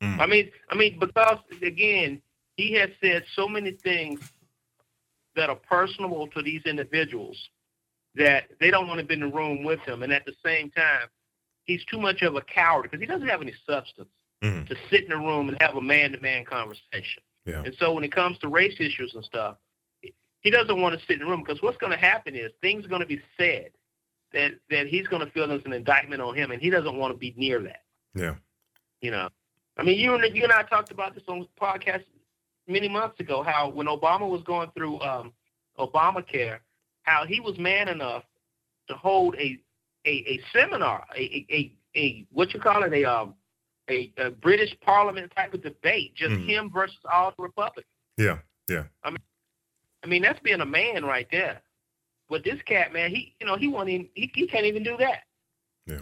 I 0.00 0.26
mean, 0.26 0.50
I 0.70 0.76
mean, 0.76 0.98
because 1.00 1.38
again, 1.60 2.22
he 2.56 2.72
has 2.74 2.90
said 3.02 3.24
so 3.34 3.48
many 3.48 3.72
things 3.72 4.20
that 5.38 5.48
are 5.48 5.56
personable 5.56 6.26
to 6.28 6.42
these 6.42 6.62
individuals 6.66 7.48
that 8.14 8.48
they 8.60 8.70
don't 8.70 8.88
want 8.88 8.98
to 8.98 9.06
be 9.06 9.14
in 9.14 9.20
the 9.20 9.28
room 9.28 9.62
with 9.62 9.80
him, 9.80 10.02
and 10.02 10.12
at 10.12 10.24
the 10.26 10.34
same 10.44 10.70
time, 10.70 11.06
he's 11.64 11.84
too 11.84 11.98
much 11.98 12.22
of 12.22 12.34
a 12.34 12.40
coward 12.42 12.82
because 12.82 13.00
he 13.00 13.06
doesn't 13.06 13.28
have 13.28 13.40
any 13.40 13.54
substance 13.64 14.08
Mhm. 14.42 14.68
to 14.68 14.76
sit 14.90 15.04
in 15.04 15.12
a 15.12 15.16
room 15.16 15.48
and 15.48 15.60
have 15.60 15.76
a 15.76 15.80
man-to-man 15.80 16.44
conversation. 16.44 17.22
Yeah. 17.44 17.62
And 17.64 17.74
so 17.76 17.92
when 17.92 18.04
it 18.04 18.12
comes 18.12 18.38
to 18.38 18.48
race 18.48 18.78
issues 18.80 19.14
and 19.14 19.24
stuff, 19.24 19.56
he 20.40 20.50
doesn't 20.50 20.80
want 20.80 20.98
to 20.98 21.06
sit 21.06 21.14
in 21.14 21.20
the 21.20 21.26
room 21.26 21.42
because 21.42 21.62
what's 21.62 21.78
going 21.78 21.92
to 21.92 21.98
happen 21.98 22.34
is 22.34 22.52
things 22.60 22.84
are 22.84 22.88
going 22.88 23.00
to 23.00 23.06
be 23.06 23.20
said 23.36 23.70
that 24.32 24.52
that 24.70 24.86
he's 24.86 25.06
going 25.06 25.24
to 25.24 25.30
feel 25.32 25.46
there's 25.46 25.64
an 25.64 25.72
indictment 25.72 26.20
on 26.20 26.34
him, 26.34 26.50
and 26.50 26.60
he 26.60 26.70
doesn't 26.70 26.96
want 26.96 27.12
to 27.12 27.18
be 27.18 27.32
near 27.36 27.60
that. 27.60 27.82
Yeah. 28.14 28.36
You 29.00 29.10
know, 29.12 29.28
I 29.76 29.82
mean, 29.84 29.98
you 29.98 30.14
and 30.14 30.36
you 30.36 30.42
and 30.42 30.52
I 30.52 30.62
talked 30.64 30.90
about 30.90 31.14
this 31.14 31.24
on 31.28 31.46
podcast 31.60 32.04
many 32.68 32.88
months 32.88 33.18
ago. 33.20 33.42
How 33.42 33.68
when 33.70 33.86
Obama 33.86 34.28
was 34.28 34.42
going 34.44 34.70
through 34.76 35.00
um, 35.00 35.32
Obamacare, 35.78 36.58
how 37.02 37.24
he 37.26 37.40
was 37.40 37.58
man 37.58 37.88
enough 37.88 38.24
to 38.88 38.94
hold 38.94 39.34
a 39.36 39.58
a, 40.06 40.10
a 40.10 40.40
seminar, 40.52 41.04
a, 41.16 41.20
a 41.20 41.46
a 41.50 41.72
a 41.98 42.26
what 42.30 42.54
you 42.54 42.60
call 42.60 42.82
it, 42.84 42.92
a 42.92 43.04
um 43.04 43.34
a, 43.90 44.12
a 44.18 44.30
British 44.30 44.74
Parliament 44.80 45.32
type 45.34 45.54
of 45.54 45.62
debate, 45.62 46.14
just 46.14 46.32
Mhm. 46.32 46.46
him 46.46 46.70
versus 46.70 46.98
all 47.10 47.32
the 47.36 47.42
Republicans. 47.42 47.86
Yeah. 48.18 48.38
Yeah. 48.68 48.84
I 49.02 49.10
mean, 49.10 49.18
I 50.04 50.06
mean, 50.06 50.22
that's 50.22 50.40
being 50.40 50.60
a 50.60 50.66
man 50.66 51.04
right 51.04 51.26
there. 51.32 51.62
But 52.28 52.44
this 52.44 52.60
cat, 52.66 52.92
man, 52.92 53.10
he 53.10 53.34
you 53.40 53.46
know 53.46 53.56
he 53.56 53.68
won't 53.68 53.88
even 53.88 54.08
he, 54.14 54.30
he 54.34 54.46
can't 54.46 54.66
even 54.66 54.82
do 54.82 54.96
that. 54.98 55.22
Yeah. 55.86 56.00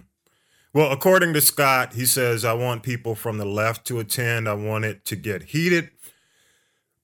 Well, 0.72 0.92
according 0.92 1.33
to 1.35 1.40
Scott, 1.40 1.94
he 1.94 2.05
says, 2.05 2.44
I 2.44 2.52
want 2.52 2.83
people 2.83 3.14
from 3.14 3.38
the 3.38 3.46
left 3.46 3.87
to 3.87 3.98
attend. 3.98 4.46
I 4.48 4.52
want 4.55 4.85
it 4.85 5.07
to 5.07 5.16
get 5.16 5.44
heated, 5.44 5.90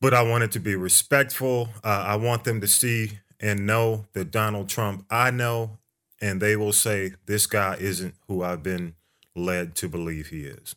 but 0.03 0.13
I 0.13 0.23
want 0.23 0.43
it 0.43 0.51
to 0.53 0.61
be 0.61 0.75
respectful. 0.75 1.69
Uh, 1.85 2.05
I 2.09 2.17
want 2.17 2.43
them 2.43 2.61
to 2.61 2.67
see 2.67 3.21
and 3.39 3.65
know 3.67 4.07
that 4.15 4.33
Donald 4.33 4.69
Trump 4.69 5.07
I 5.09 5.31
know, 5.31 5.79
and 6.21 6.43
they 6.43 6.57
will 6.57 6.73
say, 6.73 7.13
This 7.27 7.47
guy 7.47 7.77
isn't 7.79 8.15
who 8.27 8.43
I've 8.43 8.65
been 8.65 8.97
led 9.37 9.77
to 9.77 9.89
believe 9.89 10.27
he 10.27 10.43
is. 10.43 10.75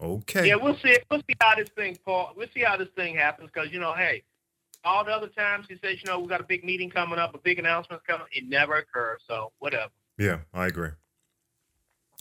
Okay. 0.00 0.48
Yeah, 0.48 0.56
we'll 0.56 0.76
see. 0.76 0.98
We'll 1.10 1.20
see 1.20 1.34
how 1.40 1.54
this 1.56 1.70
thing, 1.70 1.96
Paul. 2.04 2.34
We'll 2.36 2.48
see 2.54 2.60
how 2.60 2.76
this 2.76 2.88
thing 2.94 3.16
happens 3.16 3.50
because 3.52 3.72
you 3.72 3.80
know, 3.80 3.94
hey, 3.94 4.22
all 4.84 5.04
the 5.04 5.12
other 5.12 5.28
times 5.28 5.64
he 5.66 5.78
says, 5.82 6.02
you 6.04 6.10
know, 6.10 6.20
we 6.20 6.28
got 6.28 6.42
a 6.42 6.44
big 6.44 6.64
meeting 6.64 6.90
coming 6.90 7.18
up, 7.18 7.34
a 7.34 7.38
big 7.38 7.58
announcement 7.58 8.06
coming. 8.06 8.26
It 8.30 8.46
never 8.46 8.76
occurs. 8.76 9.22
So 9.26 9.52
whatever. 9.58 9.90
Yeah, 10.18 10.40
I 10.52 10.66
agree. 10.66 10.90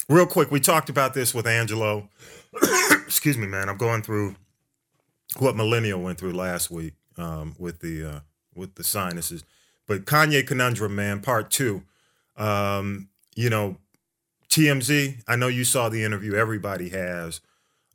Real 0.08 0.26
quick, 0.26 0.52
we 0.52 0.62
talked 0.62 0.90
about 0.90 1.14
this 1.14 1.34
with 1.34 1.48
Angelo. 1.48 2.08
Excuse 3.06 3.38
me, 3.38 3.46
man. 3.48 3.68
I'm 3.68 3.78
going 3.78 4.02
through 4.02 4.36
what 5.40 5.56
Millennial 5.56 6.02
went 6.02 6.18
through 6.18 6.34
last 6.34 6.70
week 6.72 6.94
um, 7.18 7.56
with 7.58 7.80
the 7.80 8.06
uh, 8.06 8.20
with 8.56 8.76
the 8.76 8.84
sinuses. 8.84 9.44
But 9.88 10.06
Kanye 10.06 10.46
conundrum, 10.46 10.96
man, 10.96 11.22
part 11.22 11.52
two. 11.52 11.84
Um, 12.38 13.10
you 13.36 13.50
know, 13.50 13.78
TMZ. 14.50 15.24
I 15.28 15.36
know 15.36 15.48
you 15.48 15.64
saw 15.64 15.90
the 15.90 16.04
interview. 16.04 16.36
Everybody 16.36 16.90
has 16.90 17.42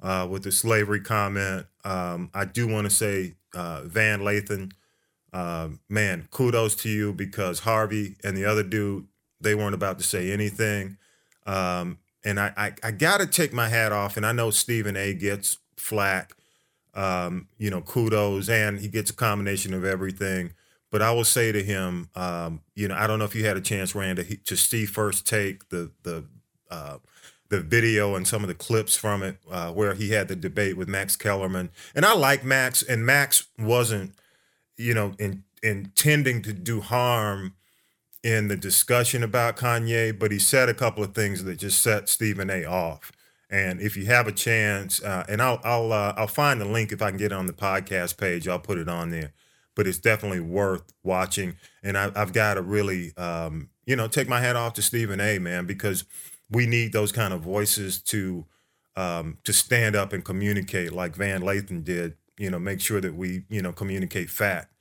uh, 0.02 0.26
with 0.30 0.42
the 0.42 0.52
slavery 0.52 1.00
comment. 1.00 1.66
Um, 1.84 2.30
I 2.34 2.44
do 2.44 2.66
want 2.66 2.88
to 2.88 2.94
say 2.94 3.34
uh, 3.54 3.82
Van 3.84 4.20
Lathan 4.20 4.72
uh, 5.32 5.68
man, 5.88 6.28
kudos 6.30 6.74
to 6.76 6.88
you 6.88 7.12
because 7.12 7.60
Harvey 7.60 8.16
and 8.24 8.36
the 8.36 8.44
other 8.44 8.62
dude, 8.62 9.06
they 9.40 9.54
weren't 9.54 9.74
about 9.74 9.98
to 9.98 10.04
say 10.04 10.32
anything. 10.32 10.96
Um, 11.46 11.98
and 12.24 12.40
I, 12.40 12.52
I, 12.56 12.72
I 12.82 12.90
got 12.90 13.20
to 13.20 13.26
take 13.26 13.52
my 13.52 13.68
hat 13.68 13.92
off. 13.92 14.16
And 14.16 14.26
I 14.26 14.32
know 14.32 14.50
Stephen 14.50 14.96
A 14.96 15.14
gets 15.14 15.58
flack, 15.76 16.32
um, 16.98 17.46
you 17.58 17.70
know, 17.70 17.80
kudos, 17.80 18.48
and 18.48 18.80
he 18.80 18.88
gets 18.88 19.10
a 19.10 19.14
combination 19.14 19.72
of 19.72 19.84
everything. 19.84 20.52
But 20.90 21.00
I 21.00 21.12
will 21.12 21.24
say 21.24 21.52
to 21.52 21.62
him, 21.62 22.08
um, 22.16 22.62
you 22.74 22.88
know, 22.88 22.96
I 22.96 23.06
don't 23.06 23.18
know 23.18 23.24
if 23.24 23.34
you 23.34 23.46
had 23.46 23.56
a 23.56 23.60
chance, 23.60 23.94
Rand, 23.94 24.16
to, 24.18 24.36
to 24.36 24.56
see 24.56 24.84
first 24.84 25.26
take 25.26 25.68
the 25.68 25.92
the 26.02 26.24
uh, 26.70 26.98
the 27.50 27.60
video 27.60 28.16
and 28.16 28.26
some 28.26 28.42
of 28.42 28.48
the 28.48 28.54
clips 28.54 28.96
from 28.96 29.22
it 29.22 29.36
uh, 29.50 29.70
where 29.70 29.94
he 29.94 30.10
had 30.10 30.28
the 30.28 30.36
debate 30.36 30.76
with 30.76 30.88
Max 30.88 31.14
Kellerman. 31.14 31.70
And 31.94 32.04
I 32.04 32.14
like 32.14 32.44
Max, 32.44 32.82
and 32.82 33.06
Max 33.06 33.46
wasn't, 33.58 34.14
you 34.76 34.92
know, 34.92 35.14
in, 35.18 35.44
intending 35.62 36.42
to 36.42 36.52
do 36.52 36.80
harm 36.80 37.54
in 38.22 38.48
the 38.48 38.56
discussion 38.56 39.22
about 39.22 39.56
Kanye, 39.56 40.18
but 40.18 40.32
he 40.32 40.38
said 40.38 40.68
a 40.68 40.74
couple 40.74 41.04
of 41.04 41.14
things 41.14 41.44
that 41.44 41.58
just 41.58 41.80
set 41.80 42.08
Stephen 42.08 42.50
A. 42.50 42.64
off. 42.64 43.12
And 43.50 43.80
if 43.80 43.96
you 43.96 44.06
have 44.06 44.26
a 44.26 44.32
chance, 44.32 45.02
uh, 45.02 45.24
and 45.28 45.40
I'll 45.40 45.60
I'll 45.64 45.92
uh, 45.92 46.14
I'll 46.16 46.26
find 46.26 46.60
the 46.60 46.66
link 46.66 46.92
if 46.92 47.00
I 47.00 47.10
can 47.10 47.18
get 47.18 47.32
it 47.32 47.34
on 47.34 47.46
the 47.46 47.52
podcast 47.52 48.18
page. 48.18 48.46
I'll 48.46 48.58
put 48.58 48.78
it 48.78 48.88
on 48.88 49.10
there. 49.10 49.32
But 49.74 49.86
it's 49.86 49.98
definitely 49.98 50.40
worth 50.40 50.92
watching. 51.02 51.56
And 51.82 51.96
I, 51.96 52.10
have 52.18 52.32
got 52.32 52.54
to 52.54 52.62
really, 52.62 53.16
um, 53.16 53.70
you 53.86 53.94
know, 53.94 54.08
take 54.08 54.28
my 54.28 54.40
hat 54.40 54.56
off 54.56 54.74
to 54.74 54.82
Stephen 54.82 55.20
A. 55.20 55.38
Man, 55.38 55.66
because 55.66 56.04
we 56.50 56.66
need 56.66 56.92
those 56.92 57.12
kind 57.12 57.32
of 57.32 57.40
voices 57.40 58.02
to 58.02 58.44
um, 58.96 59.38
to 59.44 59.52
stand 59.52 59.96
up 59.96 60.12
and 60.12 60.24
communicate 60.24 60.92
like 60.92 61.14
Van 61.14 61.40
Lathan 61.40 61.84
did. 61.84 62.16
You 62.38 62.50
know, 62.50 62.58
make 62.58 62.80
sure 62.80 63.00
that 63.00 63.14
we 63.14 63.44
you 63.48 63.62
know 63.62 63.72
communicate 63.72 64.28
fact. 64.28 64.74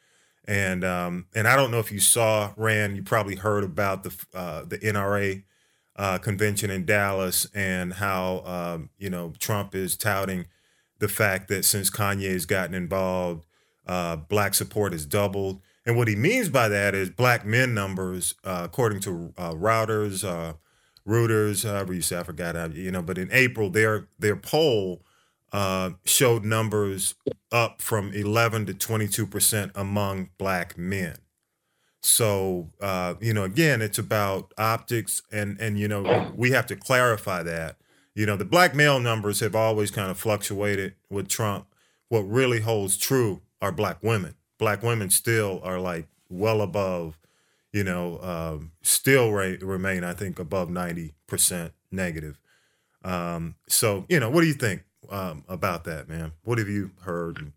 And 0.45 0.83
um, 0.83 1.27
and 1.35 1.47
I 1.47 1.55
don't 1.55 1.71
know 1.71 1.79
if 1.79 1.91
you 1.91 1.99
saw 1.99 2.51
Rand. 2.57 2.97
You 2.97 3.03
probably 3.03 3.35
heard 3.35 3.63
about 3.63 4.03
the 4.03 4.15
uh, 4.33 4.63
the 4.65 4.77
NRA 4.79 5.43
uh, 5.97 6.17
convention 6.19 6.69
in 6.69 6.85
Dallas 6.85 7.47
and 7.53 7.93
how 7.93 8.43
um, 8.45 8.89
you 8.97 9.09
know 9.09 9.33
Trump 9.39 9.75
is 9.75 9.95
touting 9.97 10.45
the 10.99 11.07
fact 11.07 11.47
that 11.49 11.65
since 11.65 11.89
Kanye 11.89 12.31
has 12.31 12.45
gotten 12.45 12.73
involved, 12.73 13.45
uh, 13.85 14.15
black 14.15 14.53
support 14.53 14.93
has 14.93 15.05
doubled. 15.05 15.61
And 15.85 15.95
what 15.95 16.07
he 16.07 16.15
means 16.15 16.49
by 16.49 16.67
that 16.69 16.93
is 16.95 17.09
black 17.09 17.45
men 17.45 17.73
numbers, 17.73 18.35
uh, 18.43 18.63
according 18.65 18.99
to 19.01 19.33
uh, 19.37 19.51
Reuters, 19.53 20.27
uh, 20.27 20.53
Reuters, 21.07 21.63
however 21.67 21.93
you 21.93 22.01
say, 22.01 22.19
I 22.19 22.23
forgot 22.23 22.75
you 22.75 22.91
know, 22.91 23.01
but 23.01 23.17
in 23.17 23.29
April, 23.31 23.69
their 23.69 24.07
their 24.19 24.35
poll 24.35 25.01
uh, 25.53 25.91
showed 26.05 26.43
numbers 26.43 27.15
up 27.51 27.81
from 27.81 28.11
11 28.13 28.65
to 28.65 28.73
22 28.73 29.25
percent 29.25 29.71
among 29.75 30.29
black 30.37 30.77
men. 30.77 31.15
So 32.07 32.69
uh, 32.81 33.15
you 33.19 33.33
know, 33.33 33.43
again, 33.43 33.81
it's 33.81 33.99
about 33.99 34.53
optics, 34.57 35.21
and 35.31 35.59
and 35.59 35.79
you 35.79 35.87
know, 35.87 36.31
we 36.35 36.51
have 36.51 36.65
to 36.67 36.75
clarify 36.75 37.43
that. 37.43 37.77
You 38.15 38.25
know, 38.25 38.35
the 38.35 38.45
black 38.45 38.73
male 38.73 38.99
numbers 38.99 39.41
have 39.41 39.55
always 39.55 39.91
kind 39.91 40.09
of 40.09 40.17
fluctuated 40.17 40.95
with 41.09 41.27
Trump. 41.27 41.67
What 42.09 42.21
really 42.21 42.61
holds 42.61 42.97
true 42.97 43.41
are 43.61 43.71
black 43.71 44.01
women. 44.01 44.35
Black 44.57 44.81
women 44.81 45.09
still 45.09 45.59
are 45.63 45.79
like 45.79 46.07
well 46.29 46.61
above 46.61 47.17
you 47.77 47.83
know, 47.83 48.19
um, 48.21 48.71
still 48.81 49.31
re- 49.31 49.57
remain, 49.57 50.03
I 50.03 50.13
think, 50.13 50.39
above 50.39 50.69
90% 50.69 51.71
negative. 51.91 52.39
Um, 53.03 53.55
so, 53.67 54.05
you 54.09 54.19
know, 54.19 54.31
what 54.31 54.41
do 54.41 54.47
you 54.47 54.53
think 54.53 54.83
um, 55.09 55.43
about 55.47 55.83
that, 55.83 56.09
man? 56.09 56.31
What 56.43 56.57
have 56.57 56.69
you 56.69 56.91
heard? 57.01 57.51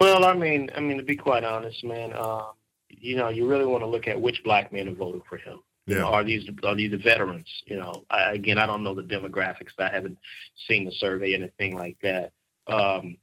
Well, 0.00 0.24
I 0.24 0.34
mean, 0.34 0.70
I 0.74 0.80
mean, 0.80 0.96
to 0.96 1.02
be 1.02 1.14
quite 1.14 1.44
honest, 1.44 1.84
man, 1.84 2.12
uh, 2.14 2.46
you 2.88 3.16
know, 3.16 3.28
you 3.28 3.46
really 3.46 3.66
want 3.66 3.82
to 3.82 3.86
look 3.86 4.08
at 4.08 4.20
which 4.20 4.42
black 4.44 4.72
men 4.72 4.88
are 4.88 4.94
voting 4.94 5.22
for 5.28 5.36
him. 5.36 5.60
You 5.86 5.96
yeah. 5.96 6.02
know, 6.02 6.08
are 6.08 6.24
these 6.24 6.48
are 6.64 6.74
these 6.74 6.90
the 6.90 6.98
veterans? 6.98 7.48
You 7.66 7.76
know, 7.76 8.04
I, 8.10 8.32
again, 8.32 8.58
I 8.58 8.66
don't 8.66 8.82
know 8.82 8.94
the 8.94 9.02
demographics. 9.02 9.78
I 9.78 9.88
haven't 9.88 10.18
seen 10.66 10.84
the 10.84 10.92
survey, 10.92 11.32
or 11.32 11.36
anything 11.36 11.76
like 11.76 11.96
that. 12.02 12.32
Um, 12.66 13.16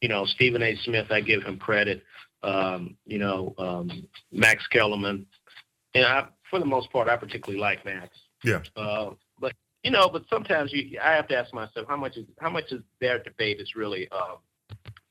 you 0.00 0.08
know, 0.08 0.24
Stephen 0.26 0.62
A. 0.62 0.76
Smith, 0.84 1.10
I 1.10 1.20
give 1.20 1.42
him 1.42 1.58
credit 1.58 2.02
um, 2.42 2.96
you 3.06 3.18
know, 3.18 3.54
um, 3.58 4.06
Max 4.32 4.66
Kellerman. 4.68 5.26
And 5.94 6.04
I, 6.04 6.28
for 6.48 6.58
the 6.58 6.64
most 6.64 6.90
part, 6.92 7.08
I 7.08 7.16
particularly 7.16 7.60
like 7.60 7.84
Max. 7.84 8.16
Yeah. 8.44 8.60
Uh, 8.76 9.10
but 9.38 9.52
you 9.82 9.90
know, 9.90 10.08
but 10.08 10.24
sometimes 10.30 10.72
you, 10.72 10.98
I 11.02 11.12
have 11.12 11.28
to 11.28 11.36
ask 11.36 11.52
myself 11.52 11.86
how 11.88 11.96
much 11.96 12.16
is 12.16 12.26
how 12.38 12.50
much 12.50 12.70
is 12.70 12.82
their 13.00 13.22
debate 13.22 13.60
is 13.60 13.74
really 13.74 14.08
uh, 14.12 14.36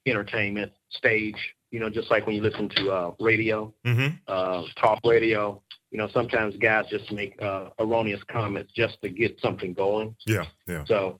entertainment 0.05 0.71
stage. 0.89 1.37
You 1.71 1.79
know, 1.79 1.89
just 1.89 2.09
like 2.09 2.25
when 2.25 2.35
you 2.35 2.41
listen 2.41 2.69
to 2.69 2.91
uh, 2.91 3.11
radio, 3.19 3.73
mm-hmm. 3.85 4.15
uh, 4.27 4.63
talk 4.79 4.99
radio. 5.03 5.61
You 5.91 5.97
know, 5.97 6.07
sometimes 6.13 6.55
guys 6.57 6.85
just 6.89 7.11
make 7.11 7.41
uh, 7.41 7.69
erroneous 7.79 8.21
comments 8.31 8.71
just 8.73 9.01
to 9.01 9.09
get 9.09 9.39
something 9.41 9.73
going. 9.73 10.15
Yeah, 10.27 10.45
yeah. 10.67 10.85
So 10.85 11.19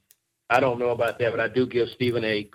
I 0.50 0.60
don't 0.60 0.80
know 0.80 0.89
about 0.89 1.20
that, 1.20 1.32
but 1.32 1.39
I 1.39 1.47
do 1.47 1.66
give 1.66 1.89
Stephen 1.89 2.24
A. 2.24 2.50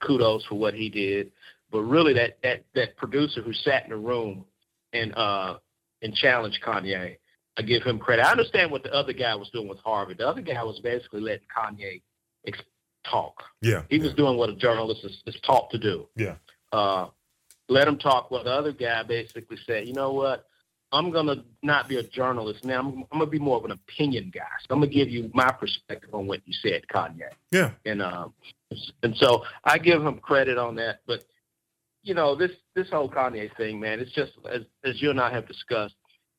kudos 0.00 0.44
for 0.46 0.56
what 0.56 0.74
he 0.74 0.88
did. 0.88 1.32
But 1.70 1.80
really, 1.80 2.14
that 2.14 2.38
that 2.42 2.64
that 2.74 2.96
producer 2.96 3.42
who 3.42 3.52
sat 3.52 3.84
in 3.84 3.90
the 3.90 3.96
room 3.96 4.44
and 4.92 5.14
uh 5.16 5.58
and 6.02 6.14
challenged 6.14 6.60
Kanye, 6.62 7.16
I 7.56 7.62
give 7.62 7.82
him 7.82 7.98
credit. 7.98 8.26
I 8.26 8.30
understand 8.30 8.70
what 8.70 8.82
the 8.82 8.92
other 8.92 9.12
guy 9.12 9.34
was 9.34 9.50
doing 9.50 9.68
with 9.68 9.78
Harvey. 9.78 10.14
The 10.14 10.28
other 10.28 10.42
guy 10.42 10.62
was 10.62 10.80
basically 10.80 11.20
letting 11.20 11.46
Kanye 11.56 12.02
ex- 12.46 12.58
talk. 13.10 13.42
Yeah, 13.62 13.82
he 13.88 13.98
was 13.98 14.14
doing 14.14 14.36
what 14.36 14.50
a 14.50 14.54
journalist 14.54 15.00
is, 15.04 15.22
is 15.26 15.36
taught 15.44 15.70
to 15.70 15.78
do. 15.78 16.06
Yeah. 16.16 16.36
Uh, 16.74 17.06
let 17.68 17.86
him 17.86 17.96
talk. 17.96 18.32
Well, 18.32 18.42
the 18.42 18.50
other 18.50 18.72
guy 18.72 19.04
basically 19.04 19.58
said, 19.64 19.86
you 19.86 19.92
know 19.92 20.12
what? 20.12 20.46
I'm 20.90 21.12
gonna 21.12 21.44
not 21.62 21.88
be 21.88 21.98
a 21.98 22.02
journalist 22.02 22.64
now. 22.64 22.80
I'm, 22.80 23.04
I'm, 23.12 23.18
gonna 23.18 23.26
be 23.26 23.38
more 23.38 23.56
of 23.56 23.64
an 23.64 23.70
opinion 23.70 24.32
guy. 24.34 24.42
So 24.60 24.74
I'm 24.74 24.80
gonna 24.80 24.92
give 24.92 25.08
you 25.08 25.30
my 25.34 25.52
perspective 25.52 26.12
on 26.12 26.26
what 26.26 26.40
you 26.46 26.52
said, 26.52 26.82
Kanye. 26.92 27.30
Yeah. 27.52 27.70
And 27.84 28.02
um, 28.02 28.34
and 29.02 29.16
so 29.16 29.44
I 29.64 29.78
give 29.78 30.02
him 30.02 30.18
credit 30.18 30.58
on 30.58 30.74
that. 30.76 31.00
But 31.06 31.24
you 32.02 32.14
know, 32.14 32.34
this 32.34 32.50
this 32.74 32.90
whole 32.90 33.08
Kanye 33.08 33.56
thing, 33.56 33.78
man, 33.78 34.00
it's 34.00 34.12
just 34.12 34.32
as 34.52 34.62
as 34.84 35.00
you 35.00 35.10
and 35.10 35.20
I 35.20 35.30
have 35.30 35.46
discussed. 35.46 35.94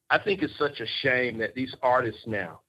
I 0.10 0.20
think 0.20 0.42
it's 0.44 0.58
such 0.58 0.82
a 0.82 0.88
shame 1.02 1.38
that 1.40 1.56
these 1.56 1.74
artists 1.82 2.24
now 2.28 2.60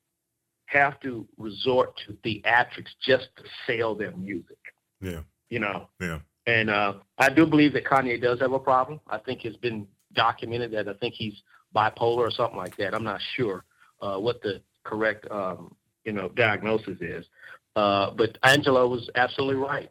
have 0.67 0.99
to 1.01 1.27
resort 1.37 2.01
to 2.07 2.13
theatrics 2.25 2.91
just 3.05 3.29
to 3.37 3.45
sell 3.67 3.95
their 3.95 4.13
music. 4.13 4.59
Yeah. 5.01 5.21
You 5.51 5.61
know. 5.61 5.89
Yeah. 6.01 6.21
And 6.47 6.71
uh, 6.71 6.95
I 7.19 7.29
do 7.29 7.45
believe 7.45 7.73
that 7.73 7.85
Kanye 7.85 8.21
does 8.21 8.41
have 8.41 8.53
a 8.53 8.59
problem. 8.59 9.01
I 9.09 9.19
think 9.19 9.45
it's 9.45 9.57
been 9.57 9.87
documented 10.15 10.71
that 10.73 10.89
I 10.89 10.95
think 10.95 11.15
he's 11.15 11.35
bipolar 11.75 12.19
or 12.19 12.31
something 12.31 12.57
like 12.57 12.77
that. 12.77 12.95
I'm 12.95 13.05
not 13.05 13.21
sure 13.35 13.65
uh, 14.01 14.17
what 14.17 14.41
the 14.43 14.63
correct 14.85 15.27
um, 15.31 15.75
you 16.05 16.13
know 16.13 16.29
diagnosis 16.31 16.99
is. 17.01 17.27
Uh, 17.75 18.11
but 18.13 18.39
Angelo 18.43 18.89
was 18.89 19.11
absolutely 19.17 19.57
right. 19.57 19.91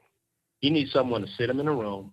He 0.59 0.69
needs 0.69 0.91
someone 0.91 1.21
to 1.21 1.27
sit 1.37 1.49
him 1.49 1.59
in 1.59 1.67
a 1.67 1.73
room 1.73 2.11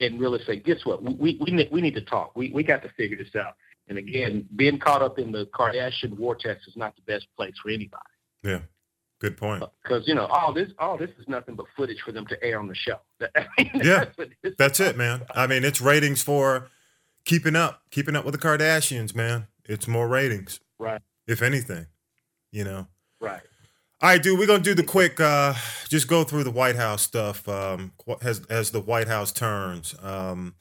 and 0.00 0.20
really 0.20 0.40
say, 0.44 0.56
guess 0.56 0.84
what? 0.84 1.02
We 1.02 1.38
we 1.40 1.52
need, 1.52 1.68
we 1.70 1.80
need 1.80 1.94
to 1.94 2.04
talk. 2.04 2.36
We 2.36 2.50
we 2.50 2.62
got 2.62 2.82
to 2.82 2.90
figure 2.90 3.16
this 3.16 3.34
out. 3.36 3.54
And 3.88 3.96
again, 3.96 4.46
being 4.54 4.78
caught 4.78 5.00
up 5.00 5.18
in 5.18 5.32
the 5.32 5.46
Kardashian 5.46 6.16
vortex 6.16 6.66
is 6.66 6.76
not 6.76 6.94
the 6.96 7.02
best 7.10 7.26
place 7.36 7.54
for 7.62 7.70
anybody. 7.70 8.02
Yeah, 8.42 8.60
good 9.18 9.36
point. 9.36 9.62
Because 9.82 10.06
you 10.06 10.14
know, 10.14 10.26
all 10.26 10.52
this 10.52 10.70
all 10.78 10.96
this 10.96 11.10
is 11.18 11.28
nothing 11.28 11.54
but 11.54 11.66
footage 11.76 12.00
for 12.04 12.12
them 12.12 12.26
to 12.26 12.42
air 12.42 12.58
on 12.58 12.68
the 12.68 12.74
show. 12.74 12.98
yeah, 13.74 14.06
that's, 14.16 14.56
that's 14.56 14.80
it, 14.80 14.96
man. 14.96 15.22
I 15.34 15.46
mean, 15.46 15.64
it's 15.64 15.80
ratings 15.80 16.22
for 16.22 16.68
keeping 17.24 17.56
up, 17.56 17.82
keeping 17.90 18.16
up 18.16 18.24
with 18.24 18.32
the 18.32 18.40
Kardashians, 18.40 19.14
man. 19.14 19.46
It's 19.64 19.86
more 19.86 20.08
ratings, 20.08 20.60
right? 20.78 21.00
If 21.26 21.42
anything, 21.42 21.86
you 22.52 22.64
know, 22.64 22.86
right. 23.20 23.42
All 24.00 24.10
right, 24.10 24.22
dude, 24.22 24.38
we're 24.38 24.46
gonna 24.46 24.62
do 24.62 24.74
the 24.74 24.84
quick, 24.84 25.20
uh, 25.20 25.54
just 25.88 26.06
go 26.06 26.22
through 26.22 26.44
the 26.44 26.52
White 26.52 26.76
House 26.76 27.02
stuff 27.02 27.48
um, 27.48 27.92
as 28.22 28.44
as 28.46 28.70
the 28.70 28.80
White 28.80 29.08
House 29.08 29.32
turns, 29.32 29.94
um, 30.02 30.54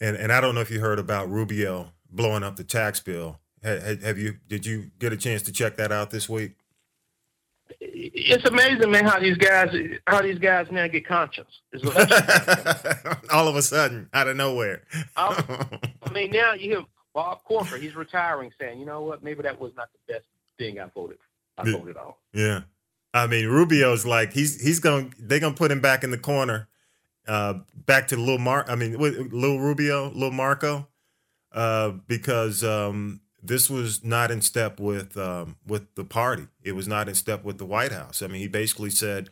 and 0.00 0.16
and 0.16 0.32
I 0.32 0.40
don't 0.40 0.54
know 0.54 0.60
if 0.60 0.70
you 0.70 0.80
heard 0.80 0.98
about 0.98 1.30
Rubio 1.30 1.92
blowing 2.10 2.42
up 2.42 2.56
the 2.56 2.64
tax 2.64 3.00
bill. 3.00 3.40
Have, 3.64 4.02
have 4.02 4.18
you? 4.18 4.36
Did 4.46 4.64
you 4.64 4.92
get 5.00 5.12
a 5.12 5.16
chance 5.16 5.42
to 5.42 5.52
check 5.52 5.76
that 5.76 5.90
out 5.90 6.10
this 6.10 6.28
week? 6.28 6.52
It's 7.80 8.44
amazing, 8.44 8.90
man, 8.90 9.04
how 9.04 9.20
these 9.20 9.36
guys 9.36 9.74
how 10.06 10.20
these 10.20 10.38
guys 10.38 10.66
now 10.70 10.88
get 10.88 11.06
conscious. 11.06 11.46
All 13.32 13.46
of 13.46 13.54
a 13.54 13.62
sudden, 13.62 14.08
out 14.12 14.26
of 14.26 14.36
nowhere. 14.36 14.82
I 15.16 15.84
mean, 16.12 16.32
now 16.32 16.54
you 16.54 16.70
hear 16.70 16.84
Bob 17.14 17.44
Corker, 17.44 17.76
he's 17.76 17.94
retiring, 17.94 18.50
saying, 18.58 18.80
"You 18.80 18.86
know 18.86 19.02
what? 19.02 19.22
Maybe 19.22 19.42
that 19.42 19.60
was 19.60 19.72
not 19.76 19.88
the 19.92 20.14
best 20.14 20.26
thing 20.58 20.80
I 20.80 20.86
voted." 20.86 21.18
I 21.56 21.70
voted 21.70 21.96
on. 21.96 22.14
Yeah. 22.32 22.62
I 23.14 23.26
mean, 23.26 23.48
Rubio's 23.48 24.04
like 24.04 24.32
he's 24.32 24.60
he's 24.60 24.80
gonna 24.80 25.10
they're 25.18 25.40
gonna 25.40 25.54
put 25.54 25.70
him 25.70 25.80
back 25.80 26.04
in 26.04 26.10
the 26.10 26.18
corner, 26.18 26.68
uh, 27.26 27.54
back 27.74 28.08
to 28.08 28.16
Lil 28.16 28.38
Mar. 28.38 28.64
I 28.68 28.74
mean, 28.74 28.98
Lil 28.98 29.58
Rubio, 29.58 30.10
Lil 30.10 30.30
Marco, 30.30 30.86
uh, 31.52 31.90
because 32.06 32.62
um, 32.62 33.20
this 33.42 33.70
was 33.70 34.04
not 34.04 34.30
in 34.30 34.40
step 34.40 34.80
with 34.80 35.16
um, 35.16 35.56
with 35.66 35.94
the 35.94 36.04
party. 36.04 36.48
It 36.62 36.72
was 36.72 36.88
not 36.88 37.08
in 37.08 37.14
step 37.14 37.44
with 37.44 37.58
the 37.58 37.64
White 37.64 37.92
House. 37.92 38.22
I 38.22 38.26
mean, 38.26 38.40
he 38.40 38.48
basically 38.48 38.90
said 38.90 39.30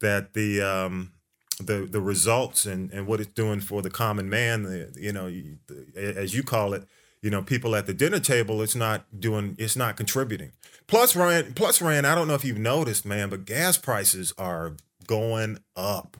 that 0.00 0.34
the 0.34 0.60
um, 0.60 1.12
the 1.58 1.86
the 1.90 2.00
results 2.00 2.66
and 2.66 2.90
and 2.92 3.06
what 3.06 3.20
it's 3.20 3.32
doing 3.32 3.60
for 3.60 3.82
the 3.82 3.90
common 3.90 4.28
man. 4.28 4.62
The, 4.64 4.92
you 4.96 5.12
know, 5.12 5.30
the, 5.30 6.14
as 6.16 6.34
you 6.34 6.42
call 6.42 6.74
it, 6.74 6.84
you 7.22 7.30
know, 7.30 7.42
people 7.42 7.74
at 7.74 7.86
the 7.86 7.94
dinner 7.94 8.20
table. 8.20 8.62
It's 8.62 8.76
not 8.76 9.06
doing. 9.18 9.56
It's 9.58 9.76
not 9.76 9.96
contributing. 9.96 10.52
Plus, 10.86 11.16
Ryan. 11.16 11.54
Plus, 11.54 11.80
Ryan. 11.80 12.04
I 12.04 12.14
don't 12.14 12.28
know 12.28 12.34
if 12.34 12.44
you've 12.44 12.58
noticed, 12.58 13.06
man, 13.06 13.30
but 13.30 13.44
gas 13.44 13.78
prices 13.78 14.34
are 14.36 14.74
going 15.06 15.58
up, 15.74 16.18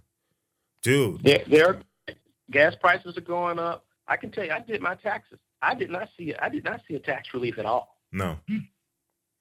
dude. 0.82 1.22
They're 1.22 1.80
gas 2.50 2.74
prices 2.74 3.16
are 3.16 3.22
going 3.22 3.58
up. 3.58 3.84
I 4.08 4.16
can 4.16 4.30
tell 4.30 4.44
you, 4.44 4.52
I 4.52 4.60
did 4.60 4.80
my 4.80 4.94
taxes. 4.96 5.38
I 5.62 5.74
did 5.74 5.90
not 5.90 6.08
see 6.16 6.34
I 6.40 6.48
did 6.48 6.64
not 6.64 6.80
see 6.88 6.94
a 6.94 7.00
tax 7.00 7.28
relief 7.34 7.58
at 7.58 7.66
all. 7.66 7.96
No. 8.12 8.36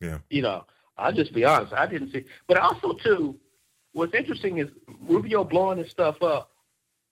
Yeah. 0.02 0.20
You 0.30 0.42
know, 0.42 0.66
I'll 0.98 1.14
just 1.14 1.34
be 1.34 1.46
honest. 1.46 1.74
I 1.74 1.88
didn't 1.88 2.12
see. 2.12 2.26
But 2.48 2.58
also 2.58 2.94
too, 3.04 3.40
what's 3.94 4.14
interesting 4.14 4.60
is 4.60 4.68
Rubio 5.08 5.44
blowing 5.44 5.78
his 5.78 5.90
stuff 5.90 6.22
up 6.22 6.52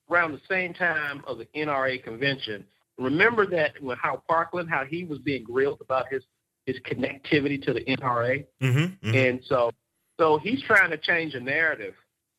around 0.10 0.34
the 0.34 0.42
same 0.50 0.74
time 0.74 1.24
of 1.28 1.38
the 1.38 1.46
NRA 1.56 2.04
convention. 2.04 2.66
Remember 2.98 3.46
that 3.48 3.82
when 3.82 3.98
how 3.98 4.22
Parkland, 4.28 4.70
how 4.70 4.86
he 4.86 5.04
was 5.04 5.20
being 5.20 5.44
grilled 5.44 5.82
about 5.82 6.06
his 6.12 6.24
his 6.66 6.78
connectivity 6.80 7.62
to 7.64 7.74
the 7.74 7.82
NRA, 7.82 8.46
Mm-hmm, 8.62 9.08
mm-hmm. 9.08 9.16
and 9.16 9.40
so 9.48 9.72
so 10.20 10.38
he's 10.38 10.62
trying 10.64 10.92
to 10.92 10.98
change 10.98 11.34
the 11.34 11.40
narrative 11.40 11.94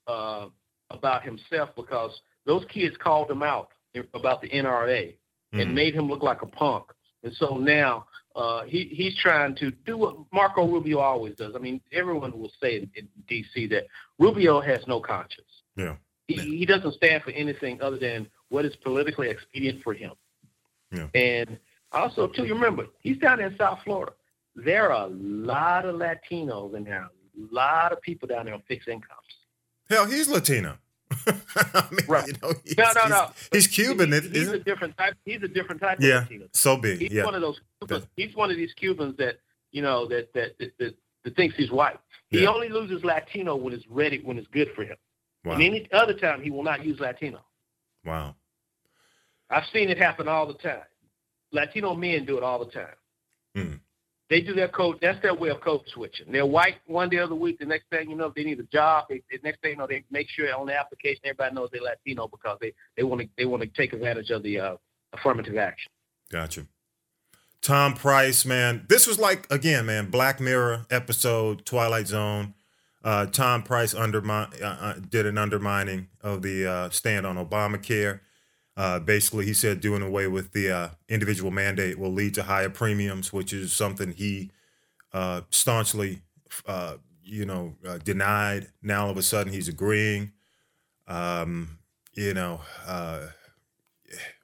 uh, 0.07 0.47
about 0.91 1.25
himself 1.25 1.71
because 1.77 2.19
those 2.47 2.65
kids 2.73 2.97
called 2.99 3.31
him 3.31 3.43
out 3.43 3.71
about 4.15 4.41
the 4.43 4.49
NRA 4.49 5.17
Mhm. 5.55 5.63
and 5.63 5.75
made 5.75 5.95
him 5.95 6.09
look 6.09 6.23
like 6.23 6.43
a 6.43 6.47
punk. 6.47 6.85
And 7.23 7.33
so 7.35 7.57
now 7.57 8.07
uh, 8.35 8.65
he 8.65 8.85
he's 8.85 9.17
trying 9.17 9.55
to 9.57 9.71
do 9.71 9.97
what 9.97 10.17
Marco 10.33 10.67
Rubio 10.67 10.99
always 10.99 11.35
does. 11.37 11.55
I 11.55 11.59
mean, 11.59 11.81
everyone 11.93 12.39
will 12.39 12.53
say 12.61 12.77
in, 12.77 12.91
in 12.95 13.09
D.C. 13.27 13.67
that 13.69 13.87
Rubio 14.19 14.61
has 14.61 14.87
no 14.87 15.01
conscience. 15.01 15.63
Yeah. 15.77 15.97
He, 16.29 16.35
he 16.59 16.67
doesn't 16.67 16.93
stand 16.95 17.23
for 17.23 17.31
anything 17.31 17.81
other 17.81 17.97
than 17.99 18.29
what 18.49 18.65
is 18.65 18.75
politically 18.77 19.31
expedient 19.31 19.83
for 19.83 19.95
him. 19.95 20.13
Yeah. 20.93 21.07
And 21.15 21.59
also, 21.93 22.27
too, 22.27 22.45
you 22.45 22.55
remember 22.55 22.87
he's 23.01 23.17
down 23.19 23.41
in 23.41 23.57
South 23.57 23.79
Florida. 23.85 24.13
There 24.55 24.93
are 24.93 25.05
a 25.07 25.11
lot 25.11 25.85
of 25.87 25.95
Latinos 25.97 26.75
in 26.75 26.85
there, 26.85 27.03
a 27.05 27.11
lot 27.55 27.93
of 27.93 28.01
people 28.03 28.27
down 28.29 28.47
there 28.47 28.55
on 28.55 28.63
fixed 28.69 28.89
incomes. 28.89 29.11
Hell, 29.89 30.07
he's 30.07 30.29
Latino. 30.29 30.79
I 31.27 31.87
mean, 31.91 32.01
Right. 32.09 32.27
you 32.27 32.33
know, 32.43 32.53
he's, 32.65 32.77
No, 32.77 32.91
no, 32.95 33.09
no. 33.09 33.31
He's, 33.53 33.67
he's 33.67 33.75
Cuban, 33.75 34.13
He- 34.13 34.21
he's 34.39 34.49
a 34.49 34.59
different 34.59 34.97
type. 34.97 35.15
He's 35.25 35.43
a 35.43 35.49
different 35.49 35.81
type 35.81 35.99
Yeah. 36.01 36.19
of 36.19 36.23
Latino. 36.25 36.47
So 36.53 36.77
big. 36.77 36.99
He's 37.01 37.13
Yeah. 37.13 37.25
one 37.25 37.35
of 37.35 37.41
those 37.43 37.61
Cubans. 37.81 38.07
He's 38.17 38.35
one 38.35 38.51
of 38.51 38.57
these 38.57 38.73
Cubans 38.75 39.17
that 39.19 39.39
you 39.73 39.83
know 39.83 40.07
that 40.09 40.33
that 40.35 40.59
that, 40.59 40.73
that, 40.79 40.95
that 41.25 41.37
thinks 41.37 41.55
he's 41.57 41.71
white. 41.71 41.99
He 42.29 42.43
Yeah. 42.43 42.49
only 42.49 42.69
loses 42.69 43.05
Latino 43.05 43.55
when 43.57 43.73
it's 43.73 43.87
ready, 43.89 44.19
when 44.21 44.37
it's 44.39 44.49
good 44.49 44.71
for 44.75 44.85
him. 44.85 44.97
Wow. 45.45 45.55
And 45.55 45.63
any 45.63 45.89
other 45.93 46.15
time, 46.15 46.43
he 46.43 46.51
will 46.51 46.65
not 46.65 46.85
use 46.85 46.99
Latino. 46.99 47.45
Wow. 48.05 48.35
I've 49.49 49.67
seen 49.73 49.91
it 49.91 49.99
happen 49.99 50.27
all 50.27 50.47
the 50.47 50.55
time. 50.55 50.83
Latino 51.53 51.95
men 51.95 52.25
do 52.25 52.37
it 52.37 52.43
all 52.43 52.59
the 52.65 52.71
time. 52.73 52.95
Hmm. 53.55 53.75
They 54.29 54.41
do 54.41 54.55
their 54.55 54.69
code. 54.69 54.99
That's 55.01 55.21
their 55.23 55.35
way 55.35 55.51
of 55.51 55.61
code 55.61 55.83
switching. 55.93 56.33
They're 56.33 56.47
white 56.47 56.77
one 56.87 57.09
day 57.09 57.19
of 57.19 57.29
the 57.29 57.37
week. 57.37 57.59
The 57.61 57.67
next 57.67 57.89
thing 57.91 58.11
you 58.11 58.17
know, 58.17 58.33
they 58.35 58.43
need 58.43 58.59
a 58.59 58.65
job, 58.65 59.05
they, 59.09 59.23
the 59.31 59.39
next 59.45 59.61
thing 59.61 59.73
you 59.73 59.77
know, 59.77 59.87
they 59.87 60.05
make 60.11 60.29
sure 60.29 60.53
on 60.55 60.67
the 60.67 60.75
application 60.75 61.21
everybody 61.25 61.55
knows 61.55 61.69
they're 61.73 61.83
Latino 61.83 62.27
because 62.27 62.59
they 62.61 62.73
they 62.97 63.05
want 63.05 63.21
to 63.21 63.29
they 63.39 63.45
want 63.45 63.63
to 63.63 63.69
take 63.69 63.93
advantage 63.93 64.31
of 64.31 64.43
the 64.43 64.59
uh, 64.59 64.77
affirmative 65.13 65.57
action. 65.57 65.91
Gotcha. 66.31 66.67
Tom 67.63 67.95
Price, 67.95 68.45
man. 68.45 68.85
This 68.89 69.07
was 69.07 69.19
like 69.19 69.51
again, 69.51 69.87
man, 69.87 70.11
Black 70.11 70.41
Mirror 70.41 70.87
episode, 70.91 71.65
Twilight 71.65 72.09
Zone. 72.09 72.55
Uh, 73.05 73.27
Tom 73.27 73.63
Price 73.63 73.95
undermine, 73.95 74.49
uh, 74.61 74.67
uh, 74.67 74.95
did 74.95 75.27
an 75.27 75.39
undermining 75.39 76.09
of 76.23 76.43
the 76.43 76.67
uh, 76.67 76.91
stand 76.91 77.25
on 77.25 77.37
Obamacare. 77.37 78.19
Uh, 78.77 78.99
basically, 78.99 79.47
he 79.47 79.55
said 79.55 79.81
doing 79.81 80.03
away 80.03 80.27
with 80.27 80.53
the 80.53 80.71
uh, 80.71 80.89
individual 81.09 81.51
mandate 81.51 81.99
will 81.99 82.13
lead 82.13 82.35
to 82.35 82.43
higher 82.43 82.69
premiums, 82.69 83.33
which 83.33 83.53
is 83.53 83.73
something 83.73 84.13
he 84.13 84.51
uh, 85.15 85.41
staunchly, 85.51 86.21
uh, 86.67 86.97
you 87.25 87.47
know, 87.47 87.75
uh, 87.87 87.97
denied. 87.99 88.69
Now 88.83 89.05
all 89.05 89.11
of 89.11 89.17
a 89.17 89.23
sudden 89.23 89.53
he's 89.53 89.69
agreeing. 89.69 90.33
Um, 91.09 91.79
you 92.13 92.35
know, 92.35 92.61
uh, 92.87 93.29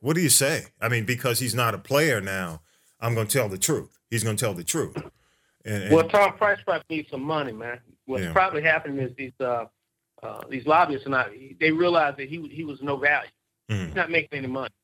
what 0.00 0.16
do 0.16 0.22
you 0.22 0.28
say? 0.30 0.66
I 0.80 0.88
mean, 0.88 1.04
because 1.04 1.38
he's 1.38 1.54
not 1.54 1.74
a 1.74 1.78
player 1.78 2.20
now, 2.20 2.62
I'm 3.00 3.14
going 3.14 3.26
to 3.26 3.32
tell 3.38 3.48
the 3.48 3.58
truth. 3.58 3.98
He's 4.10 4.24
going 4.24 4.36
to 4.36 4.44
tell 4.44 4.54
the 4.54 4.64
truth. 4.64 4.96
And, 5.64 5.84
and 5.84 5.94
Well, 5.94 6.08
Tom 6.08 6.34
Price 6.34 6.58
probably 6.64 6.96
needs 6.96 7.10
some 7.10 7.22
money, 7.22 7.52
man. 7.52 7.80
What's 8.06 8.24
Yeah. 8.24 8.32
probably 8.32 8.62
happening 8.62 8.98
is 8.98 9.14
these 9.16 9.32
uh, 9.40 9.66
uh, 10.22 10.40
these 10.48 10.66
lobbyists 10.66 11.06
are 11.06 11.10
not. 11.10 11.30
They 11.60 11.70
realize 11.70 12.14
that 12.16 12.28
he 12.28 12.48
he 12.48 12.64
was 12.64 12.80
no 12.82 12.96
value. 12.96 13.30
Mhm. 13.72 13.86
He's 13.86 13.94
not 13.94 14.10
making 14.10 14.38
any 14.38 14.46
money, 14.46 14.74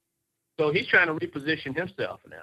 so 0.59 0.73
he's 0.73 0.87
trying 0.87 1.07
to 1.09 1.15
reposition 1.15 1.77
himself 1.77 2.21
now. 2.29 2.43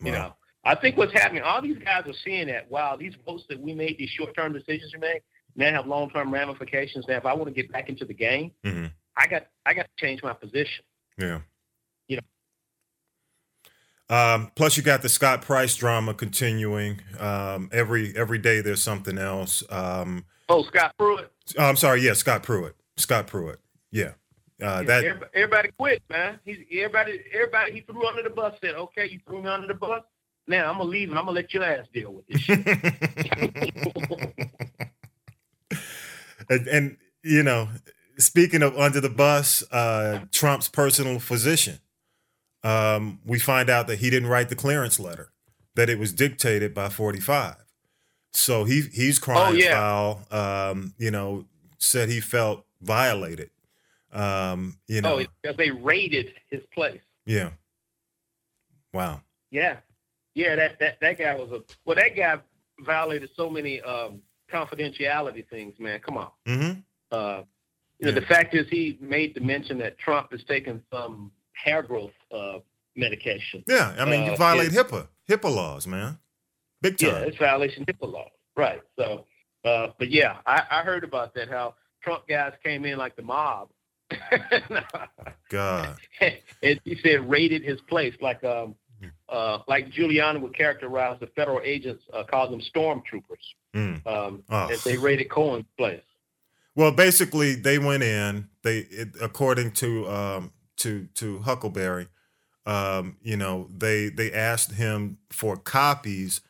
You 0.00 0.12
know, 0.12 0.34
I 0.64 0.74
think 0.74 0.96
what's 0.96 1.12
happening. 1.12 1.42
All 1.42 1.60
these 1.62 1.78
guys 1.78 2.06
are 2.06 2.12
seeing 2.24 2.46
that. 2.48 2.70
Wow, 2.70 2.96
these 2.96 3.14
votes 3.26 3.44
that 3.48 3.58
we 3.60 3.74
made, 3.74 3.96
these 3.98 4.10
short-term 4.10 4.52
decisions 4.52 4.92
we 4.92 5.00
made, 5.00 5.22
now 5.56 5.72
have 5.72 5.86
long-term 5.86 6.32
ramifications. 6.32 7.06
Now, 7.08 7.16
if 7.16 7.26
I 7.26 7.32
want 7.34 7.46
to 7.48 7.54
get 7.54 7.72
back 7.72 7.88
into 7.88 8.04
the 8.04 8.14
game, 8.14 8.52
Mhm. 8.64 8.92
I 9.16 9.26
got 9.26 9.46
I 9.66 9.74
got 9.74 9.82
to 9.84 9.90
change 10.04 10.22
my 10.22 10.32
position. 10.32 10.84
Yeah. 11.16 11.40
You 12.06 12.20
Um, 14.10 14.50
plus, 14.54 14.76
you 14.76 14.82
got 14.82 15.02
the 15.02 15.08
Scott 15.08 15.42
Price 15.42 15.74
drama 15.76 16.14
continuing. 16.14 17.02
Um, 17.18 17.68
every 17.72 18.16
every 18.16 18.38
day 18.38 18.60
there's 18.60 18.82
something 18.82 19.18
else. 19.18 19.62
Um, 19.70 20.24
Oh, 20.48 20.62
Scott 20.62 20.94
Pruitt. 20.98 21.30
oh, 21.58 21.64
I'm 21.64 21.76
sorry. 21.76 22.00
Yeah, 22.02 22.14
Scott 22.14 22.42
Pruitt. 22.42 22.74
Scott 22.96 23.26
Pruitt. 23.26 23.60
Yeah. 23.90 24.12
Uh, 24.60 24.82
that. 24.82 25.04
everybody, 25.04 25.30
everybody 25.34 25.70
quit, 25.78 26.02
man. 26.10 26.38
He's 26.44 26.58
everybody. 26.72 27.20
Everybody 27.32 27.72
he 27.72 27.80
threw 27.82 28.06
under 28.06 28.22
the 28.22 28.30
bus 28.30 28.54
said, 28.60 28.74
"Okay, 28.74 29.06
you 29.08 29.20
threw 29.26 29.42
me 29.42 29.48
under 29.48 29.68
the 29.68 29.74
bus. 29.74 30.02
Now 30.46 30.70
I'm 30.70 30.78
gonna 30.78 30.90
leave 30.90 31.10
and 31.10 31.18
I'm 31.18 31.24
gonna 31.26 31.36
let 31.36 31.54
your 31.54 31.64
ass 31.64 31.86
deal 31.92 32.12
with 32.12 32.26
this." 32.26 32.40
shit." 32.40 32.66
and, 36.48 36.66
and 36.68 36.96
you 37.22 37.42
know, 37.42 37.68
speaking 38.18 38.62
of 38.62 38.76
under 38.76 39.00
the 39.00 39.10
bus, 39.10 39.62
uh, 39.70 40.20
Trump's 40.32 40.68
personal 40.68 41.18
physician, 41.20 41.78
um, 42.64 43.20
we 43.24 43.38
find 43.38 43.70
out 43.70 43.86
that 43.86 43.98
he 44.00 44.10
didn't 44.10 44.28
write 44.28 44.48
the 44.48 44.56
clearance 44.56 44.98
letter; 44.98 45.30
that 45.74 45.88
it 45.88 45.98
was 45.98 46.12
dictated 46.12 46.74
by 46.74 46.88
45. 46.88 47.56
So 48.32 48.64
he 48.64 48.82
he's 48.92 49.18
crying 49.18 49.54
Oh, 49.54 49.56
yeah. 49.56 49.74
foul. 49.74 50.26
Um, 50.30 50.94
you 50.98 51.10
know, 51.10 51.46
said 51.78 52.08
he 52.08 52.20
felt 52.20 52.64
violated. 52.80 53.50
Um, 54.12 54.78
you 54.86 55.00
know, 55.02 55.18
oh, 55.20 55.24
because 55.42 55.56
they 55.56 55.70
raided 55.70 56.32
his 56.50 56.62
place. 56.72 57.00
yeah. 57.26 57.50
Wow. 58.92 59.20
Yeah, 59.50 59.76
yeah. 60.34 60.56
That 60.56 60.78
that 60.80 60.98
that 61.00 61.18
guy 61.18 61.34
was 61.34 61.50
a 61.52 61.60
well. 61.84 61.96
That 61.96 62.16
guy 62.16 62.38
violated 62.80 63.30
so 63.36 63.48
many 63.50 63.80
um, 63.82 64.20
confidentiality 64.52 65.46
things, 65.48 65.74
man. 65.78 66.00
Come 66.00 66.16
on. 66.16 66.30
Mm-hmm. 66.46 66.80
Uh, 67.12 67.42
you 67.98 68.06
know, 68.06 68.12
Yeah. 68.12 68.20
the 68.20 68.26
fact 68.26 68.54
is 68.54 68.66
he 68.68 68.96
made 69.00 69.34
the 69.34 69.40
mention 69.40 69.78
that 69.78 69.98
Trump 69.98 70.32
is 70.32 70.42
taking 70.48 70.82
some 70.92 71.32
hair 71.52 71.82
growth 71.82 72.12
uh, 72.32 72.58
medication. 72.96 73.62
Yeah. 73.66 73.94
I 73.98 74.04
mean, 74.04 74.24
you 74.24 74.32
Uh, 74.32 74.36
violate. 74.36 74.70
HIPAA 74.70 75.08
HIPAA 75.28 75.54
laws, 75.54 75.86
man. 75.86 76.18
Big 76.80 76.96
time. 76.98 77.08
Yeah, 77.10 77.18
it's 77.20 77.36
violation 77.36 77.82
of 77.82 77.88
HIPAA 77.88 78.12
law. 78.12 78.28
Right. 78.56 78.80
So, 78.98 79.26
uh, 79.64 79.88
but 79.98 80.10
yeah, 80.10 80.38
I, 80.46 80.62
I 80.70 80.82
heard 80.82 81.04
about 81.04 81.34
that. 81.34 81.48
How 81.48 81.74
Trump 82.02 82.26
guys 82.28 82.52
came 82.64 82.84
in 82.84 82.96
like 82.98 83.16
the 83.16 83.22
mob. 83.22 83.68
God. 85.50 85.96
and 86.62 86.80
he 86.84 86.96
said 87.02 87.28
raided 87.28 87.62
his 87.62 87.80
place 87.82 88.14
like 88.20 88.42
um 88.44 88.74
Hmm. 89.00 89.06
uh 89.28 89.58
like 89.68 89.92
Giuliani 89.92 90.40
would 90.40 90.56
characterize 90.56 91.20
the 91.20 91.28
federal 91.28 91.60
agents 91.62 92.02
uh, 92.12 92.24
called 92.24 92.50
them 92.52 92.60
stormtroopers 92.60 93.54
Mm. 93.76 94.04
um 94.06 94.42
Oh. 94.50 94.66
as 94.72 94.82
they 94.82 94.96
raided 94.98 95.30
Cohen's 95.30 95.66
place. 95.76 96.02
Well, 96.74 96.90
basically, 96.90 97.54
they 97.54 97.78
went 97.78 98.02
in. 98.02 98.48
They, 98.62 98.78
it, 98.78 99.10
according 99.20 99.72
to 99.72 100.08
um, 100.08 100.52
to 100.78 101.06
to 101.14 101.38
Huckleberry, 101.40 102.08
um, 102.66 103.18
you 103.22 103.36
know, 103.36 103.68
they 103.76 104.08
they 104.08 104.32
asked 104.32 104.72
him 104.72 105.18
for 105.30 105.56
copies, 105.56 106.40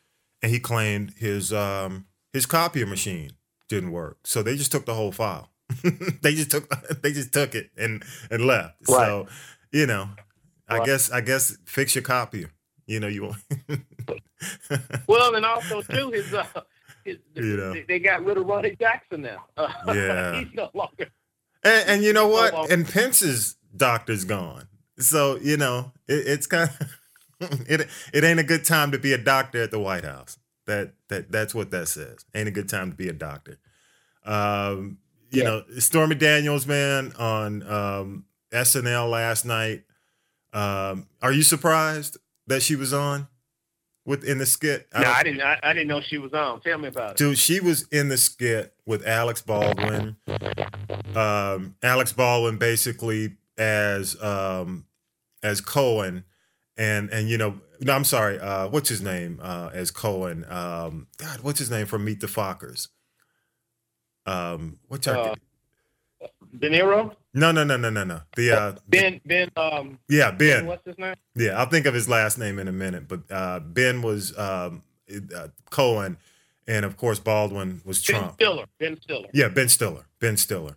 and 0.42 0.50
he 0.52 0.58
claimed 0.60 1.12
his 1.18 1.52
um, 1.52 2.06
his 2.32 2.46
copier 2.46 2.86
machine 2.86 3.32
didn't 3.68 3.90
work. 3.90 4.18
So 4.24 4.42
they 4.42 4.56
just 4.56 4.72
took 4.72 4.86
the 4.86 4.94
whole 4.94 5.12
file. 5.12 5.50
they 6.22 6.34
just 6.34 6.50
took 6.50 6.68
they 7.02 7.12
just 7.12 7.32
took 7.32 7.54
it 7.54 7.70
and 7.76 8.02
and 8.30 8.44
left. 8.46 8.86
So 8.86 9.26
you 9.72 9.86
know, 9.86 10.08
I 10.68 10.84
guess 10.84 11.10
I 11.10 11.20
guess 11.20 11.56
fix 11.64 11.94
your 11.94 12.04
copier. 12.04 12.50
You 12.86 13.00
know, 13.00 13.08
you 13.08 13.24
want. 13.24 13.42
Well, 15.08 15.34
and 15.34 15.44
also 15.44 15.82
too 15.82 16.10
his 16.10 16.32
uh 16.32 16.44
his, 17.04 17.16
You 17.34 17.56
know. 17.56 17.74
they, 17.88 17.98
got 17.98 18.24
rid 18.24 18.36
of 18.36 18.46
Ronnie 18.46 18.76
Jackson 18.78 19.22
now. 19.22 19.44
Uh, 19.56 19.68
Yeah. 19.88 20.40
he's 20.40 20.54
no 20.54 20.70
longer. 20.74 21.08
And, 21.64 21.88
and 21.88 22.04
you 22.04 22.12
know 22.12 22.28
what? 22.28 22.52
Well. 22.52 22.66
And 22.70 22.86
Pence's 22.88 23.56
doctor's 23.76 24.24
gone. 24.24 24.68
So 24.98 25.36
you 25.36 25.56
know 25.56 25.92
it, 26.06 26.26
it's 26.26 26.46
kind 26.46 26.70
of 27.40 27.68
it. 27.68 27.88
It 28.12 28.24
ain't 28.24 28.40
a 28.40 28.44
good 28.44 28.64
time 28.64 28.92
to 28.92 28.98
be 28.98 29.12
a 29.12 29.18
doctor 29.18 29.62
at 29.62 29.70
the 29.70 29.80
White 29.80 30.04
House. 30.04 30.38
That 30.66 30.92
that 31.08 31.32
that's 31.32 31.54
what 31.54 31.70
that 31.72 31.88
says. 31.88 32.24
Ain't 32.34 32.48
a 32.48 32.52
good 32.52 32.68
time 32.68 32.90
to 32.90 32.96
be 32.96 33.08
a 33.08 33.12
doctor. 33.12 33.58
Um, 34.24 34.98
you 35.30 35.42
Yeah. 35.42 35.48
know, 35.48 35.64
Stormy 35.78 36.14
Daniels, 36.14 36.66
man, 36.66 37.12
on 37.18 37.62
um, 37.70 38.24
SNL 38.52 39.10
last 39.10 39.44
night. 39.44 39.84
Um, 40.52 41.06
are 41.22 41.32
you 41.32 41.42
surprised 41.42 42.16
that 42.46 42.62
she 42.62 42.74
was 42.76 42.92
on 42.92 43.28
with 44.06 44.24
in 44.24 44.38
the 44.38 44.46
skit? 44.46 44.88
No, 44.94 45.02
don't- 45.02 45.16
I 45.16 45.22
didn't. 45.22 45.42
I, 45.42 45.58
I 45.62 45.72
didn't 45.74 45.88
know 45.88 46.00
she 46.00 46.18
was 46.18 46.32
on. 46.32 46.60
Tell 46.62 46.78
me 46.78 46.88
about 46.88 47.12
it. 47.12 47.16
Dude, 47.18 47.38
she 47.38 47.60
was 47.60 47.86
in 47.92 48.08
the 48.08 48.16
skit 48.16 48.74
with 48.86 49.06
Alex 49.06 49.42
Baldwin. 49.42 50.16
Um, 51.14 51.76
Alex 51.82 52.12
Baldwin 52.12 52.58
basically 52.58 53.36
as 53.56 54.20
um, 54.22 54.86
as 55.42 55.60
Cohen, 55.60 56.24
and 56.76 57.10
and 57.10 57.28
you 57.28 57.36
know, 57.38 57.60
no, 57.80 57.92
I'm 57.94 58.04
sorry, 58.04 58.38
uh, 58.38 58.68
what's 58.68 58.88
his 58.88 59.02
name 59.02 59.40
uh, 59.42 59.70
as 59.72 59.90
Cohen? 59.90 60.44
Um, 60.48 61.08
God, 61.18 61.40
what's 61.40 61.58
his 61.58 61.70
name 61.70 61.86
from 61.86 62.04
Meet 62.04 62.20
the 62.20 62.26
Fockers? 62.26 62.88
Um, 64.28 64.78
what's 64.88 65.06
our 65.08 65.30
Uh, 65.30 65.34
De 66.58 66.68
Niro, 66.68 67.14
no 67.34 67.52
no 67.52 67.62
no 67.62 67.76
no 67.76 67.90
no 67.90 68.04
no 68.04 68.20
the 68.34 68.50
uh, 68.50 68.72
Ben, 68.88 69.20
Ben, 69.24 69.48
um, 69.56 69.98
yeah 70.08 70.30
Ben, 70.30 70.60
Ben 70.60 70.66
what's 70.66 70.84
his 70.84 70.98
name? 70.98 71.14
yeah 71.36 71.58
I'll 71.58 71.68
think 71.68 71.86
of 71.86 71.94
his 71.94 72.08
last 72.08 72.38
name 72.38 72.58
in 72.58 72.66
a 72.66 72.72
minute, 72.72 73.06
but 73.06 73.20
uh, 73.30 73.60
Ben 73.60 74.02
was 74.02 74.36
um, 74.38 74.82
uh, 75.36 75.48
Cohen, 75.70 76.16
and 76.66 76.84
of 76.84 76.96
course 76.96 77.20
Baldwin 77.20 77.80
was 77.84 78.04
Ben 78.04 78.16
Trump. 78.20 78.34
Stiller. 78.34 78.64
Ben 78.80 79.00
Stiller. 79.00 79.28
Yeah, 79.32 79.48
Ben 79.48 79.68
Stiller. 79.68 80.06
Ben 80.20 80.36
Stiller. 80.36 80.76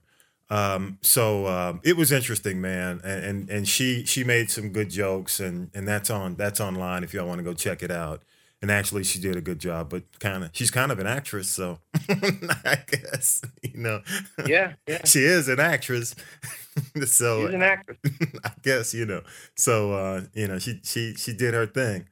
Um, 0.50 1.00
so 1.02 1.48
um, 1.48 1.80
it 1.84 1.96
was 1.96 2.12
interesting, 2.12 2.60
man, 2.60 3.00
and, 3.04 3.24
and 3.24 3.50
and 3.50 3.68
she 3.68 4.06
she 4.06 4.24
made 4.24 4.52
some 4.52 4.70
good 4.70 4.90
jokes, 4.90 5.40
and 5.40 5.72
and 5.74 5.88
that's 5.88 6.10
on 6.10 6.36
that's 6.36 6.60
online 6.60 7.04
if 7.04 7.14
y'all 7.14 7.28
want 7.28 7.40
to 7.40 7.44
go 7.44 7.54
check 7.54 7.82
it 7.82 7.92
out. 7.92 8.22
And 8.62 8.70
actually, 8.70 9.04
she 9.04 9.20
did 9.20 9.36
a 9.36 9.42
good 9.42 9.58
job, 9.60 9.90
but 9.90 10.04
kind 10.20 10.44
of 10.44 10.52
she's 10.54 10.70
kind 10.70 10.92
of 10.92 11.00
an 11.00 11.08
actress, 11.08 11.50
so 11.50 11.80
I 12.10 12.78
guess 12.88 13.42
you 13.64 13.78
know 13.80 14.02
Yeah, 14.46 14.74
yeah. 14.88 15.04
she 15.06 15.24
is 15.24 15.48
an 15.48 15.60
actress. 15.60 16.14
so 17.06 17.46
She's 17.48 17.56
an 17.56 17.64
actress. 17.64 17.98
I 18.44 18.52
guess 18.62 18.94
you 18.94 19.06
know. 19.08 19.22
So 19.56 19.94
uh, 19.94 20.22
you 20.36 20.48
know, 20.48 20.60
she 20.60 20.80
she 20.84 21.16
she 21.16 21.34
did 21.34 21.54
her 21.56 21.66
thing. 21.66 22.08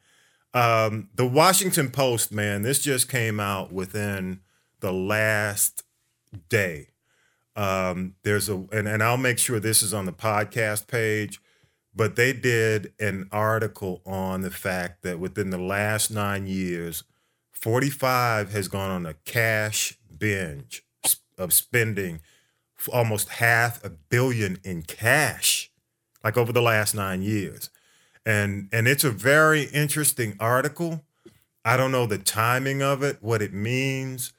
Um, 0.56 1.10
the 1.14 1.28
Washington 1.28 1.92
Post, 1.92 2.32
man, 2.32 2.64
this 2.64 2.80
just 2.80 3.08
came 3.10 3.40
out 3.40 3.72
within 3.72 4.40
the 4.80 4.92
last 4.92 5.84
day. 6.50 6.88
Um, 7.56 8.16
there's 8.24 8.50
a 8.50 8.56
and, 8.72 8.88
and 8.88 9.04
I'll 9.04 9.18
make 9.18 9.38
sure 9.38 9.60
this 9.60 9.84
is 9.84 9.94
on 9.94 10.06
the 10.06 10.14
podcast 10.14 10.88
page, 10.88 11.40
but 12.00 12.16
they 12.16 12.32
did 12.32 12.94
an 12.98 13.28
article 13.30 14.02
on 14.06 14.40
the 14.40 14.50
fact 14.50 15.02
that 15.02 15.20
within 15.20 15.50
the 15.50 15.58
last 15.58 16.10
nine 16.10 16.48
years, 16.48 17.04
45 17.52 18.54
has 18.54 18.70
gone 18.70 18.90
on 18.90 19.06
a 19.06 19.16
cash 19.26 19.98
binge 20.18 20.86
of 21.38 21.52
spending 21.52 22.22
almost 22.94 23.28
half 23.28 23.84
a 23.84 23.90
billion 23.90 24.60
in 24.64 24.84
cash, 24.84 25.74
like 26.24 26.38
over 26.38 26.54
the 26.54 26.62
last 26.62 26.96
nine 26.96 27.22
years. 27.22 27.70
And 28.26 28.70
and 28.72 28.88
it's 28.88 29.04
a 29.04 29.12
very 29.12 29.64
interesting 29.64 30.38
article. 30.40 31.04
I 31.66 31.76
don't 31.76 31.92
know 31.92 32.06
the 32.06 32.18
timing 32.18 32.82
of 32.82 33.04
it, 33.04 33.18
what 33.20 33.42
it 33.42 33.52
means, 33.52 34.32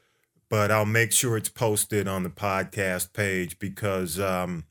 but 0.48 0.70
I'll 0.70 0.86
make 0.86 1.12
sure 1.12 1.36
it's 1.36 1.50
posted 1.50 2.08
on 2.08 2.22
the 2.22 2.30
podcast 2.30 3.12
page 3.12 3.58
because 3.58 4.18
um, 4.18 4.64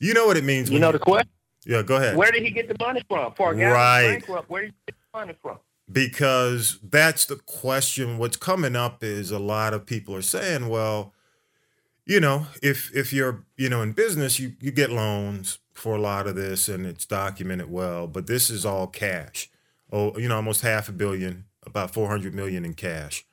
you 0.00 0.14
know 0.14 0.26
what 0.26 0.36
it 0.36 0.42
means. 0.42 0.68
You 0.68 0.80
know 0.80 0.90
the 0.90 0.98
question? 0.98 1.30
Yeah, 1.68 1.82
go 1.82 1.96
ahead. 1.96 2.16
Where 2.16 2.32
did 2.32 2.42
he 2.42 2.50
get 2.50 2.66
the 2.66 2.74
money 2.84 3.02
from? 3.08 3.32
For 3.34 3.52
a 3.52 3.56
guy 3.56 3.70
Right. 3.72 4.08
bankrupt, 4.14 4.50
where 4.50 4.62
did 4.62 4.74
he 4.86 4.92
get 4.92 4.96
the 5.12 5.18
money 5.18 5.34
from? 5.40 5.58
because 5.90 6.78
that's 6.82 7.24
the 7.24 7.36
question 7.36 8.18
what's 8.18 8.36
coming 8.36 8.76
up 8.76 9.02
is 9.02 9.30
a 9.30 9.38
lot 9.38 9.72
of 9.72 9.86
people 9.86 10.14
are 10.14 10.20
saying 10.20 10.68
well 10.68 11.14
you 12.04 12.20
know 12.20 12.46
if 12.62 12.94
if 12.94 13.10
you're 13.10 13.46
you 13.56 13.70
know 13.70 13.80
in 13.80 13.92
business 13.92 14.38
you 14.38 14.52
you 14.60 14.70
get 14.70 14.90
loans 14.90 15.60
for 15.72 15.96
a 15.96 16.00
lot 16.00 16.26
of 16.26 16.34
this 16.34 16.68
and 16.68 16.84
it's 16.84 17.06
documented 17.06 17.70
well 17.70 18.06
but 18.06 18.26
this 18.26 18.50
is 18.50 18.66
all 18.66 18.86
cash 18.86 19.48
oh 19.90 20.14
you 20.18 20.28
know 20.28 20.36
almost 20.36 20.60
half 20.60 20.90
a 20.90 20.92
billion 20.92 21.46
about 21.64 21.90
400 21.94 22.34
million 22.34 22.66
in 22.66 22.74
cash 22.74 23.24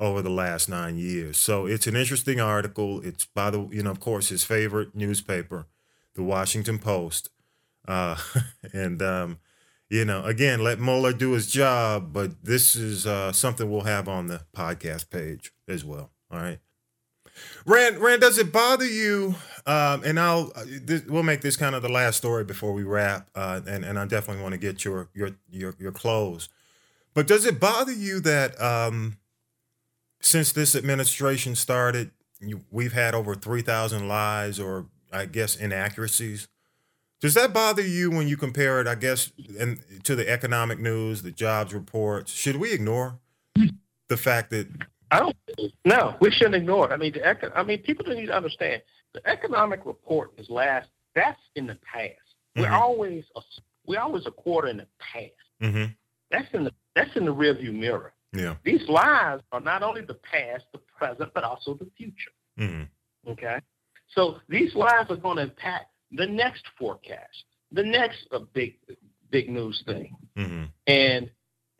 over 0.00 0.22
the 0.22 0.30
last 0.30 0.66
9 0.66 0.96
years 0.96 1.36
so 1.36 1.66
it's 1.66 1.86
an 1.86 1.94
interesting 1.94 2.40
article 2.40 3.02
it's 3.02 3.26
by 3.26 3.50
the 3.50 3.68
you 3.70 3.82
know 3.82 3.90
of 3.90 4.00
course 4.00 4.30
his 4.30 4.44
favorite 4.44 4.94
newspaper 4.94 5.66
the 6.14 6.22
Washington 6.22 6.78
Post 6.78 7.28
uh 7.88 8.16
and 8.72 9.02
um 9.02 9.38
you 9.90 10.04
know, 10.04 10.22
again, 10.24 10.62
let 10.62 10.78
Mueller 10.78 11.12
do 11.12 11.32
his 11.32 11.46
job, 11.46 12.12
but 12.12 12.44
this 12.44 12.76
is 12.76 13.06
uh, 13.06 13.32
something 13.32 13.70
we'll 13.70 13.82
have 13.82 14.06
on 14.06 14.26
the 14.26 14.42
podcast 14.54 15.08
page 15.08 15.52
as 15.66 15.84
well. 15.84 16.10
All 16.30 16.38
right. 16.38 16.58
Rand, 17.64 17.98
Rand, 17.98 18.20
does 18.20 18.36
it 18.38 18.52
bother 18.52 18.86
you? 18.86 19.36
Um, 19.66 20.02
and 20.04 20.18
I'll 20.18 20.52
uh, 20.54 20.64
this, 20.82 21.04
we'll 21.04 21.22
make 21.22 21.40
this 21.40 21.56
kind 21.56 21.74
of 21.74 21.82
the 21.82 21.88
last 21.88 22.16
story 22.16 22.44
before 22.44 22.72
we 22.72 22.82
wrap, 22.82 23.30
uh, 23.34 23.60
and 23.66 23.84
and 23.84 23.98
I 23.98 24.06
definitely 24.06 24.42
want 24.42 24.54
to 24.54 24.58
get 24.58 24.84
your 24.84 25.08
your 25.14 25.30
your 25.48 25.74
your 25.78 25.92
close. 25.92 26.48
But 27.14 27.26
does 27.26 27.46
it 27.46 27.60
bother 27.60 27.92
you 27.92 28.20
that 28.20 28.60
um, 28.60 29.18
since 30.20 30.52
this 30.52 30.74
administration 30.74 31.54
started, 31.54 32.10
you, 32.40 32.64
we've 32.70 32.92
had 32.92 33.14
over 33.14 33.34
three 33.36 33.62
thousand 33.62 34.08
lies 34.08 34.58
or 34.58 34.86
I 35.12 35.26
guess 35.26 35.54
inaccuracies? 35.54 36.48
Does 37.20 37.34
that 37.34 37.52
bother 37.52 37.82
you 37.82 38.10
when 38.10 38.28
you 38.28 38.36
compare 38.36 38.80
it, 38.80 38.86
I 38.86 38.94
guess, 38.94 39.32
and 39.58 39.80
to 40.04 40.14
the 40.14 40.28
economic 40.28 40.78
news, 40.78 41.22
the 41.22 41.32
jobs 41.32 41.74
reports? 41.74 42.32
Should 42.32 42.56
we 42.56 42.72
ignore 42.72 43.18
the 44.08 44.16
fact 44.16 44.50
that 44.50 44.68
I 45.10 45.18
don't. 45.20 45.36
No, 45.84 46.16
we 46.20 46.30
shouldn't 46.30 46.54
ignore 46.54 46.90
it. 46.90 46.92
I 46.94 46.96
mean, 46.96 47.12
the 47.12 47.26
eco- 47.28 47.50
I 47.54 47.62
mean, 47.62 47.82
people 47.82 48.06
need 48.06 48.26
to 48.26 48.36
understand 48.36 48.82
the 49.14 49.26
economic 49.28 49.84
report 49.84 50.32
is 50.38 50.48
last. 50.50 50.88
That's 51.14 51.40
in 51.56 51.66
the 51.66 51.76
past. 51.92 52.14
We're 52.54 52.66
Mhm. 52.66 52.72
always 52.80 53.24
a, 53.34 53.40
we're 53.86 54.00
always 54.00 54.26
a 54.26 54.30
quarter 54.30 54.68
in 54.68 54.76
the 54.78 54.86
past. 54.98 55.32
hmm 55.60 55.86
That's 56.30 56.52
in 56.52 56.64
the 56.64 56.74
that's 56.94 57.14
in 57.16 57.24
the 57.24 57.34
rearview 57.34 57.72
mirror. 57.72 58.12
Yeah. 58.32 58.56
These 58.64 58.86
lies 58.88 59.40
are 59.52 59.60
not 59.60 59.82
only 59.82 60.02
the 60.02 60.14
past, 60.14 60.66
the 60.72 60.78
present, 60.78 61.32
but 61.34 61.42
also 61.42 61.74
the 61.74 61.88
future. 61.96 62.30
hmm 62.56 62.82
Okay, 63.26 63.58
so 64.14 64.40
these 64.48 64.74
lies 64.74 65.06
are 65.10 65.16
going 65.16 65.36
to 65.36 65.42
impact 65.44 65.86
the 66.12 66.26
next 66.26 66.64
forecast, 66.78 67.44
the 67.72 67.82
next 67.82 68.26
uh, 68.32 68.40
big 68.52 68.74
big 69.30 69.48
news 69.48 69.82
thing. 69.86 70.16
hmm 70.36 70.64
And 70.86 71.30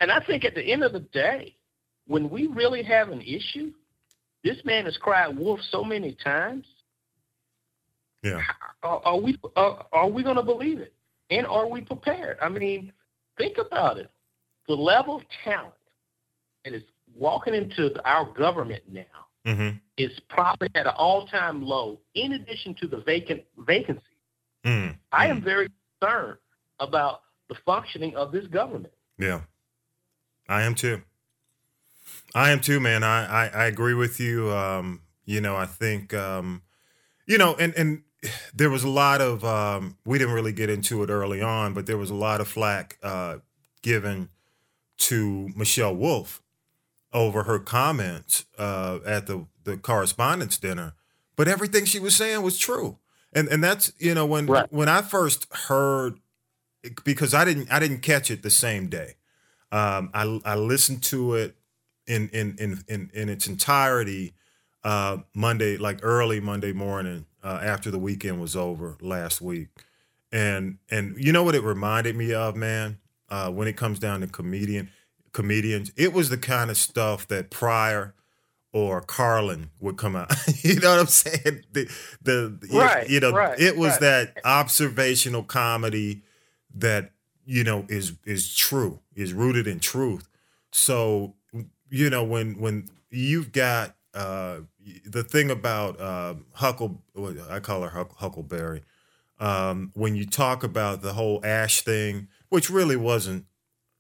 and 0.01 0.11
I 0.11 0.21
think 0.25 0.45
at 0.45 0.55
the 0.55 0.63
end 0.63 0.83
of 0.83 0.93
the 0.93 1.01
day, 1.01 1.57
when 2.07 2.31
we 2.31 2.47
really 2.47 2.83
have 2.83 3.09
an 3.11 3.21
issue, 3.21 3.73
this 4.45 4.57
man 4.65 4.85
has 4.85 4.97
cried 4.97 5.37
wolf 5.37 5.61
so 5.71 5.83
many 5.85 6.17
times. 6.23 6.67
Yeah. 8.23 8.41
Are, 8.83 9.01
are 9.05 9.19
we 9.21 9.39
are, 9.57 9.87
are 9.93 10.09
we 10.09 10.23
going 10.23 10.37
to 10.37 10.43
believe 10.43 10.79
it? 10.79 10.93
And 11.31 11.47
are 11.47 11.69
we 11.69 11.81
prepared? 11.83 12.39
I 12.41 12.49
mean, 12.49 12.93
think 13.37 13.59
about 13.59 13.99
it. 13.99 14.11
The 14.67 14.75
level 14.75 15.17
of 15.17 15.23
talent 15.45 15.75
that 16.65 16.75
is 16.75 16.83
walking 17.15 17.55
into 17.55 17.91
our 18.05 18.31
government 18.33 18.83
now 18.91 19.03
hmm 19.47 19.71
is 19.97 20.13
probably 20.29 20.69
at 20.77 20.87
an 20.87 20.93
all-time 20.97 21.61
low. 21.61 21.99
In 22.15 22.35
addition 22.35 22.75
to 22.81 22.87
the 22.87 22.99
vacant 22.99 23.43
vacancy, 23.67 24.01
hmm 24.69 24.89
I 25.13 25.27
am 25.29 25.41
very 25.41 25.69
concerned 26.01 26.39
about 26.79 27.23
the 27.49 27.57
functioning 27.67 28.15
of 28.17 28.33
this 28.33 28.47
government. 28.47 28.93
Yeah. 29.19 29.43
I 30.49 30.63
am 30.63 30.75
too. 30.75 31.03
I 32.35 32.51
am 32.51 32.61
too, 32.61 32.81
man. 32.81 33.03
I, 33.03 33.47
I, 33.47 33.49
I 33.49 33.65
agree 33.67 33.95
with 33.95 34.21
you. 34.21 34.51
Um, 34.51 35.03
you 35.25 35.41
know, 35.41 35.57
I 35.57 35.67
think, 35.67 36.15
um, 36.15 36.63
you 37.27 37.39
know, 37.39 37.55
and, 37.57 37.75
and 37.75 38.03
there 38.55 38.71
was 38.71 38.85
a 38.85 38.89
lot 38.89 39.21
of, 39.21 39.45
um, 39.45 39.97
we 40.05 40.19
didn't 40.19 40.35
really 40.35 40.53
get 40.53 40.71
into 40.71 41.03
it 41.03 41.11
early 41.11 41.41
on, 41.41 41.75
but 41.75 41.87
there 41.87 41.99
was 41.99 42.11
a 42.11 42.15
lot 42.15 42.41
of 42.41 42.49
flack 42.49 42.99
uh, 43.03 43.39
given 43.83 44.29
to 44.99 45.51
Michelle 45.55 45.95
Wolf 45.95 46.43
over 47.13 47.45
her 47.45 47.59
comments 47.59 48.45
uh, 48.59 48.99
at 49.07 49.27
the, 49.27 49.47
the 49.65 49.77
correspondence 49.77 50.59
dinner. 50.59 50.95
But 51.37 51.49
everything 51.49 51.85
she 51.85 51.99
was 51.99 52.17
saying 52.17 52.43
was 52.43 52.59
true. 52.59 52.99
And, 53.33 53.49
and 53.49 53.63
that's, 53.63 53.93
you 53.99 54.15
know, 54.15 54.27
when, 54.27 54.47
Right. 54.47 54.73
when 54.73 54.89
I 54.89 55.03
first 55.03 55.47
heard, 55.53 56.19
because 57.05 57.35
I 57.35 57.45
didn't, 57.45 57.71
I 57.71 57.79
didn't 57.79 58.01
catch 58.01 58.31
it 58.31 58.43
the 58.43 58.51
same 58.51 58.89
day. 58.89 59.15
Um, 59.71 60.11
I, 60.15 60.41
I 60.45 60.55
listened 60.55 61.03
to 61.05 61.35
it 61.35 61.57
in 62.07 62.31
in 62.31 62.57
in 62.59 62.83
in, 62.89 63.11
in 63.13 63.29
its 63.29 63.47
entirety 63.47 64.33
uh, 64.83 65.19
Monday, 65.35 65.77
like 65.77 66.01
early 66.03 66.41
Monday 66.41 66.73
morning 66.73 67.27
uh, 67.45 67.61
after 67.63 67.91
the 67.91 67.99
weekend 67.99 68.41
was 68.41 68.57
over 68.57 68.97
last 69.03 69.43
week, 69.43 69.69
and 70.33 70.79
and 70.91 71.17
you 71.19 71.33
know 71.33 71.43
what 71.43 71.55
it 71.55 71.63
reminded 71.63 72.17
me 72.17 72.33
of, 72.33 72.57
man. 72.57 72.99
Uh, 73.29 73.51
when 73.51 73.69
it 73.69 73.77
comes 73.77 73.99
down 73.99 74.23
to 74.23 74.27
comedian 74.27 74.89
comedians, 75.33 75.93
it 75.97 76.15
was 76.15 76.31
the 76.31 76.39
kind 76.39 76.71
of 76.71 76.79
stuff 76.79 77.29
that 77.29 77.51
Pryor 77.51 78.15
or 78.73 79.01
Carlin 79.01 79.71
would 79.81 79.97
come 79.97 80.15
out. 80.17 80.31
you 80.63 80.77
know 80.81 80.91
what 80.91 81.01
I'm 81.01 81.07
saying? 81.07 81.65
The 81.73 81.91
the 82.23 82.59
you- 82.71 82.81
Right, 82.81 83.09
you 83.09 83.21
know 83.21 83.33
right, 83.33 83.59
it 83.59 83.77
was 83.77 83.93
right. 83.93 84.01
that 84.01 84.39
observational 84.45 85.43
comedy 85.43 86.23
that 86.75 87.13
you 87.45 87.65
know 87.65 87.87
is 87.89 88.13
is 88.25 88.55
true 88.55 89.01
is 89.15 89.33
rooted 89.33 89.67
in 89.67 89.81
truth 89.81 90.29
so 90.71 91.35
you 91.89 92.11
know 92.11 92.23
when 92.23 92.61
when 92.61 92.89
you've 93.11 93.53
got 93.53 93.97
uh, 94.15 94.59
the 95.05 95.23
thing 95.23 95.51
about 95.51 96.01
uh, 96.01 96.35
Huckle, 96.55 97.03
I 97.51 97.61
call 97.61 97.83
her 97.83 97.91
Huck, 97.91 98.17
Huckleberry. 98.17 98.83
Um, 99.39 99.93
when 99.95 100.17
you 100.17 100.27
talk 100.27 100.65
about 100.65 101.03
the 101.03 101.13
whole 101.13 101.41
Ash 101.45 101.83
thing, 101.83 102.29
which 102.49 102.69
really 102.71 102.97
wasn't, 102.97 103.45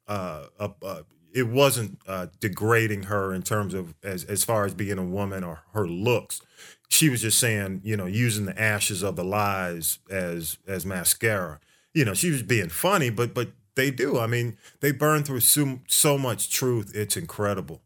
uh, 0.09 0.47
a, 0.59 0.71
a, 0.83 1.05
it 1.39 1.49
wasn't 1.49 1.99
uh, 2.07 2.27
degrading 2.41 3.05
her 3.05 3.33
in 3.33 3.43
terms 3.43 3.75
of 3.75 3.95
as 4.03 4.25
as 4.25 4.45
far 4.45 4.65
as 4.65 4.75
being 4.75 4.99
a 4.99 5.05
woman 5.05 5.45
or 5.45 5.61
her 5.73 5.87
looks. 5.87 6.43
She 6.89 7.09
was 7.09 7.23
just 7.23 7.39
saying, 7.39 7.83
you 7.85 7.97
know, 7.97 8.07
using 8.07 8.47
the 8.47 8.61
ashes 8.61 9.03
of 9.03 9.17
the 9.17 9.25
lies 9.25 10.01
as 10.11 10.59
as 10.67 10.85
mascara. 10.85 11.61
You 11.95 12.05
know, 12.05 12.15
she 12.15 12.31
was 12.31 12.43
being 12.43 12.69
funny, 12.69 13.11
but 13.11 13.35
but 13.35 13.53
they 13.79 13.91
do. 13.93 14.19
I 14.19 14.27
mean, 14.27 14.59
they 14.81 14.91
burn 14.91 15.23
through 15.23 15.41
so, 15.41 15.79
so 15.87 16.19
much 16.19 16.51
truth. 16.51 16.91
It's 16.95 17.17
incredible. 17.17 17.81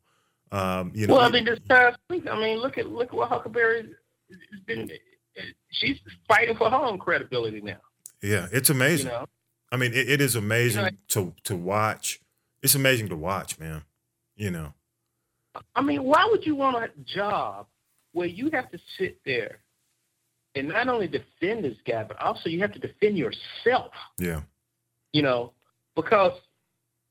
Um, 0.51 0.91
you 0.95 1.07
know, 1.07 1.17
well, 1.17 1.27
I 1.27 1.31
mean, 1.31 1.45
this 1.45 1.61
week, 2.09 2.27
I 2.27 2.39
mean, 2.39 2.59
look 2.59 2.79
at 2.79 2.89
look 2.89 3.13
what 3.13 3.29
Huckleberry 3.29 3.83
has 4.31 4.61
been. 4.67 4.91
She's 5.71 5.99
fighting 6.27 6.57
for 6.57 6.71
her 6.71 6.77
own 6.77 6.99
credibility 6.99 7.61
now. 7.61 7.81
Yeah, 8.23 8.49
it's 8.53 8.71
amazing. 8.71 9.07
You 9.07 9.13
know? 9.13 9.27
I 9.71 9.77
mean, 9.77 9.93
it, 9.93 10.09
it 10.09 10.21
is 10.21 10.37
amazing 10.37 10.85
you 10.85 10.91
know, 10.91 10.97
to 11.09 11.35
to 11.45 11.57
watch. 11.57 12.22
It's 12.63 12.75
amazing 12.75 13.09
to 13.09 13.17
watch, 13.17 13.59
man. 13.59 13.83
You 14.37 14.51
know. 14.51 14.73
I 15.75 15.83
mean, 15.83 16.03
why 16.05 16.27
would 16.31 16.47
you 16.47 16.55
want 16.55 16.77
a 16.77 16.89
job 17.05 17.67
where 18.13 18.27
you 18.27 18.51
have 18.51 18.71
to 18.71 18.79
sit 18.99 19.21
there 19.25 19.59
and 20.55 20.69
not 20.69 20.89
only 20.89 21.09
defend 21.09 21.65
this 21.65 21.77
guy, 21.87 22.05
but 22.05 22.21
also 22.21 22.49
you 22.49 22.61
have 22.61 22.73
to 22.73 22.79
defend 22.79 23.19
yourself? 23.19 23.93
Yeah. 24.19 24.43
You 25.13 25.23
know, 25.23 25.53
because 25.95 26.33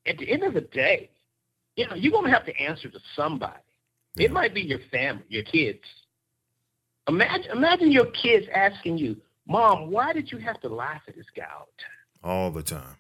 at 0.08 0.18
the 0.18 0.32
end 0.32 0.44
of 0.44 0.54
the 0.56 0.62
day, 0.62 1.12
you 1.76 1.88
know, 1.88 1.96
you're 1.96 2.12
going 2.12 2.26
to 2.26 2.32
have 2.32 2.46
to 2.46 2.60
answer 2.60 2.90
to 2.90 3.00
somebody. 3.16 3.54
Yeah. 4.16 4.26
It 4.26 4.32
might 4.32 4.54
be 4.54 4.62
your 4.62 4.80
family, 4.92 5.24
your 5.30 5.44
kids. 5.44 5.84
Imagine, 7.08 7.52
imagine 7.52 7.92
your 7.92 8.08
kids 8.08 8.48
asking 8.54 8.98
you, 8.98 9.18
"Mom, 9.48 9.90
why 9.92 10.14
did 10.14 10.32
you 10.32 10.38
have 10.40 10.60
to 10.62 10.70
lie 10.70 11.00
for 11.06 11.12
this 11.12 11.26
guy 11.36 11.48
all 11.54 11.68
the 11.78 11.84
time?" 11.84 12.32
All 12.32 12.52
the 12.52 12.64
time. 12.64 12.98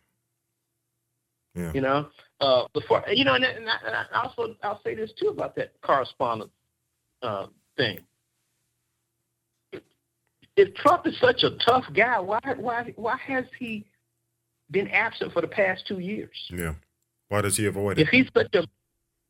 Yeah. 1.55 1.71
You 1.73 1.81
know, 1.81 2.09
uh, 2.41 2.63
before 2.73 3.03
you 3.11 3.23
know, 3.23 3.35
and, 3.35 3.45
and, 3.45 3.69
I, 3.69 3.75
and 3.85 3.95
I 3.95 4.21
also 4.23 4.55
I'll 4.63 4.81
say 4.83 4.95
this 4.95 5.11
too 5.19 5.27
about 5.27 5.55
that 5.55 5.73
correspondence 5.81 6.51
uh, 7.21 7.47
thing. 7.77 7.99
If 10.57 10.73
Trump 10.75 11.07
is 11.07 11.17
such 11.19 11.43
a 11.43 11.51
tough 11.65 11.85
guy, 11.93 12.19
why 12.19 12.39
why 12.57 12.93
why 12.95 13.17
has 13.25 13.45
he 13.57 13.85
been 14.69 14.87
absent 14.89 15.31
for 15.33 15.41
the 15.41 15.47
past 15.47 15.85
two 15.87 15.99
years? 15.99 16.35
Yeah. 16.49 16.73
Why 17.29 17.41
does 17.41 17.55
he 17.55 17.67
avoid 17.67 17.99
it? 17.99 18.01
If 18.01 18.09
he's 18.09 18.27
such 18.35 18.53
a 18.55 18.67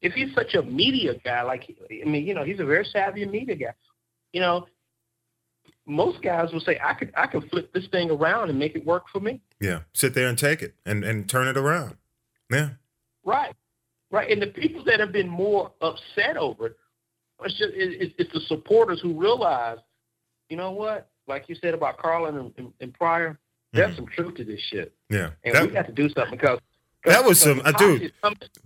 if 0.01 0.13
he's 0.13 0.33
such 0.33 0.55
a 0.55 0.63
media 0.63 1.13
guy, 1.23 1.43
like 1.43 1.75
I 1.91 2.05
mean, 2.05 2.25
you 2.25 2.33
know, 2.33 2.43
he's 2.43 2.59
a 2.59 2.65
very 2.65 2.85
savvy 2.85 3.25
media 3.25 3.55
guy. 3.55 3.73
You 4.33 4.39
know, 4.39 4.67
most 5.85 6.21
guys 6.21 6.51
will 6.51 6.61
say, 6.61 6.79
I 6.83 6.93
could 6.93 7.11
I 7.15 7.27
could 7.27 7.49
flip 7.49 7.71
this 7.73 7.87
thing 7.91 8.09
around 8.09 8.49
and 8.49 8.57
make 8.57 8.75
it 8.75 8.85
work 8.85 9.03
for 9.11 9.19
me. 9.19 9.41
Yeah. 9.59 9.81
Sit 9.93 10.13
there 10.13 10.27
and 10.27 10.37
take 10.37 10.61
it 10.61 10.75
and, 10.85 11.03
and 11.03 11.29
turn 11.29 11.47
it 11.47 11.57
around. 11.57 11.97
Yeah. 12.51 12.69
Right. 13.23 13.55
Right. 14.09 14.29
And 14.29 14.41
the 14.41 14.47
people 14.47 14.83
that 14.85 14.99
have 14.99 15.11
been 15.11 15.29
more 15.29 15.71
upset 15.81 16.37
over 16.37 16.67
it, 16.67 16.77
it's, 17.43 17.57
just, 17.57 17.71
it's, 17.73 18.13
it's 18.17 18.33
the 18.33 18.41
supporters 18.41 18.99
who 19.01 19.19
realize, 19.19 19.77
you 20.49 20.57
know 20.57 20.71
what? 20.71 21.09
Like 21.27 21.47
you 21.47 21.55
said 21.55 21.73
about 21.73 21.97
Carlin 21.97 22.37
and, 22.37 22.53
and, 22.57 22.73
and 22.81 22.93
Pryor, 22.93 23.39
there's 23.73 23.91
mm-hmm. 23.91 23.95
some 23.95 24.07
truth 24.07 24.35
to 24.35 24.43
this 24.43 24.59
shit. 24.69 24.93
Yeah. 25.09 25.31
And 25.43 25.55
that, 25.55 25.63
we 25.63 25.69
got 25.69 25.87
to 25.87 25.93
do 25.93 26.09
something 26.09 26.37
because 26.37 26.59
that 27.05 27.25
was 27.25 27.39
some 27.39 27.61
uh, 27.63 27.71
dude. 27.71 28.13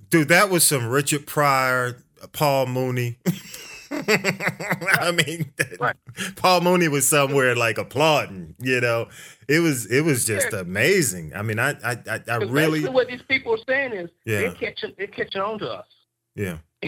Dude, 0.10 0.28
that 0.30 0.50
was 0.50 0.64
some 0.66 0.88
Richard 0.88 1.26
Pryor, 1.26 2.04
Paul 2.34 2.66
Mooney. 2.68 3.20
I 3.92 5.12
mean, 5.12 5.52
right. 5.80 5.96
Paul 6.36 6.62
Mooney 6.62 6.88
was 6.88 7.08
somewhere 7.08 7.56
like 7.56 7.78
applauding. 7.78 8.56
You 8.60 8.82
know, 8.82 9.10
it 9.48 9.60
was 9.60 9.86
it 9.88 10.02
was 10.02 10.26
just 10.26 10.50
yeah. 10.52 10.60
amazing. 10.60 11.34
I 11.36 11.42
mean, 11.42 11.60
I 11.60 11.72
I 11.84 11.98
I, 12.08 12.20
I 12.28 12.36
really 12.38 12.88
what 12.88 13.08
these 13.08 13.22
people 13.28 13.54
are 13.54 13.64
saying 13.68 13.94
is 13.94 14.10
yeah. 14.26 14.42
they're 14.42 14.52
catching 14.54 14.94
they're 14.98 15.08
catching 15.08 15.42
on 15.42 15.60
to 15.60 15.70
us. 15.70 15.88
Yeah. 16.36 16.58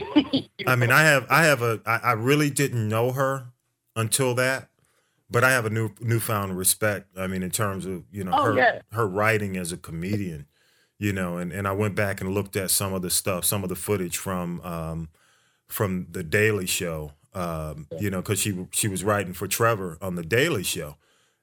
I 0.67 0.75
mean, 0.75 0.91
I 0.91 1.03
have 1.03 1.27
I 1.29 1.43
have 1.45 1.61
a 1.61 1.81
I, 1.85 1.97
I 1.97 2.11
really 2.13 2.49
didn't 2.49 2.87
know 2.87 3.11
her 3.11 3.47
until 3.95 4.35
that, 4.35 4.69
but 5.29 5.43
I 5.43 5.51
have 5.51 5.65
a 5.65 5.69
new 5.69 5.91
newfound 5.99 6.57
respect. 6.57 7.17
I 7.17 7.27
mean, 7.27 7.43
in 7.43 7.51
terms 7.51 7.85
of 7.85 8.03
you 8.11 8.23
know 8.23 8.31
oh, 8.33 8.43
her 8.43 8.57
yeah. 8.57 8.81
her 8.91 9.07
writing 9.07 9.57
as 9.57 9.71
a 9.71 9.77
comedian 9.77 10.47
you 10.99 11.13
know, 11.13 11.37
and, 11.37 11.51
and 11.51 11.67
I 11.67 11.71
went 11.73 11.95
back 11.95 12.21
and 12.21 12.33
looked 12.33 12.55
at 12.55 12.71
some 12.71 12.93
of 12.93 13.01
the 13.01 13.09
stuff, 13.09 13.45
some 13.45 13.63
of 13.63 13.69
the 13.69 13.75
footage 13.75 14.17
from 14.17 14.61
um, 14.61 15.09
from 15.67 16.07
the 16.11 16.23
Daily 16.23 16.65
Show, 16.65 17.13
um, 17.33 17.87
you 17.99 18.09
know, 18.09 18.21
because 18.21 18.39
she 18.39 18.67
she 18.71 18.87
was 18.87 19.03
writing 19.03 19.33
for 19.33 19.47
Trevor 19.47 19.97
on 20.01 20.15
the 20.15 20.23
Daily 20.23 20.63
Show, 20.63 20.95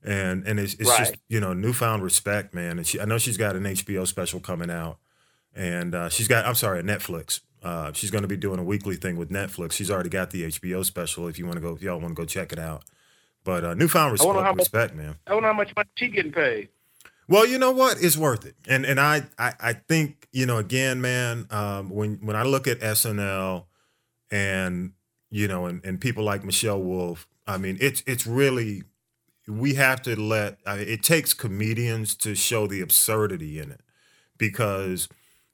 and 0.03 0.47
and 0.47 0.59
it's, 0.59 0.75
it's 0.75 0.89
right. 0.91 0.99
just 0.99 1.17
you 1.29 1.41
know 1.41 1.53
newfound 1.53 2.03
respect, 2.03 2.55
man. 2.55 2.79
And 2.79 2.87
she, 2.87 3.01
I 3.01 3.05
know 3.05 3.19
she's 3.19 3.37
got 3.37 3.57
an 3.57 3.65
HBO 3.65 4.07
special 4.07 4.41
coming 4.41 4.71
out, 4.71 4.99
and 5.55 5.95
uh, 5.95 6.09
she's 6.09 6.29
got 6.29 6.47
I'm 6.47 6.55
sorry, 6.55 6.83
Netflix. 6.83 7.41
Uh, 7.63 7.93
she's 7.93 8.11
going 8.11 8.23
to 8.23 8.29
be 8.29 8.37
doing 8.37 8.59
a 8.59 8.65
weekly 8.65 8.97
thing 8.97 9.17
with 9.17 9.31
Netflix. 9.31 9.73
She's 9.73 9.91
already 9.91 10.11
got 10.11 10.31
the 10.31 10.45
HBO 10.45 10.85
special. 10.85 11.29
If 11.29 11.39
you 11.39 11.47
want 11.47 11.57
to 11.57 11.63
go, 11.63 11.75
if 11.75 11.81
y'all 11.81 11.99
want 11.99 12.11
to 12.11 12.15
go 12.15 12.27
check 12.27 12.53
it 12.53 12.59
out. 12.59 12.85
But 13.43 13.65
uh, 13.65 13.75
newfound 13.75 14.13
respect, 14.13 14.57
respect, 14.57 14.95
man. 14.95 15.17
I 15.27 15.35
wonder 15.35 15.49
how 15.49 15.55
much 15.55 15.75
money 15.77 15.89
she 15.97 16.09
getting 16.09 16.33
paid. 16.33 16.69
Well, 17.29 17.47
you 17.47 17.59
know 17.59 17.71
what? 17.71 18.03
It's 18.03 18.17
worth 18.17 18.45
it. 18.45 18.55
And 18.69 18.85
and 18.85 19.01
I 19.01 19.23
I, 19.39 19.53
I 19.61 19.73
think, 19.75 20.29
you 20.33 20.47
know, 20.47 20.59
again, 20.59 21.01
man, 21.01 21.47
um, 21.51 21.91
when 21.91 22.17
when 22.17 22.37
I 22.37 22.43
look 22.43 22.67
at 22.67 22.81
SNL 22.81 23.65
and 24.35 24.93
you 25.31 25.47
know, 25.49 25.67
and, 25.67 25.85
and 25.85 26.01
people 26.01 26.25
like 26.25 26.45
Michelle 26.45 26.83
Wolf, 26.83 27.27
I 27.47 27.57
mean, 27.57 27.79
it's 27.81 28.03
it's 28.07 28.27
really 28.27 28.83
we 29.47 29.75
have 29.75 30.03
to 30.03 30.21
let 30.21 30.59
I 30.67 30.77
mean, 30.77 30.89
it 30.89 31.03
takes 31.03 31.33
comedians 31.33 32.17
to 32.17 32.35
show 32.35 32.67
the 32.67 32.81
absurdity 32.81 33.61
in 33.61 33.71
it 33.71 33.81
because 34.37 35.09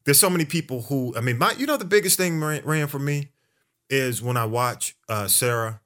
there's 0.05 0.19
so 0.19 0.31
many 0.31 0.47
people 0.47 0.83
who 0.83 1.15
I 1.17 1.21
mean, 1.21 1.37
my 1.39 1.53
you 1.53 1.67
know 1.67 1.77
the 1.77 1.85
biggest 1.85 2.17
thing 2.17 2.41
Rand, 2.41 2.65
Rand 2.65 2.91
for 2.91 2.99
me 2.99 3.29
is 3.91 4.23
when 4.23 4.39
I 4.39 4.47
watch 4.47 4.97
uh, 5.09 5.29
Sarah 5.29 5.83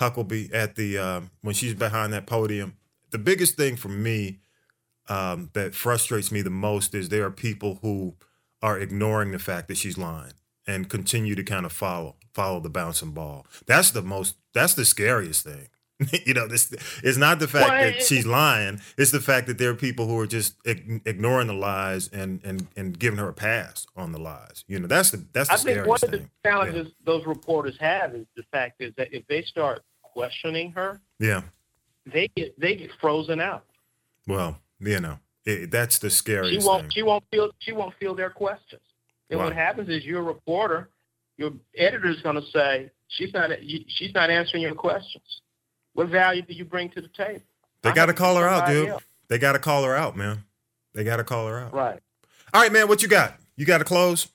Huckabee 0.00 0.54
at 0.54 0.76
the 0.76 0.96
uh, 0.96 1.20
when 1.42 1.54
she's 1.54 1.74
behind 1.74 2.12
that 2.14 2.26
podium. 2.26 2.76
The 3.10 3.18
biggest 3.18 3.56
thing 3.56 3.76
for 3.76 3.88
me 3.88 4.40
um, 5.08 5.50
that 5.52 5.74
frustrates 5.74 6.32
me 6.32 6.42
the 6.42 6.50
most 6.50 6.94
is 6.94 7.08
there 7.08 7.24
are 7.24 7.30
people 7.30 7.78
who 7.82 8.14
are 8.62 8.78
ignoring 8.78 9.32
the 9.32 9.38
fact 9.38 9.68
that 9.68 9.76
she's 9.76 9.98
lying 9.98 10.32
and 10.68 10.88
continue 10.88 11.34
to 11.34 11.42
kind 11.42 11.66
of 11.66 11.72
follow 11.72 12.14
follow 12.32 12.60
the 12.60 12.68
bouncing 12.68 13.10
ball. 13.10 13.46
That's 13.66 13.90
the 13.90 14.02
most. 14.02 14.36
That's 14.54 14.74
the 14.74 14.84
scariest 14.84 15.44
thing. 15.44 15.68
you 16.24 16.32
know, 16.32 16.46
this 16.46 16.72
it's 17.02 17.18
not 17.18 17.40
the 17.40 17.48
fact 17.48 17.70
well, 17.70 17.82
that 17.82 18.02
she's 18.02 18.24
lying. 18.24 18.80
It's 18.96 19.10
the 19.10 19.20
fact 19.20 19.48
that 19.48 19.58
there 19.58 19.70
are 19.70 19.74
people 19.74 20.06
who 20.06 20.16
are 20.20 20.28
just 20.28 20.54
ignoring 20.64 21.48
the 21.48 21.54
lies 21.54 22.06
and 22.08 22.40
and 22.44 22.68
and 22.76 22.96
giving 22.96 23.18
her 23.18 23.28
a 23.28 23.32
pass 23.32 23.86
on 23.96 24.12
the 24.12 24.20
lies. 24.20 24.64
You 24.68 24.78
know, 24.78 24.86
that's 24.86 25.10
the 25.10 25.24
that's 25.32 25.48
the 25.48 25.54
I 25.54 25.74
think 25.74 25.86
one 25.86 25.98
of 26.00 26.10
the 26.12 26.28
challenges 26.44 26.86
yeah. 26.86 27.04
those 27.04 27.26
reporters 27.26 27.76
have 27.80 28.14
is 28.14 28.26
the 28.36 28.44
fact 28.52 28.80
is 28.80 28.92
that 28.96 29.12
if 29.12 29.26
they 29.26 29.42
start 29.42 29.82
questioning 30.02 30.70
her, 30.72 31.00
yeah, 31.18 31.42
they 32.06 32.28
get 32.36 32.58
they 32.60 32.76
get 32.76 32.90
frozen 33.00 33.40
out. 33.40 33.64
Well, 34.28 34.58
you 34.78 35.00
know, 35.00 35.18
it, 35.44 35.72
that's 35.72 35.98
the 35.98 36.10
scariest. 36.10 36.62
She 36.62 36.66
won't. 36.66 36.82
Thing. 36.82 36.90
She 36.90 37.02
won't 37.02 37.24
feel. 37.32 37.50
She 37.58 37.72
won't 37.72 37.94
feel 37.98 38.14
their 38.14 38.30
questions. 38.30 38.82
And 39.30 39.38
wow. 39.38 39.46
what 39.46 39.54
happens 39.54 39.88
is 39.88 40.04
you're 40.04 40.20
a 40.20 40.22
reporter. 40.22 40.88
Your 41.36 41.52
editor 41.76 42.08
is 42.08 42.20
going 42.22 42.36
to 42.36 42.46
say 42.50 42.90
she's 43.08 43.32
not. 43.32 43.50
She's 43.88 44.12
not 44.14 44.30
answering 44.30 44.62
your 44.62 44.74
questions. 44.74 45.42
What 45.92 46.08
value 46.08 46.42
do 46.42 46.54
you 46.54 46.64
bring 46.64 46.90
to 46.90 47.00
the 47.00 47.08
table? 47.08 47.42
They 47.82 47.92
got 47.92 48.06
to 48.06 48.14
call 48.14 48.36
her 48.36 48.48
out, 48.48 48.66
dude. 48.66 48.88
Else. 48.88 49.02
They 49.28 49.38
got 49.38 49.52
to 49.52 49.58
call 49.58 49.84
her 49.84 49.94
out, 49.94 50.16
man. 50.16 50.44
They 50.94 51.04
got 51.04 51.16
to 51.16 51.24
call 51.24 51.46
her 51.46 51.60
out. 51.60 51.72
Right. 51.72 52.00
All 52.52 52.62
right, 52.62 52.72
man. 52.72 52.88
What 52.88 53.02
you 53.02 53.08
got? 53.08 53.36
You 53.56 53.66
got 53.66 53.78
to 53.78 53.84
close. 53.84 54.28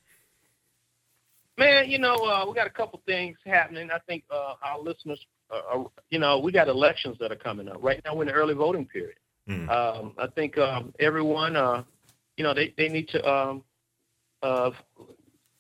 Man, 1.57 1.89
you 1.89 1.99
know, 1.99 2.15
uh, 2.15 2.45
we 2.47 2.53
got 2.55 2.67
a 2.67 2.71
couple 2.71 3.01
things 3.05 3.37
happening. 3.45 3.91
I 3.91 3.99
think 4.07 4.23
uh, 4.31 4.55
our 4.63 4.79
listeners, 4.79 5.23
uh, 5.51 5.61
are, 5.71 5.85
you 6.09 6.19
know, 6.19 6.39
we 6.39 6.51
got 6.51 6.67
elections 6.67 7.17
that 7.19 7.31
are 7.31 7.35
coming 7.35 7.67
up. 7.67 7.77
Right 7.81 8.01
now, 8.03 8.15
we're 8.15 8.23
in 8.23 8.27
the 8.29 8.33
early 8.33 8.55
voting 8.55 8.85
period. 8.85 9.17
Mm. 9.47 9.69
Um, 9.69 10.13
I 10.17 10.27
think 10.27 10.57
um, 10.57 10.93
everyone, 10.99 11.55
uh, 11.55 11.83
you 12.37 12.43
know, 12.43 12.53
they, 12.53 12.73
they 12.75 12.89
need 12.89 13.07
to 13.09 13.29
um, 13.29 13.63
uh, 14.43 14.71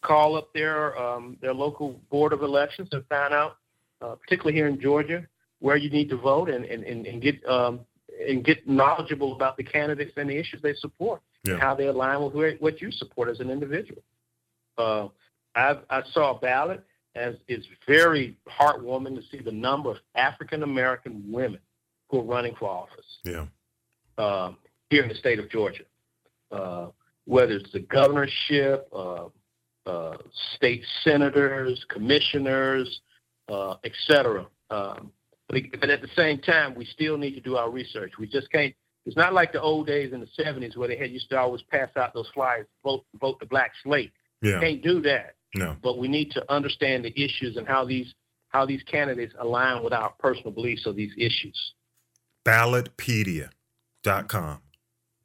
call 0.01 0.35
up 0.35 0.53
their 0.53 0.97
um, 0.97 1.37
their 1.41 1.53
local 1.53 1.99
board 2.09 2.33
of 2.33 2.41
elections 2.41 2.89
and 2.91 3.05
find 3.07 3.33
out, 3.33 3.57
uh, 4.01 4.15
particularly 4.15 4.55
here 4.55 4.67
in 4.67 4.79
Georgia, 4.79 5.25
where 5.59 5.77
you 5.77 5.89
need 5.89 6.09
to 6.09 6.17
vote 6.17 6.49
and 6.49 6.65
and, 6.65 6.83
and, 6.83 7.07
and 7.07 7.21
get 7.21 7.43
um, 7.47 7.79
and 8.27 8.43
get 8.43 8.67
knowledgeable 8.67 9.33
about 9.33 9.57
the 9.57 9.63
candidates 9.63 10.11
and 10.17 10.29
the 10.29 10.37
issues 10.37 10.61
they 10.61 10.73
support, 10.75 11.21
yeah. 11.43 11.57
how 11.57 11.73
they 11.73 11.87
align 11.87 12.21
with 12.21 12.33
where, 12.33 12.55
what 12.57 12.81
you 12.81 12.91
support 12.91 13.29
as 13.29 13.39
an 13.39 13.49
individual. 13.49 14.03
Uh, 14.77 15.07
i 15.55 15.77
I 15.89 16.03
saw 16.11 16.35
a 16.35 16.39
ballot, 16.39 16.83
as 17.15 17.35
it's 17.47 17.65
very 17.87 18.37
heartwarming 18.47 19.15
to 19.15 19.21
see 19.31 19.41
the 19.41 19.51
number 19.51 19.89
of 19.91 19.97
African 20.15 20.63
American 20.63 21.31
women 21.31 21.59
who 22.09 22.19
are 22.19 22.23
running 22.23 22.53
for 22.59 22.69
office. 22.69 23.17
Yeah 23.23 23.45
uh, 24.17 24.51
here 24.89 25.03
in 25.03 25.09
the 25.09 25.15
state 25.15 25.39
of 25.39 25.49
Georgia, 25.49 25.83
uh, 26.51 26.87
whether 27.25 27.53
it's 27.53 27.71
the 27.71 27.79
governorship, 27.79 28.87
uh, 28.93 29.27
uh 29.85 30.17
state 30.55 30.83
senators, 31.03 31.85
commissioners, 31.89 33.01
uh, 33.49 33.75
etc. 33.83 34.45
Um, 34.69 35.11
but, 35.49 35.61
but 35.79 35.89
at 35.89 36.01
the 36.01 36.09
same 36.15 36.39
time, 36.39 36.75
we 36.75 36.85
still 36.85 37.17
need 37.17 37.35
to 37.35 37.41
do 37.41 37.57
our 37.57 37.69
research. 37.69 38.13
We 38.19 38.27
just 38.27 38.51
can't. 38.51 38.73
It's 39.05 39.17
not 39.17 39.33
like 39.33 39.51
the 39.51 39.61
old 39.61 39.87
days 39.87 40.13
in 40.13 40.21
the 40.21 40.43
'70s 40.43 40.77
where 40.77 40.87
they 40.87 40.97
had 40.97 41.11
used 41.11 41.29
to 41.29 41.37
always 41.37 41.61
pass 41.63 41.89
out 41.97 42.13
those 42.13 42.29
flyers, 42.33 42.67
vote 42.83 43.05
vote 43.19 43.39
the 43.39 43.45
black 43.45 43.71
slate. 43.83 44.11
Yeah. 44.41 44.59
Can't 44.59 44.83
do 44.83 45.01
that. 45.01 45.35
No. 45.55 45.75
But 45.81 45.97
we 45.97 46.07
need 46.07 46.31
to 46.31 46.51
understand 46.51 47.05
the 47.05 47.13
issues 47.21 47.57
and 47.57 47.67
how 47.67 47.85
these 47.85 48.13
how 48.49 48.65
these 48.65 48.83
candidates 48.83 49.33
align 49.39 49.83
with 49.83 49.93
our 49.93 50.11
personal 50.19 50.51
beliefs 50.51 50.85
of 50.85 50.95
these 50.95 51.11
issues. 51.17 51.73
Ballotpedia.com. 52.45 54.59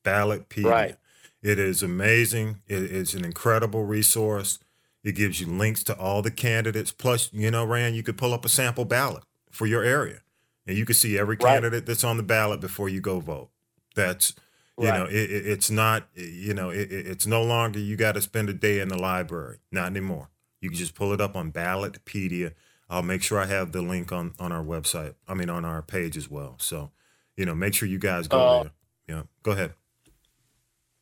Ballotpedia. 0.05 0.65
Right. 0.65 0.97
It 1.43 1.59
is 1.59 1.83
amazing. 1.83 2.63
It 2.67 2.83
is 2.85 3.15
an 3.15 3.25
incredible 3.25 3.85
resource. 3.85 4.59
It 5.05 5.13
gives 5.13 5.41
you 5.41 5.47
links 5.47 5.85
to 5.85 5.97
all 5.97 6.23
the 6.23 6.31
candidates. 6.31 6.91
Plus, 6.91 7.31
you 7.33 7.51
know, 7.51 7.65
Rand, 7.65 7.95
you 7.97 8.03
could 8.03 8.19
pull 8.19 8.35
up 8.35 8.45
a 8.45 8.49
sample 8.49 8.85
ballot 8.85 9.23
for 9.51 9.67
your 9.67 9.83
area, 9.85 10.21
and 10.67 10.77
you 10.77 10.85
can 10.85 10.95
see 10.95 11.17
every 11.19 11.37
Right. 11.37 11.55
candidate 11.55 11.87
that's 11.87 12.03
on 12.05 12.17
the 12.17 12.23
ballot 12.25 12.61
before 12.61 12.89
you 12.89 13.01
go 13.01 13.21
vote. 13.21 13.51
That's 13.95 14.35
you 14.81 14.89
Right. 14.89 14.99
know, 14.99 15.07
it, 15.07 15.15
it, 15.31 15.47
it's 15.47 15.71
not 15.71 16.09
you 16.15 16.55
know, 16.55 16.71
it, 16.71 16.91
it- 16.93 17.07
it's 17.07 17.27
no 17.27 17.43
longer 17.43 17.79
you 17.81 17.97
got 17.97 18.13
to 18.13 18.21
spend 18.21 18.49
a 18.49 18.53
day 18.55 18.81
in 18.81 18.89
the 18.89 18.99
library. 18.99 19.59
Not 19.73 19.87
anymore. 19.87 20.29
You 20.61 20.69
can 20.71 20.79
just 20.79 20.95
pull 20.95 21.13
it 21.13 21.21
up 21.21 21.35
on 21.37 21.53
Ballotpedia. 21.53 22.53
I'll 22.91 23.03
make 23.03 23.23
sure 23.23 23.39
I 23.41 23.47
have 23.47 23.73
the 23.73 23.83
link 23.83 24.11
on 24.13 24.35
on 24.39 24.51
our 24.53 24.63
website. 24.65 25.15
I 25.29 25.35
mean, 25.35 25.51
on 25.51 25.65
our 25.65 25.83
page 25.83 26.17
as 26.17 26.29
well. 26.31 26.57
So, 26.59 26.91
you 27.37 27.45
know, 27.47 27.55
make 27.55 27.75
sure 27.75 27.89
you 27.89 27.99
guys 27.99 28.27
go 28.29 28.39
Uh, 28.41 28.63
there. 28.65 28.73
Yeah, 29.09 29.23
go 29.43 29.53
ahead. 29.53 29.75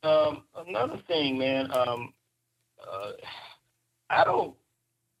Um, 0.07 0.43
another 0.67 0.99
thing, 1.07 1.37
man. 1.37 1.69
Um, 1.71 2.13
uh, 2.81 3.11
I 4.09 4.23
don't 4.23 4.55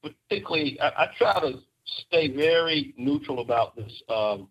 particularly. 0.01 0.79
I, 0.79 0.87
I 0.87 1.07
try 1.17 1.39
to 1.41 1.59
stay 2.07 2.29
very 2.29 2.93
neutral 2.97 3.39
about 3.39 3.75
this 3.75 3.91
um, 4.09 4.47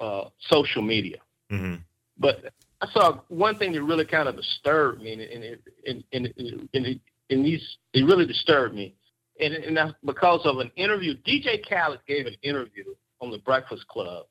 uh, 0.00 0.24
social 0.48 0.82
media. 0.82 1.18
hmm 1.50 1.76
But 2.18 2.52
I 2.80 2.86
saw 2.92 3.20
one 3.28 3.56
thing 3.58 3.72
that 3.72 3.82
really 3.82 4.04
kind 4.04 4.28
of 4.28 4.36
disturbed 4.36 5.02
me, 5.02 5.12
and 5.12 5.22
and 5.22 5.44
it, 5.44 5.62
and, 5.86 6.04
and, 6.12 6.32
and, 6.36 6.68
and, 6.74 6.86
it, 6.86 7.00
and 7.30 7.44
these 7.44 7.62
it 7.92 8.04
really 8.04 8.26
disturbed 8.26 8.74
me, 8.74 8.94
and 9.40 9.52
and 9.54 9.76
that's 9.76 9.92
because 10.04 10.40
of 10.44 10.58
an 10.58 10.70
interview. 10.76 11.14
DJ 11.26 11.68
Khaled 11.68 12.00
gave 12.06 12.26
an 12.26 12.36
interview 12.42 12.84
on 13.20 13.30
the 13.30 13.38
Breakfast 13.38 13.86
Club 13.88 14.26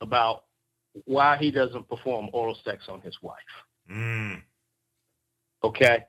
about 0.00 0.44
why 1.04 1.36
he 1.38 1.50
doesn't 1.50 1.88
perform 1.88 2.28
oral 2.32 2.58
sex 2.64 2.84
on 2.88 3.00
his 3.00 3.16
wife. 3.22 3.38
Mm. 3.90 4.42
Okay. 5.64 6.04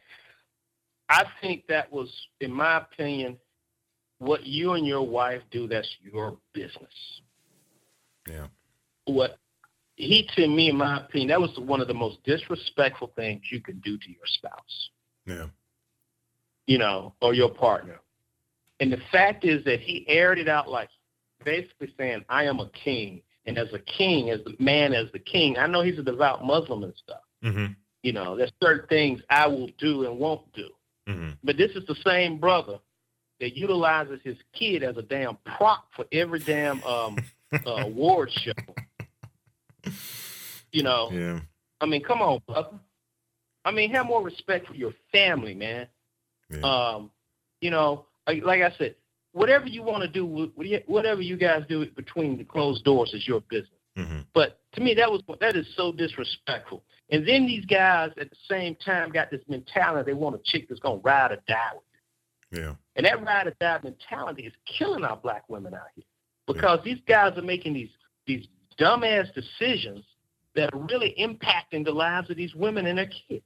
I 1.09 1.25
think 1.41 1.65
that 1.67 1.91
was, 1.91 2.09
in 2.39 2.51
my 2.51 2.77
opinion, 2.77 3.37
what 4.19 4.45
you 4.45 4.73
and 4.73 4.87
your 4.87 5.05
wife 5.05 5.41
do, 5.51 5.67
that's 5.67 5.89
your 6.01 6.37
business. 6.53 7.21
Yeah. 8.27 8.47
What 9.05 9.37
he, 9.95 10.27
to 10.35 10.47
me, 10.47 10.69
in 10.69 10.77
my 10.77 11.01
opinion, 11.01 11.27
that 11.29 11.41
was 11.41 11.51
one 11.57 11.81
of 11.81 11.87
the 11.87 11.93
most 11.93 12.23
disrespectful 12.23 13.11
things 13.15 13.41
you 13.51 13.61
could 13.61 13.81
do 13.81 13.97
to 13.97 14.09
your 14.09 14.25
spouse, 14.25 14.89
Yeah. 15.25 15.47
you 16.65 16.77
know, 16.77 17.13
or 17.21 17.33
your 17.33 17.49
partner. 17.49 17.99
And 18.79 18.91
the 18.91 19.01
fact 19.11 19.45
is 19.45 19.63
that 19.65 19.81
he 19.81 20.05
aired 20.07 20.39
it 20.39 20.49
out 20.49 20.69
like 20.69 20.89
basically 21.43 21.93
saying, 21.97 22.25
I 22.29 22.45
am 22.45 22.59
a 22.59 22.69
king. 22.69 23.21
And 23.45 23.57
as 23.57 23.67
a 23.73 23.79
king, 23.79 24.29
as 24.29 24.39
the 24.45 24.55
man, 24.57 24.93
as 24.93 25.11
the 25.11 25.19
king, 25.19 25.57
I 25.57 25.67
know 25.67 25.81
he's 25.81 25.99
a 25.99 26.03
devout 26.03 26.45
Muslim 26.45 26.83
and 26.83 26.93
stuff. 26.95 27.21
hmm 27.41 27.65
You 28.03 28.11
know, 28.13 28.35
there's 28.35 28.51
certain 28.61 28.87
things 28.87 29.21
I 29.29 29.47
will 29.47 29.69
do 29.79 30.05
and 30.05 30.19
won't 30.19 30.51
do. 30.53 30.69
hmm 31.07 31.29
But 31.43 31.57
this 31.57 31.71
is 31.71 31.85
the 31.87 31.95
same 32.05 32.37
brother 32.37 32.77
that 33.39 33.55
utilizes 33.57 34.19
his 34.23 34.37
kid 34.53 34.83
as 34.83 34.97
a 34.97 35.01
damn 35.01 35.37
prop 35.57 35.87
for 35.95 36.05
every 36.11 36.39
damn 36.39 36.83
um, 36.83 37.17
uh, 37.65 37.69
award 37.69 38.29
show. 38.31 38.51
You 40.71 40.83
know, 40.83 41.09
Yeah. 41.11 41.39
I 41.81 41.85
mean, 41.85 42.03
come 42.03 42.21
on, 42.21 42.41
brother. 42.47 42.79
I 43.65 43.71
mean, 43.71 43.91
have 43.93 44.05
more 44.05 44.23
respect 44.23 44.67
for 44.67 44.75
your 44.75 44.93
family, 45.11 45.53
man. 45.53 45.87
Yeah. 46.49 46.61
Um, 46.61 47.11
you 47.61 47.69
know, 47.71 48.05
like, 48.27 48.43
like 48.43 48.61
I 48.61 48.71
said, 48.77 48.95
whatever 49.31 49.67
you 49.67 49.83
want 49.83 50.03
to 50.03 50.09
do, 50.09 50.25
wh- 50.57 50.89
whatever 50.89 51.21
you 51.21 51.37
guys 51.37 51.63
do 51.69 51.85
between 51.91 52.37
the 52.37 52.43
closed 52.43 52.83
doors 52.83 53.13
is 53.13 53.27
your 53.27 53.41
business. 53.49 53.69
hmm 53.97 54.19
But 54.33 54.59
to 54.73 54.81
me, 54.81 54.93
that 54.95 55.11
was 55.11 55.21
that 55.39 55.55
is 55.55 55.67
so 55.75 55.91
disrespectful. 55.91 56.83
And 57.09 57.27
then 57.27 57.45
these 57.45 57.65
guys 57.65 58.11
at 58.19 58.29
the 58.29 58.35
same 58.49 58.75
time 58.75 59.11
got 59.11 59.29
this 59.29 59.41
mentality 59.47 60.11
they 60.11 60.17
want 60.17 60.35
a 60.35 60.39
chick 60.43 60.67
that's 60.67 60.79
gonna 60.79 61.01
ride 61.03 61.31
or 61.31 61.37
die 61.47 61.71
with. 61.73 62.59
Yeah. 62.59 62.75
And 62.95 63.05
that 63.05 63.23
ride 63.23 63.47
or 63.47 63.53
die 63.59 63.79
mentality 63.83 64.43
is 64.43 64.53
killing 64.77 65.03
our 65.03 65.17
black 65.17 65.43
women 65.47 65.73
out 65.73 65.87
here 65.95 66.05
because 66.47 66.79
these 66.83 66.99
guys 67.07 67.37
are 67.37 67.43
making 67.43 67.73
these 67.73 67.89
these 68.25 68.47
dumbass 68.79 69.33
decisions 69.33 70.03
that 70.55 70.73
are 70.73 70.79
really 70.79 71.15
impacting 71.19 71.83
the 71.83 71.91
lives 71.91 72.29
of 72.29 72.37
these 72.37 72.53
women 72.55 72.85
and 72.85 72.97
their 72.97 73.09
kids. 73.27 73.43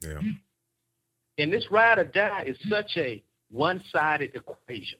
Yeah. 0.00 0.20
And 1.38 1.52
this 1.52 1.70
ride 1.70 1.98
or 1.98 2.04
die 2.04 2.44
is 2.46 2.56
such 2.68 2.96
a 2.96 3.22
one-sided 3.50 4.34
equation. 4.34 4.98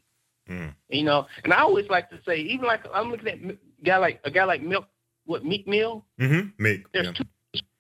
Mm. 0.49 0.75
You 0.89 1.05
know, 1.05 1.27
and 1.45 1.53
I 1.53 1.61
always 1.61 1.89
like 1.89 2.11
to 2.11 2.19
say, 2.27 2.37
even 2.37 2.67
like 2.67 2.81
I'm 2.93 3.11
looking 3.11 3.29
at 3.29 3.39
a 3.39 3.57
guy 3.85 3.99
like 3.99 4.21
a 4.25 4.31
guy 4.31 4.45
like 4.45 4.63
Milk, 4.63 4.87
what 5.25 5.45
Meek 5.45 5.67
Mill. 5.67 6.05
hmm 6.19 6.49
Meek. 6.59 6.91
There's 6.93 7.07
Yeah. 7.07 7.13
two 7.13 7.25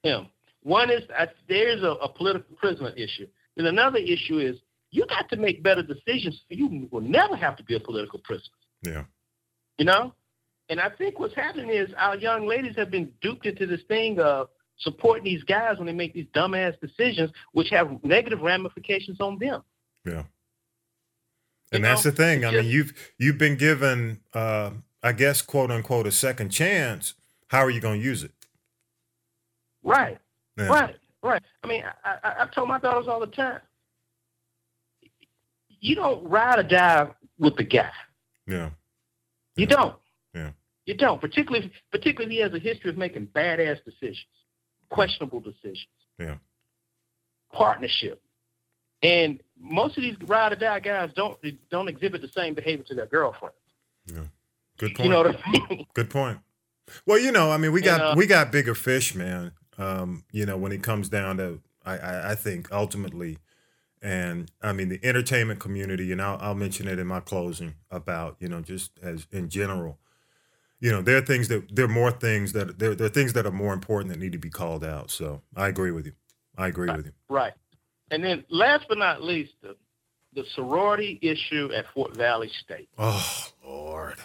him. 0.02 0.26
One 0.62 0.90
is 0.90 1.02
there's 1.48 1.82
a, 1.82 1.92
a 2.02 2.08
political 2.08 2.56
prisoner 2.56 2.90
issue, 2.96 3.26
and 3.56 3.66
another 3.66 3.98
issue 3.98 4.38
is 4.38 4.56
you 4.90 5.06
got 5.06 5.28
to 5.30 5.36
make 5.36 5.62
better 5.62 5.82
decisions. 5.82 6.36
So 6.48 6.56
you 6.56 6.88
will 6.90 7.00
never 7.00 7.36
have 7.36 7.56
to 7.56 7.64
be 7.64 7.74
a 7.74 7.80
political 7.80 8.18
prisoner. 8.20 8.54
Yeah. 8.82 9.04
You 9.78 9.86
know, 9.86 10.14
and 10.68 10.80
I 10.80 10.90
think 10.90 11.18
what's 11.18 11.34
happening 11.34 11.70
is 11.70 11.88
our 11.96 12.16
young 12.16 12.46
ladies 12.46 12.76
have 12.76 12.90
been 12.90 13.10
duped 13.20 13.46
into 13.46 13.66
this 13.66 13.80
thing 13.88 14.20
of 14.20 14.48
supporting 14.78 15.24
these 15.24 15.42
guys 15.44 15.78
when 15.78 15.86
they 15.86 15.92
make 15.92 16.14
these 16.14 16.26
dumbass 16.34 16.78
decisions, 16.80 17.30
which 17.52 17.70
have 17.70 18.02
negative 18.04 18.40
ramifications 18.40 19.20
on 19.20 19.38
them. 19.38 19.62
Yeah. 20.04 20.12
You 20.12 21.76
And 21.76 21.84
that's 21.84 22.02
the 22.02 22.12
thing. 22.12 22.44
I 22.44 22.50
mean, 22.50 22.66
you've 22.66 22.92
you've 23.18 23.38
been 23.38 23.56
given, 23.56 24.20
uh, 24.34 24.72
I 25.02 25.12
guess, 25.12 25.42
quote 25.42 25.70
unquote, 25.70 26.06
a 26.06 26.12
second 26.12 26.50
chance. 26.50 27.14
How 27.52 27.58
are 27.62 27.70
you 27.70 27.80
going 27.80 28.00
to 28.00 28.04
use 28.04 28.24
it? 28.24 28.30
Right. 29.84 30.16
Yeah. 30.56 30.68
Right, 30.68 30.96
right. 31.22 31.42
I 31.62 31.66
mean, 31.66 31.82
I, 32.02 32.16
I, 32.24 32.42
I 32.44 32.46
tell 32.46 32.64
my 32.64 32.78
daughters 32.78 33.08
all 33.08 33.20
the 33.20 33.26
time, 33.26 33.60
you 35.68 35.94
don't 35.94 36.26
ride 36.26 36.58
or 36.58 36.62
die 36.62 37.08
with 37.38 37.56
the 37.56 37.64
guy. 37.64 37.90
Yeah. 38.46 38.70
You 39.56 39.66
Yeah. 39.68 39.76
don't. 39.76 39.96
Yeah. 40.34 40.50
You 40.86 40.94
don't. 40.94 41.20
Particularly, 41.20 41.70
particularly, 41.90 42.36
if 42.36 42.38
he 42.38 42.42
has 42.42 42.54
a 42.54 42.58
history 42.58 42.88
of 42.88 42.96
making 42.96 43.26
badass 43.28 43.84
decisions, 43.84 44.24
questionable 44.88 45.40
decisions. 45.40 45.86
Yeah. 46.18 46.36
Partnership, 47.52 48.22
and 49.02 49.42
most 49.60 49.98
of 49.98 50.02
these 50.02 50.16
ride 50.26 50.52
or 50.52 50.56
die 50.56 50.80
guys 50.80 51.10
don't 51.14 51.36
don't 51.70 51.88
exhibit 51.88 52.22
the 52.22 52.28
same 52.28 52.54
behavior 52.54 52.84
to 52.84 52.94
their 52.94 53.04
girlfriend. 53.06 53.54
Yeah. 54.06 54.22
Good 54.78 54.94
point. 54.94 55.04
You 55.04 55.10
know 55.10 55.22
what 55.22 55.36
I 55.44 55.50
mean? 55.68 55.86
Good 55.92 56.08
point. 56.08 56.38
Well, 57.06 57.18
you 57.18 57.32
know, 57.32 57.50
I 57.50 57.56
mean, 57.56 57.72
we 57.72 57.80
got 57.80 58.16
we 58.16 58.26
got 58.26 58.52
bigger 58.52 58.74
fish, 58.74 59.14
man. 59.14 59.52
Um, 59.78 60.24
you 60.32 60.46
know, 60.46 60.56
when 60.56 60.72
it 60.72 60.82
comes 60.82 61.08
down 61.08 61.38
to, 61.38 61.60
I, 61.84 61.98
I, 61.98 62.30
I 62.32 62.34
think 62.34 62.70
ultimately, 62.70 63.38
and 64.02 64.50
I 64.60 64.72
mean 64.72 64.88
the 64.88 65.00
entertainment 65.02 65.60
community, 65.60 66.12
and 66.12 66.20
I'll, 66.20 66.38
I'll 66.40 66.54
mention 66.54 66.88
it 66.88 66.98
in 66.98 67.06
my 67.06 67.20
closing 67.20 67.74
about, 67.90 68.36
you 68.38 68.48
know, 68.48 68.60
just 68.60 68.92
as 69.02 69.26
in 69.32 69.48
general, 69.48 69.98
you 70.80 70.90
know, 70.90 71.00
there 71.00 71.16
are 71.16 71.22
things 71.22 71.48
that 71.48 71.74
there 71.74 71.84
are 71.84 71.88
more 71.88 72.10
things 72.10 72.52
that 72.52 72.78
there 72.78 72.94
there 72.94 73.06
are 73.06 73.10
things 73.10 73.32
that 73.32 73.46
are 73.46 73.52
more 73.52 73.72
important 73.72 74.12
that 74.12 74.18
need 74.18 74.32
to 74.32 74.38
be 74.38 74.50
called 74.50 74.84
out. 74.84 75.10
So 75.10 75.42
I 75.56 75.68
agree 75.68 75.92
with 75.92 76.06
you. 76.06 76.12
I 76.58 76.66
agree 76.66 76.90
with 76.90 77.06
you. 77.06 77.12
Right. 77.28 77.54
And 78.10 78.22
then, 78.22 78.44
last 78.50 78.84
but 78.88 78.98
not 78.98 79.22
least, 79.22 79.52
the, 79.62 79.74
the 80.34 80.44
sorority 80.54 81.18
issue 81.22 81.70
at 81.74 81.86
Fort 81.94 82.14
Valley 82.16 82.50
State. 82.62 82.88
Oh 82.98 83.46
Lord, 83.64 84.16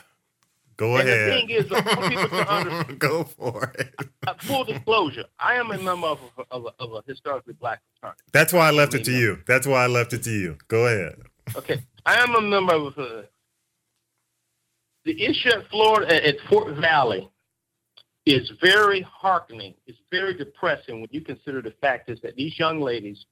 go 0.77 0.95
And 0.97 1.07
the 1.07 1.13
ahead. 1.13 1.31
thing 1.31 1.49
is, 1.49 1.63
people 1.63 1.81
to 1.81 2.49
understand- 2.49 2.99
go 2.99 3.23
for 3.23 3.73
it. 3.77 3.93
Uh, 4.25 4.33
full 4.39 4.63
disclosure, 4.63 5.25
I 5.39 5.55
am 5.55 5.71
a 5.71 5.77
member 5.77 6.07
of 6.07 6.19
a, 6.37 6.41
of 6.51 6.65
a, 6.65 6.83
of 6.83 6.93
a 6.93 7.03
historically 7.07 7.53
black 7.53 7.81
fraternity. 7.99 8.21
That's 8.31 8.53
why 8.53 8.67
I 8.67 8.71
left 8.71 8.93
it 8.93 9.03
to 9.05 9.11
you. 9.11 9.39
That's 9.47 9.67
why 9.67 9.83
I 9.83 9.87
left 9.87 10.13
it 10.13 10.23
to 10.23 10.31
you. 10.31 10.57
Go 10.67 10.85
ahead. 10.87 11.15
Okay, 11.55 11.81
I 12.05 12.15
am 12.21 12.35
a 12.35 12.41
member 12.41 12.73
of 12.75 12.97
a, 12.97 13.25
the 15.05 15.23
issue 15.23 15.49
at 15.49 15.69
Florida 15.69 16.25
at, 16.27 16.35
Fort 16.49 16.75
Valley 16.75 17.29
is 18.25 18.51
very 18.61 19.01
heartening. 19.01 19.73
It's 19.85 19.97
very 20.11 20.33
depressing 20.33 20.99
when 21.01 21.09
you 21.11 21.21
consider 21.21 21.61
the 21.61 21.73
fact 21.79 22.09
is 22.09 22.19
that 22.21 22.35
these 22.35 22.59
young 22.59 22.81
ladies 22.81 23.25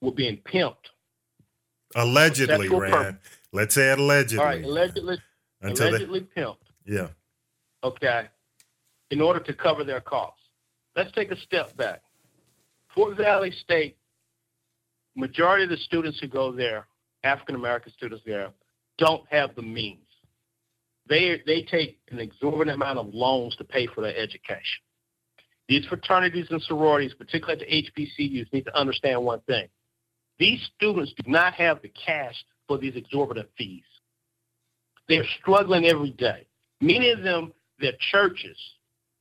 were 0.00 0.10
being 0.12 0.38
pimped. 0.38 0.90
Allegedly, 1.94 2.68
Rand. 2.68 2.92
purpose. 2.92 3.30
Let's 3.52 3.74
say 3.74 3.92
it 3.92 3.98
allegedly. 3.98 4.38
All 4.40 4.44
right, 4.44 4.64
allegedly, 4.64 5.18
Until 5.60 5.86
they, 5.86 5.88
allegedly 5.88 6.26
pimped. 6.36 6.56
yeah. 6.86 7.08
okay, 7.82 8.28
in 9.10 9.20
order 9.20 9.40
to 9.40 9.52
cover 9.52 9.84
their 9.84 10.00
costs. 10.00 10.42
Let's 10.96 11.12
take 11.12 11.30
a 11.30 11.36
step 11.36 11.76
back. 11.76 12.02
Fort 12.94 13.16
Valley 13.16 13.52
State, 13.52 13.96
majority 15.16 15.64
of 15.64 15.70
the 15.70 15.76
students 15.76 16.18
who 16.20 16.28
go 16.28 16.52
there, 16.52 16.86
African 17.24 17.54
American 17.54 17.92
students 17.92 18.24
there, 18.26 18.50
don't 18.98 19.24
have 19.30 19.54
the 19.54 19.62
means. 19.62 20.06
they 21.08 21.40
they 21.46 21.62
take 21.62 21.98
an 22.10 22.18
exorbitant 22.18 22.74
amount 22.74 22.98
of 22.98 23.14
loans 23.14 23.56
to 23.56 23.64
pay 23.64 23.86
for 23.86 24.00
their 24.00 24.16
education. 24.16 24.82
These 25.68 25.86
fraternities 25.86 26.46
and 26.50 26.62
sororities, 26.62 27.14
particularly 27.14 27.60
at 27.60 27.68
the 27.68 28.02
HBCUs, 28.02 28.52
need 28.52 28.64
to 28.64 28.76
understand 28.76 29.22
one 29.22 29.40
thing. 29.40 29.68
These 30.38 30.68
students 30.76 31.12
do 31.12 31.30
not 31.30 31.54
have 31.54 31.82
the 31.82 31.88
cash 31.90 32.42
for 32.66 32.78
these 32.78 32.96
exorbitant 32.96 33.48
fees. 33.56 33.84
They're 35.08 35.24
struggling 35.40 35.86
every 35.86 36.10
day. 36.10 36.46
Many 36.80 37.10
of 37.10 37.22
them, 37.22 37.52
their 37.80 37.94
churches, 38.12 38.56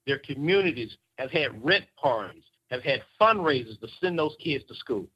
their 0.05 0.19
communities 0.19 0.97
have 1.17 1.31
had 1.31 1.63
rent 1.63 1.85
parties, 2.01 2.43
have 2.69 2.83
had 2.83 3.01
fundraisers 3.19 3.79
to 3.79 3.87
send 4.01 4.19
those 4.19 4.35
kids 4.39 4.63
to 4.67 4.75
school. 4.75 5.07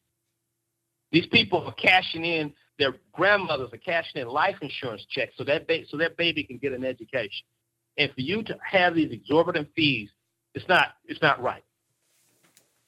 These 1.12 1.28
people 1.28 1.64
are 1.66 1.74
cashing 1.74 2.24
in, 2.24 2.54
their 2.80 2.96
grandmothers 3.12 3.74
are 3.74 3.78
cashing 3.78 4.22
in 4.22 4.28
life 4.28 4.56
insurance 4.62 5.06
checks 5.10 5.34
so 5.38 5.44
that, 5.44 5.68
ba- 5.68 5.86
so 5.90 5.98
that 5.98 6.18
baby 6.18 6.44
can 6.44 6.58
get 6.58 6.72
an 6.72 6.86
education. 6.86 7.46
And 7.98 8.12
for 8.14 8.22
you 8.22 8.42
to 8.44 8.58
have 8.64 8.96
these 8.96 9.12
exorbitant 9.12 9.70
fees, 9.76 10.10
it's 10.56 10.68
not, 10.68 10.90
it's 11.06 11.22
not 11.22 11.42
right. 11.42 11.64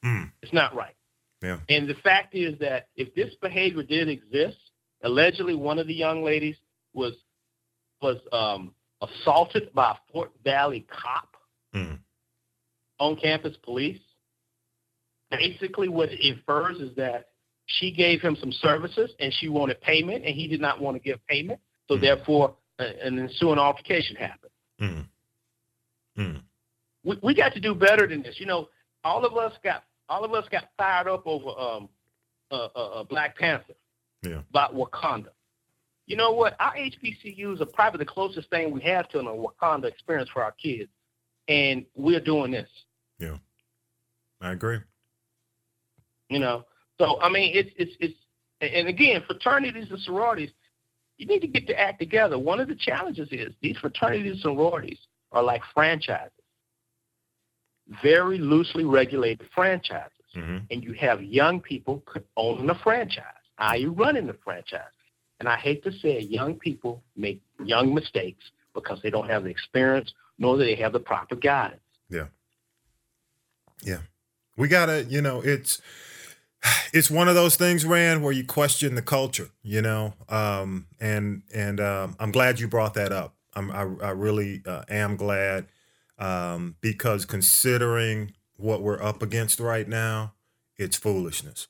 Mm. 0.03 0.31
It's 0.41 0.53
not 0.53 0.73
right. 0.73 0.95
Yeah. 1.41 1.59
And 1.69 1.87
the 1.87 1.95
fact 1.95 2.33
is 2.33 2.57
that 2.59 2.87
if 2.95 3.13
this 3.13 3.35
behavior 3.41 3.83
did 3.83 4.07
exist, 4.07 4.57
allegedly 5.03 5.55
one 5.55 5.77
of 5.77 5.87
the 5.87 5.93
young 5.93 6.23
ladies 6.23 6.55
was 6.93 7.13
was 8.03 8.17
um, 8.31 8.73
assaulted 9.01 9.73
by 9.73 9.91
a 9.91 9.95
Fort 10.11 10.31
Valley 10.43 10.85
cop 10.89 11.29
Mm. 11.73 11.97
on 12.99 13.15
campus 13.15 13.57
police. 13.63 13.99
Basically, 15.31 15.89
what 15.89 16.09
it 16.11 16.19
infers 16.19 16.77
is 16.79 16.95
that 16.97 17.29
she 17.65 17.91
gave 17.91 18.21
him 18.21 18.35
some 18.39 18.51
services 18.51 19.09
and 19.19 19.33
she 19.33 19.49
wanted 19.49 19.81
payment, 19.81 20.23
and 20.23 20.35
he 20.35 20.47
did 20.47 20.61
not 20.61 20.79
want 20.79 20.95
to 20.95 20.99
give 20.99 21.25
payment. 21.25 21.59
So 21.87 21.95
Mm. 21.97 22.01
therefore, 22.01 22.55
an 22.77 23.17
ensuing 23.17 23.57
altercation 23.57 24.15
happened. 24.17 24.51
Mm. 24.79 25.05
Mm. 26.17 26.41
We, 27.03 27.17
we 27.23 27.33
got 27.33 27.53
to 27.53 27.59
do 27.59 27.73
better 27.73 28.05
than 28.05 28.21
this. 28.21 28.39
You 28.39 28.45
know, 28.45 28.69
all 29.03 29.25
of 29.25 29.35
us 29.35 29.53
got 29.63 29.83
all 30.09 30.23
of 30.23 30.33
us 30.33 30.47
got 30.49 30.65
fired 30.77 31.07
up 31.07 31.25
over 31.25 31.49
um, 31.59 31.89
uh, 32.51 32.67
uh, 32.75 32.79
uh, 32.99 33.03
Black 33.05 33.35
Panther. 33.35 33.73
Yeah. 34.21 34.41
About 34.51 34.75
Wakanda. 34.75 35.29
You 36.05 36.17
know 36.17 36.31
what? 36.31 36.55
Our 36.59 36.75
HBCUs 36.75 37.61
are 37.61 37.65
probably 37.65 37.99
the 37.99 38.05
closest 38.05 38.49
thing 38.49 38.71
we 38.71 38.81
have 38.81 39.07
to 39.09 39.19
a 39.19 39.23
Wakanda 39.23 39.85
experience 39.85 40.29
for 40.33 40.43
our 40.43 40.51
kids, 40.51 40.89
and 41.47 41.85
we're 41.95 42.19
doing 42.19 42.51
this. 42.51 42.69
Yeah, 43.19 43.37
I 44.41 44.51
agree. 44.51 44.79
You 46.29 46.39
know, 46.39 46.65
so 46.99 47.21
I 47.21 47.29
mean, 47.29 47.51
it's 47.55 47.69
it's 47.77 47.95
it's, 47.99 48.15
and 48.59 48.87
again, 48.87 49.23
fraternities 49.25 49.87
and 49.89 49.99
sororities, 49.99 50.51
you 51.17 51.25
need 51.25 51.39
to 51.39 51.47
get 51.47 51.67
to 51.67 51.79
act 51.79 51.99
together. 51.99 52.37
One 52.37 52.59
of 52.59 52.67
the 52.67 52.75
challenges 52.75 53.29
is 53.31 53.53
these 53.61 53.77
fraternities 53.77 54.33
and 54.33 54.41
sororities 54.41 54.99
are 55.31 55.43
like 55.43 55.61
franchises, 55.73 56.31
very 58.01 58.39
loosely 58.39 58.83
regulated 58.83 59.47
franchises, 59.55 60.11
hmm 60.33 60.57
and 60.69 60.83
you 60.83 60.93
have 60.93 61.21
young 61.23 61.61
people 61.61 62.03
owning 62.35 62.67
the 62.67 62.75
franchise. 62.83 63.23
Are 63.57 63.77
you 63.77 63.91
running 63.91 64.27
the 64.27 64.35
franchise? 64.43 64.81
And 65.43 65.49
I 65.49 65.57
hate 65.57 65.83
to 65.83 65.91
say 65.91 66.19
it, 66.19 66.29
young 66.29 66.55
people 66.55 67.03
make 67.17 67.41
young 67.61 67.93
mistakes 67.93 68.45
because 68.73 69.01
they 69.01 69.09
don't 69.09 69.29
have 69.29 69.43
the 69.43 69.49
experience 69.49 70.13
nor 70.39 70.57
do 70.57 70.63
they 70.63 70.75
have 70.75 70.93
the 70.93 71.01
proper 71.01 71.35
guidance. 71.35 71.81
Yeah. 72.09 72.27
Yeah. 73.81 73.97
We 74.55 74.69
gotta, 74.69 75.03
you 75.03 75.21
know, 75.21 75.41
it's 75.41 75.81
it's 76.93 77.11
one 77.11 77.27
of 77.27 77.35
those 77.35 77.57
things, 77.57 77.83
Rand, 77.83 78.23
where 78.23 78.31
you 78.31 78.45
question 78.45 78.95
the 78.95 79.01
culture, 79.01 79.49
you 79.63 79.81
know, 79.81 80.13
um, 80.29 80.87
and 81.01 81.41
and 81.53 81.81
um, 81.81 82.15
I'm 82.21 82.31
glad 82.31 82.61
you 82.61 82.69
brought 82.69 82.93
that 82.93 83.11
up. 83.11 83.35
I'm, 83.53 83.69
I, 83.69 83.81
I 83.81 84.11
really 84.11 84.61
uh, 84.65 84.83
am 84.87 85.17
glad 85.17 85.65
um, 86.19 86.77
because 86.79 87.25
considering 87.25 88.31
what 88.55 88.81
we're 88.81 89.03
up 89.03 89.21
against 89.21 89.59
right 89.59 89.89
now, 89.89 90.35
it's 90.77 90.95
foolishness, 90.95 91.67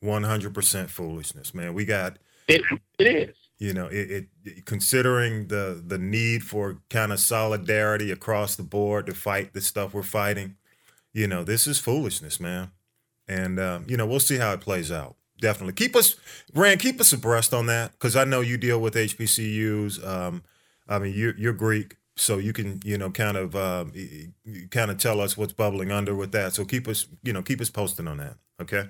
100% 0.00 0.88
foolishness, 0.90 1.54
man. 1.54 1.74
We 1.74 1.84
got 1.84 2.18
It, 2.48 2.62
it 2.98 3.06
is. 3.06 3.36
you 3.58 3.72
know 3.72 3.86
it, 3.86 4.28
it 4.44 4.66
considering 4.66 5.48
the 5.48 5.82
the 5.86 5.98
need 5.98 6.42
for 6.44 6.80
kind 6.90 7.12
of 7.12 7.20
solidarity 7.20 8.10
across 8.10 8.56
the 8.56 8.62
board 8.62 9.06
to 9.06 9.14
fight 9.14 9.52
the 9.54 9.60
stuff 9.60 9.94
we're 9.94 10.02
fighting 10.02 10.56
you 11.12 11.26
know 11.26 11.44
this 11.44 11.66
is 11.66 11.78
foolishness 11.78 12.40
man. 12.40 12.70
And 13.28 13.58
um, 13.58 13.86
you 13.88 13.96
know 13.96 14.06
we'll 14.06 14.20
see 14.20 14.36
how 14.38 14.52
it 14.52 14.60
plays 14.60 14.92
out. 14.92 15.16
Definitely. 15.40 15.74
Keep 15.74 15.96
us 15.96 16.16
rand 16.54 16.80
keep 16.80 17.00
us 17.00 17.12
abreast 17.12 17.52
on 17.54 17.66
that 17.66 17.92
because 17.92 18.16
i 18.16 18.24
know 18.24 18.40
you 18.40 18.56
deal 18.56 18.80
with 18.80 18.94
hbcus 18.94 20.06
um, 20.06 20.42
i 20.88 20.98
mean 20.98 21.12
you're, 21.14 21.36
you're 21.36 21.52
greek 21.52 21.96
so 22.16 22.38
you 22.38 22.52
can 22.52 22.80
you 22.84 22.96
know 22.98 23.10
kind 23.10 23.36
of 23.36 23.54
um, 23.56 23.92
kind 24.70 24.90
of 24.90 24.98
tell 24.98 25.20
us 25.20 25.36
what's 25.36 25.52
bubbling 25.52 25.92
under 25.92 26.14
with 26.14 26.32
that. 26.32 26.54
So 26.54 26.64
keep 26.64 26.88
us 26.88 27.06
you 27.22 27.32
know 27.32 27.42
keep 27.42 27.60
us 27.60 27.70
posted 27.70 28.08
on 28.08 28.18
that 28.18 28.36
okay? 28.62 28.84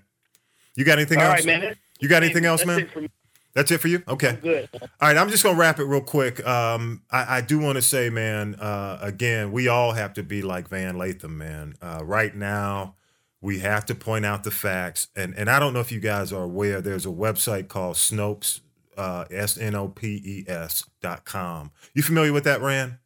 You 0.77 0.85
got 0.85 0.99
anything 0.99 1.21
All 1.21 1.27
else? 1.29 1.45
right, 1.47 1.47
man. 1.47 1.75
You 2.01 2.09
got 2.09 2.23
anything 2.23 2.45
else 2.45 2.65
man? 2.65 2.81
it 2.81 2.91
for 2.93 3.01
me. 3.01 3.11
That's 3.57 3.71
it 3.73 3.79
for 3.79 3.89
you 3.89 4.03
okay 4.07 4.39
good. 4.41 4.69
all 4.73 4.89
right, 5.01 5.17
I'm 5.17 5.31
just 5.31 5.43
gonna 5.43 5.59
wrap 5.59 5.81
it 5.81 5.85
real 5.85 6.01
quick. 6.01 6.47
Um, 6.47 7.03
I, 7.11 7.39
I 7.39 7.41
do 7.41 7.59
want 7.59 7.77
to 7.77 7.83
say, 7.83 8.11
man, 8.11 8.55
uh, 8.57 8.99
again, 9.01 9.51
we 9.51 9.67
all 9.67 9.93
have 9.93 10.13
to 10.15 10.23
be 10.23 10.43
like 10.43 10.69
Van 10.69 10.95
Lathan, 10.95 11.31
man. 11.31 11.75
Uh, 11.81 12.01
right 12.05 12.37
now, 12.37 12.95
we 13.41 13.61
have 13.61 13.87
to 13.87 13.95
point 13.95 14.25
out 14.27 14.45
the 14.45 14.51
facts, 14.51 15.09
and 15.17 15.35
and 15.37 15.49
I 15.51 15.59
don't 15.59 15.73
know 15.73 15.81
if 15.81 15.91
you 15.91 16.01
guys 16.01 16.33
are 16.33 16.45
aware. 16.45 16.81
There's 16.81 17.07
a 17.07 17.11
website 17.11 17.69
called 17.69 17.97
Snopes, 17.97 18.61
uh, 18.97 19.25
S 19.31 19.59
N 19.59 19.75
O 19.75 19.89
P 19.89 20.21
E 20.25 20.45
S 20.47 20.85
dot 21.01 21.25
com. 21.25 21.71
You 21.95 22.03
familiar 22.03 22.33
with 22.33 22.45
that, 22.45 22.61
Rand? 22.61 22.99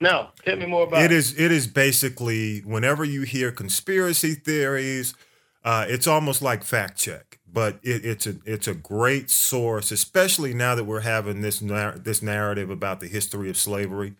No, 0.00 0.28
tell 0.44 0.56
me 0.56 0.66
more 0.66 0.84
about 0.84 1.02
It 1.02 1.12
is 1.12 1.38
it 1.38 1.52
is 1.52 1.66
basically 1.66 2.60
whenever 2.60 3.04
you 3.04 3.22
hear 3.22 3.52
conspiracy 3.52 4.34
theories, 4.34 5.14
uh, 5.62 5.84
it's 5.88 6.06
almost 6.06 6.40
like 6.40 6.64
fact 6.64 6.98
check, 6.98 7.38
but 7.52 7.78
it, 7.82 8.04
it's 8.04 8.26
a 8.26 8.36
it's 8.44 8.68
a 8.68 8.74
great 8.74 9.30
source, 9.30 9.90
especially 9.90 10.54
now 10.54 10.74
that 10.74 10.84
we're 10.84 11.00
having 11.00 11.40
this 11.40 11.60
nar- 11.60 11.98
this 11.98 12.22
narrative 12.22 12.70
about 12.70 13.00
the 13.00 13.08
history 13.08 13.50
of 13.50 13.56
slavery. 13.56 14.14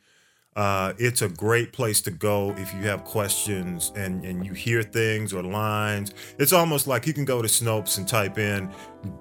Uh, 0.57 0.95
it's 0.99 1.23
a 1.23 1.29
great 1.29 1.73
place 1.73 2.01
to 2.03 2.11
go 2.11 2.51
if 2.59 2.75
you 2.75 2.81
have 2.81 3.05
questions 3.05 3.93
and, 3.95 4.25
and 4.25 4.45
you 4.45 4.53
hear 4.53 4.83
things 4.83 5.33
or 5.33 5.45
lines. 5.45 6.13
It's 6.39 6.53
almost 6.53 6.89
like 6.89 7.07
you 7.07 7.13
can 7.13 7.25
go 7.25 7.41
to 7.41 7.47
Snopes 7.47 7.99
and 7.99 8.07
type 8.07 8.37
in, 8.37 8.69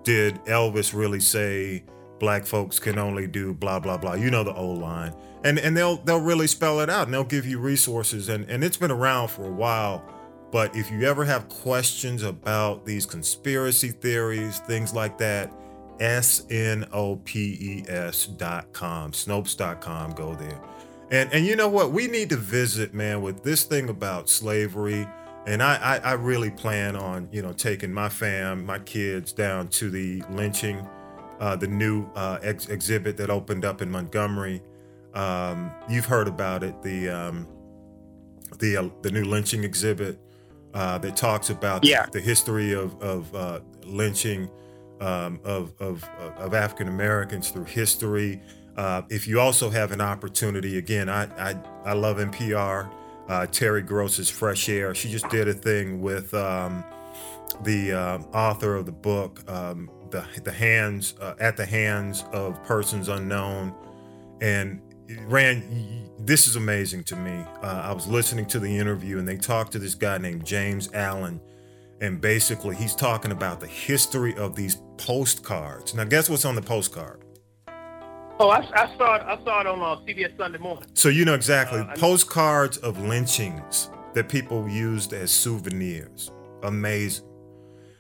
"Did 0.04 0.36
Elvis 0.46 0.94
really 0.94 1.20
say 1.20 1.84
black 2.20 2.46
folks 2.46 2.80
can 2.80 2.98
only 2.98 3.28
do 3.28 3.54
blah 3.54 3.80
blah 3.80 3.98
blah?" 3.98 4.14
You 4.16 4.32
know 4.32 4.44
the 4.44 4.56
old 4.56 4.80
line, 4.80 5.14
and 5.44 5.60
and 5.60 5.78
they'll 5.78 5.98
they'll 5.98 6.22
really 6.22 6.48
spell 6.48 6.80
it 6.80 6.90
out 6.90 7.06
and 7.06 7.14
they'll 7.14 7.24
give 7.24 7.46
you 7.46 7.60
resources 7.60 8.28
and 8.28 8.50
and 8.50 8.64
it's 8.64 8.78
been 8.78 8.92
around 8.92 9.30
for 9.30 9.46
a 9.46 9.52
while. 9.52 10.04
But 10.52 10.76
if 10.76 10.90
you 10.90 11.04
ever 11.04 11.26
have 11.26 11.48
questions 11.48 12.24
about 12.24 12.86
these 12.86 13.06
conspiracy 13.06 13.90
theories, 13.90 14.60
things 14.60 14.94
like 14.94 15.18
that, 15.20 15.54
S 16.00 16.46
N 16.50 16.88
O 16.92 17.18
P 17.18 17.58
E 17.60 17.86
S 17.88 18.26
dot 18.26 18.72
com, 18.74 19.12
Snopes 19.12 19.56
dot 19.56 19.82
com, 19.82 20.14
go 20.14 20.34
there. 20.34 20.60
And 21.12 21.32
and 21.34 21.46
you 21.46 21.56
know 21.56 21.68
what? 21.68 21.92
We 21.92 22.08
need 22.08 22.30
to 22.30 22.38
visit, 22.38 22.94
man, 22.94 23.22
with 23.22 23.44
this 23.44 23.64
thing 23.64 23.90
about 23.90 24.30
slavery. 24.30 25.08
And 25.46 25.64
I, 25.64 25.76
I, 25.76 25.98
I 25.98 26.14
really 26.14 26.52
plan 26.52 26.96
on, 26.96 27.28
you 27.32 27.42
know, 27.42 27.54
taking 27.54 27.92
my 27.92 28.10
fam, 28.10 28.66
my 28.66 28.80
kids 28.80 29.34
down 29.34 29.68
to 29.70 29.90
the 29.90 30.22
lynching, 30.30 30.88
uh, 31.40 31.56
the 31.56 31.68
new 31.68 32.06
uh, 32.16 32.40
ex- 32.44 32.70
exhibit 32.70 33.18
that 33.18 33.30
opened 33.30 33.66
up 33.66 33.82
in 33.82 33.90
Montgomery. 33.90 34.62
Um, 35.14 35.72
you've 35.90 36.06
heard 36.06 36.28
about 36.28 36.64
it, 36.64 36.82
the 36.84 37.10
um, 37.10 37.48
the 38.60 38.78
uh, 38.78 38.90
the 39.02 39.12
new 39.12 39.26
lynching 39.26 39.64
exhibit 39.64 40.20
uh, 40.74 40.98
that 41.00 41.16
talks 41.18 41.50
about 41.50 41.84
Yeah. 41.86 42.06
the, 42.12 42.20
history 42.22 42.74
of 42.74 43.00
of 43.02 43.34
uh, 43.36 43.60
lynching 43.86 44.50
um, 45.02 45.40
of 45.44 45.74
of 45.80 46.04
of 46.38 46.54
African 46.54 46.88
Americans 46.88 47.50
through 47.52 47.66
history. 47.66 48.42
Uh, 48.78 49.02
if 49.10 49.28
you 49.28 49.40
also 49.40 49.70
have 49.70 49.92
an 49.92 50.02
opportunity, 50.02 50.78
again, 50.78 51.10
I 51.10 51.24
I, 51.52 51.56
I 51.86 51.94
love 51.94 52.18
NPR. 52.18 52.90
Uh, 53.28 53.46
Terry 53.46 53.84
Gross's 53.84 54.28
Fresh 54.28 54.70
Air. 54.70 54.96
She 54.96 55.08
just 55.12 55.30
did 55.30 55.48
a 55.48 55.54
thing 55.54 56.02
with 56.02 56.34
um, 56.34 56.84
the 57.64 57.92
uh, 57.94 58.18
author 58.34 58.76
of 58.76 58.88
the 58.88 58.92
book, 58.92 59.44
um, 59.48 59.88
the 60.10 60.26
the 60.44 60.52
hands 60.52 61.14
uh, 61.22 61.36
at 61.40 61.56
the 61.56 61.66
hands 61.66 62.26
of 62.34 62.62
persons 62.64 63.08
unknown, 63.08 63.74
and 64.42 64.82
Rand, 65.22 66.10
this 66.20 66.48
is 66.48 66.56
amazing 66.56 67.04
to 67.06 67.16
me. 67.16 67.44
Uh, 67.64 67.82
I 67.86 67.92
was 67.94 68.08
listening 68.08 68.46
to 68.48 68.60
the 68.60 68.78
interview, 68.78 69.18
and 69.18 69.28
they 69.28 69.38
talked 69.38 69.72
to 69.74 69.80
this 69.80 69.96
guy 69.96 70.18
named 70.18 70.46
James 70.46 70.90
Allen, 70.94 71.42
and 72.02 72.22
basically 72.22 72.76
he's 72.76 72.96
talking 72.96 73.32
about 73.32 73.60
the 73.60 73.68
history 73.68 74.36
of 74.36 74.56
these 74.56 74.78
postcards. 74.98 75.96
Now, 75.96 76.04
guess 76.04 76.30
what's 76.30 76.46
on 76.46 76.56
the 76.56 76.62
postcard? 76.62 77.24
Oh, 78.42 78.50
I, 78.50 78.60
I 78.74 78.98
saw 78.98 79.16
it. 79.16 79.22
I 79.24 79.38
saw 79.44 79.62
it 79.62 79.68
on 79.68 79.82
uh, 79.82 80.00
CBS 80.06 80.38
Sunday 80.38 80.60
Morning. 80.60 80.86
So 80.94 81.10
you 81.10 81.26
know 81.26 81.34
exactly 81.34 81.80
Uh, 81.80 81.94
postcards 81.96 82.78
of 82.78 82.98
lynchings 83.00 83.90
that 84.14 84.30
people 84.30 84.68
used 84.70 85.12
as 85.12 85.30
souvenirs. 85.32 86.32
Amazing. 86.64 87.26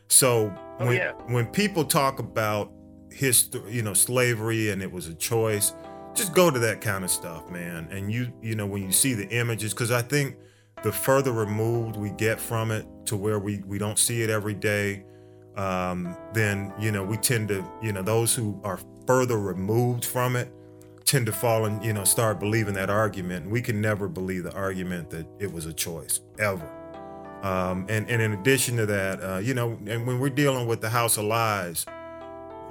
So 0.07 0.53
Oh, 0.80 0.86
when 0.86 0.95
yeah. 0.95 1.12
when 1.28 1.45
people 1.47 1.84
talk 1.84 2.20
about 2.20 2.72
history, 3.12 3.70
you 3.74 3.82
know, 3.82 3.93
slavery 3.93 4.70
and 4.70 4.82
it 4.82 4.89
was 4.89 5.07
a 5.07 5.14
choice, 5.16 5.74
just 6.14 6.34
go 6.34 6.49
to 6.51 6.60
that 6.60 6.82
kind 6.82 7.03
of 7.03 7.12
stuff, 7.12 7.49
man. 7.49 7.88
And 7.91 8.12
you, 8.12 8.32
you 8.41 8.55
know, 8.55 8.66
when 8.66 8.84
you 8.84 8.91
see 8.91 9.14
the 9.14 9.28
images, 9.30 9.74
because 9.74 9.91
I 9.91 10.01
think 10.01 10.38
the 10.84 10.91
further 10.91 11.32
removed 11.32 11.95
we 11.95 12.12
get 12.12 12.39
from 12.39 12.72
it 12.72 12.86
to 13.05 13.18
where 13.18 13.39
we 13.39 13.62
we 13.66 13.78
don't 13.78 13.99
see 13.99 14.22
it 14.22 14.30
every 14.30 14.53
day, 14.53 15.03
um, 15.55 16.16
then 16.34 16.74
you 16.80 16.91
know 16.91 17.03
we 17.03 17.18
tend 17.18 17.47
to, 17.49 17.66
you 17.82 17.91
know, 17.91 18.01
those 18.01 18.34
who 18.34 18.60
are 18.64 18.80
further 19.07 19.39
removed 19.39 20.05
from 20.05 20.36
it 20.36 20.51
tend 21.05 21.26
to 21.26 21.32
fall 21.32 21.66
and 21.66 21.84
you 21.84 21.91
know 21.91 22.03
start 22.03 22.39
believing 22.39 22.74
that 22.76 22.89
argument. 22.89 23.43
And 23.43 23.51
we 23.51 23.62
can 23.62 23.82
never 23.82 24.07
believe 24.07 24.43
the 24.43 24.53
argument 24.53 25.10
that 25.10 25.26
it 25.39 25.51
was 25.51 25.66
a 25.66 25.74
choice 25.74 26.22
ever. 26.38 26.70
Um, 27.41 27.86
and 27.89 28.10
and 28.10 28.22
in 28.22 28.34
addition 28.34 28.78
to 28.78 28.86
that, 28.86 29.24
uh, 29.24 29.38
you 29.38 29.53
know, 29.53 29.78
and 29.88 30.05
when 30.05 30.20
we're 30.20 30.30
dealing 30.30 30.68
with 30.68 30.82
the 30.82 30.89
House 30.89 31.18
of 31.18 31.26
Lies, 31.26 31.86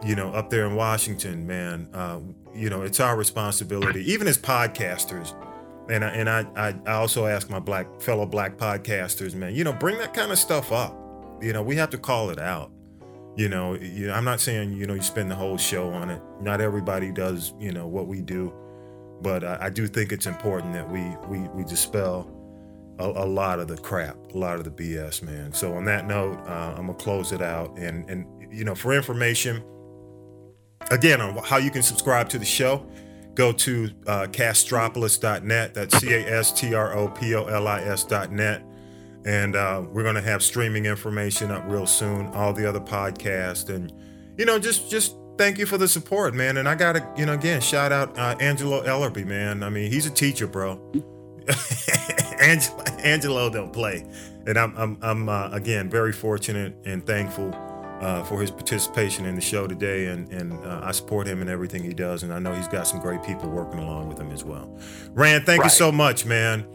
you 0.05 0.15
know, 0.15 0.31
up 0.33 0.51
there 0.51 0.67
in 0.67 0.77
Washington, 0.77 1.47
man, 1.47 1.89
uh, 1.93 2.21
you 2.59 2.69
know, 2.71 2.83
it's 2.83 3.01
our 3.01 3.17
responsibility, 3.17 4.11
even 4.11 4.27
as 4.27 4.37
podcasters. 4.37 5.35
And 5.91 6.05
I, 6.05 6.09
and 6.09 6.29
I, 6.29 6.47
I, 6.57 6.75
I 6.87 6.93
also 6.95 7.27
ask 7.27 7.49
my 7.49 7.61
black 7.61 8.01
fellow 8.01 8.27
black 8.27 8.59
podcasters, 8.59 9.35
man, 9.35 9.55
you 9.55 9.65
know, 9.65 9.73
bring 9.73 9.97
that 9.99 10.13
kind 10.13 10.33
of 10.33 10.39
stuff 10.39 10.73
up. 10.73 10.95
You 11.41 11.53
know, 11.53 11.63
we 11.63 11.77
have 11.77 11.91
to 11.91 11.99
call 11.99 12.31
it 12.31 12.39
out. 12.39 12.71
You 13.37 13.49
know, 13.49 13.75
you 13.75 14.11
I'm 14.11 14.25
not 14.25 14.41
saying 14.41 14.73
you 14.73 14.85
know 14.89 14.95
you 14.95 15.03
spend 15.03 15.31
the 15.31 15.37
whole 15.37 15.57
show 15.57 15.91
on 15.91 16.11
it. 16.11 16.21
Not 16.41 16.61
everybody 16.61 17.13
does, 17.13 17.55
you 17.61 17.71
know, 17.71 17.87
what 17.87 18.09
we 18.09 18.21
do, 18.21 18.53
but 19.23 19.45
I, 19.45 19.59
I 19.67 19.71
do 19.71 19.87
think 19.87 20.11
it's 20.11 20.27
important 20.27 20.73
that 20.73 20.91
we 20.91 21.03
we 21.29 21.47
we 21.51 21.63
dispel 21.63 22.29
a, 22.99 23.05
a, 23.05 23.27
lot 23.27 23.61
of 23.61 23.69
the 23.69 23.77
crap, 23.77 24.17
a 24.35 24.37
lot 24.37 24.57
of 24.57 24.65
the 24.65 24.73
BS, 24.73 25.23
man. 25.23 25.53
So 25.53 25.75
on 25.75 25.85
that 25.85 26.09
note, 26.09 26.37
uh, 26.49 26.75
I'm 26.77 26.87
gonna 26.87 26.95
close 26.95 27.31
it 27.31 27.41
out, 27.41 27.79
and 27.79 28.11
and 28.11 28.27
you 28.53 28.65
know, 28.65 28.75
for 28.75 28.93
information, 28.93 29.63
again 30.91 31.21
on 31.21 31.37
how 31.45 31.57
you 31.57 31.71
can 31.71 31.83
subscribe 31.83 32.29
to 32.31 32.39
the 32.39 32.45
show, 32.45 32.87
go 33.35 33.53
to 33.53 33.91
uh, 34.07 34.27
castropolis.net. 34.31 35.75
That's 35.75 35.99
C 35.99 36.13
A 36.13 36.39
S 36.39 36.53
T 36.53 36.75
R 36.75 36.97
O 36.97 37.09
P 37.09 37.35
O 37.35 37.45
L 37.45 37.69
I 37.69 37.81
S.net. 37.83 38.65
And 39.25 39.57
uh, 39.57 39.83
we're 39.93 40.03
going 40.03 40.15
to 40.15 40.23
have 40.23 40.43
streaming 40.43 40.87
information 40.87 41.51
up 41.51 41.63
real 41.67 41.87
soon, 41.87 42.27
all 42.29 42.53
the 42.53 42.69
other 42.69 42.81
podcasts. 42.81 43.69
And, 43.69 43.93
you 44.37 44.45
know, 44.45 44.59
just, 44.59 44.91
just 44.91 45.17
thank 45.37 45.59
you 45.59 45.67
for 45.67 45.77
the 45.77 45.89
support, 45.89 46.35
man. 46.35 46.57
And 46.57 46.69
I 46.69 46.75
got 46.75 46.93
to, 46.93 47.07
you 47.17 47.27
know, 47.27 47.35
again, 47.35 47.61
shout 47.61 47.93
out 47.93 48.17
uh, 48.19 48.37
Angelo 48.41 48.83
Ellerbee, 48.85 49.27
man. 49.27 49.63
I 49.63 49.71
mean, 49.71 49.91
he's 49.91 50.07
a 50.07 50.11
teacher, 50.11 50.47
bro. 50.47 50.81
Angelo, 52.41 52.83
Angelo 53.03 53.51
don't 53.51 53.73
play. 53.73 54.07
And 54.47 54.57
I'm, 54.57 54.75
I'm, 54.77 54.99
I'm 55.03 55.29
uh, 55.29 55.51
again, 55.51 55.91
very 55.91 56.13
fortunate 56.13 56.75
and 56.85 57.05
thankful 57.07 57.53
uh, 58.01 58.23
for 58.25 58.41
his 58.41 58.51
participation 58.51 59.25
in 59.25 59.35
the 59.35 59.41
show 59.41 59.67
today, 59.67 60.07
and 60.07 60.31
and 60.33 60.53
uh, 60.65 60.81
I 60.85 60.93
support 60.93 61.27
him 61.27 61.43
in 61.43 61.49
everything 61.49 61.83
he 61.83 61.95
does, 61.95 62.23
and 62.23 62.33
I 62.33 62.39
know 62.39 62.55
he's 62.55 62.69
got 62.69 62.87
some 62.87 63.01
great 63.01 63.23
people 63.23 63.49
working 63.49 63.81
along 63.81 64.09
with 64.09 64.19
him 64.19 64.31
as 64.31 64.45
well. 64.45 64.71
Rand, 65.13 65.47
thank 65.47 65.63
right. 65.63 65.67
you 65.67 65.71
so 65.71 65.91
much, 65.91 66.25
man. 66.25 66.67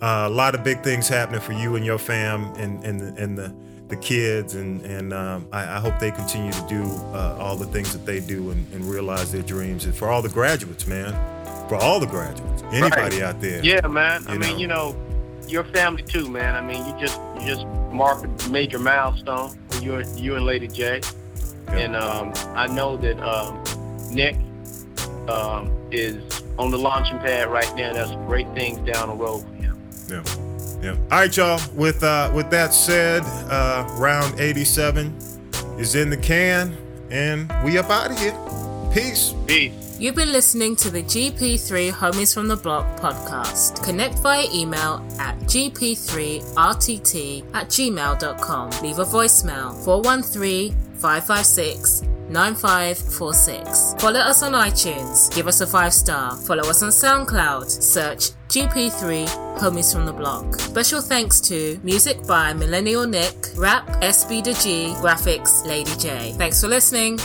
Uh, 0.00 0.26
a 0.26 0.30
lot 0.30 0.54
of 0.56 0.64
big 0.64 0.82
things 0.82 1.08
happening 1.08 1.40
for 1.40 1.52
you 1.52 1.76
and 1.76 1.84
your 1.84 1.98
fam, 1.98 2.52
and 2.56 2.82
and 2.84 3.00
the, 3.00 3.22
and 3.22 3.38
the 3.38 3.54
the 3.88 3.96
kids, 3.96 4.54
and 4.54 4.80
and 4.82 5.12
um, 5.12 5.46
I, 5.52 5.76
I, 5.76 5.78
hope 5.78 5.98
they 5.98 6.10
continue 6.10 6.50
to 6.50 6.66
do 6.66 6.82
uh, 7.12 7.36
all 7.38 7.56
the 7.56 7.66
things 7.66 7.92
that 7.92 8.06
they 8.06 8.20
do 8.20 8.50
and, 8.50 8.72
and, 8.72 8.84
realize 8.86 9.30
their 9.30 9.42
dreams. 9.42 9.84
And 9.84 9.94
for 9.94 10.08
all 10.08 10.22
the 10.22 10.30
graduates, 10.30 10.86
man, 10.86 11.12
for 11.68 11.76
all 11.76 12.00
the 12.00 12.06
graduates, 12.06 12.62
anybody 12.72 13.16
right. 13.16 13.22
out 13.22 13.40
there, 13.42 13.62
yeah, 13.62 13.86
man. 13.86 14.24
I 14.26 14.38
know. 14.38 14.48
mean, 14.48 14.58
you 14.58 14.66
know, 14.66 14.96
your 15.46 15.64
family 15.64 16.02
too, 16.02 16.28
man. 16.28 16.54
I 16.54 16.62
mean, 16.62 16.84
you 16.86 16.98
just 16.98 17.20
you 17.38 17.46
just 17.46 17.66
marked 17.92 18.46
a 18.46 18.48
major 18.48 18.78
milestone 18.78 19.56
you 19.82 19.96
and 19.96 20.20
you 20.20 20.36
and 20.36 20.44
Lady 20.44 20.68
J, 20.68 21.00
and 21.68 21.96
um, 21.96 22.32
I 22.54 22.66
know 22.66 22.96
that 22.98 23.18
um, 23.20 23.62
Nick 24.10 24.36
um, 25.28 25.70
is 25.90 26.42
on 26.58 26.70
the 26.70 26.78
launching 26.78 27.18
pad 27.18 27.48
right 27.48 27.74
now. 27.76 27.92
There's 27.92 28.10
some 28.10 28.26
great 28.26 28.48
things 28.54 28.78
down 28.90 29.08
the 29.08 29.14
road 29.14 29.40
for 29.40 29.54
him. 29.54 29.78
Yeah. 30.08 30.22
Yeah. 30.82 30.96
All 31.12 31.18
right, 31.20 31.36
y'all. 31.36 31.60
With 31.74 32.02
uh, 32.02 32.30
with 32.34 32.50
that 32.50 32.74
said, 32.74 33.22
uh, 33.50 33.86
round 33.98 34.40
87 34.40 35.16
is 35.78 35.94
in 35.94 36.10
the 36.10 36.16
can, 36.16 36.76
and 37.10 37.52
we 37.64 37.78
up 37.78 37.88
out 37.88 38.10
of 38.10 38.18
here. 38.18 38.36
Peace. 38.92 39.34
Peace. 39.46 39.81
You've 40.02 40.16
been 40.16 40.32
listening 40.32 40.74
to 40.76 40.90
the 40.90 41.02
GP3 41.04 41.92
Homies 41.92 42.34
from 42.34 42.48
the 42.48 42.56
Block 42.56 42.98
podcast. 42.98 43.84
Connect 43.84 44.18
via 44.18 44.44
email 44.52 45.00
at 45.20 45.38
gp3rtt 45.42 47.44
at 47.54 47.68
gmail.com. 47.68 48.70
Leave 48.82 48.98
a 48.98 49.04
voicemail 49.04 49.72
413 49.84 50.72
556 50.96 52.02
9546. 52.30 53.94
Follow 54.00 54.18
us 54.18 54.42
on 54.42 54.54
iTunes. 54.54 55.32
Give 55.32 55.46
us 55.46 55.60
a 55.60 55.68
five 55.68 55.94
star. 55.94 56.36
Follow 56.36 56.68
us 56.68 56.82
on 56.82 56.90
SoundCloud. 56.90 57.70
Search 57.70 58.32
GP3 58.48 59.28
Homies 59.58 59.92
from 59.92 60.06
the 60.06 60.12
Block. 60.12 60.56
Special 60.56 61.00
thanks 61.00 61.40
to 61.42 61.78
music 61.84 62.26
by 62.26 62.52
Millennial 62.52 63.06
Nick, 63.06 63.50
rap 63.54 63.86
SB 64.02 64.42
to 64.42 64.54
G, 64.54 64.94
graphics 64.96 65.64
Lady 65.64 65.94
J. 65.96 66.34
Thanks 66.36 66.60
for 66.60 66.66
listening. 66.66 67.20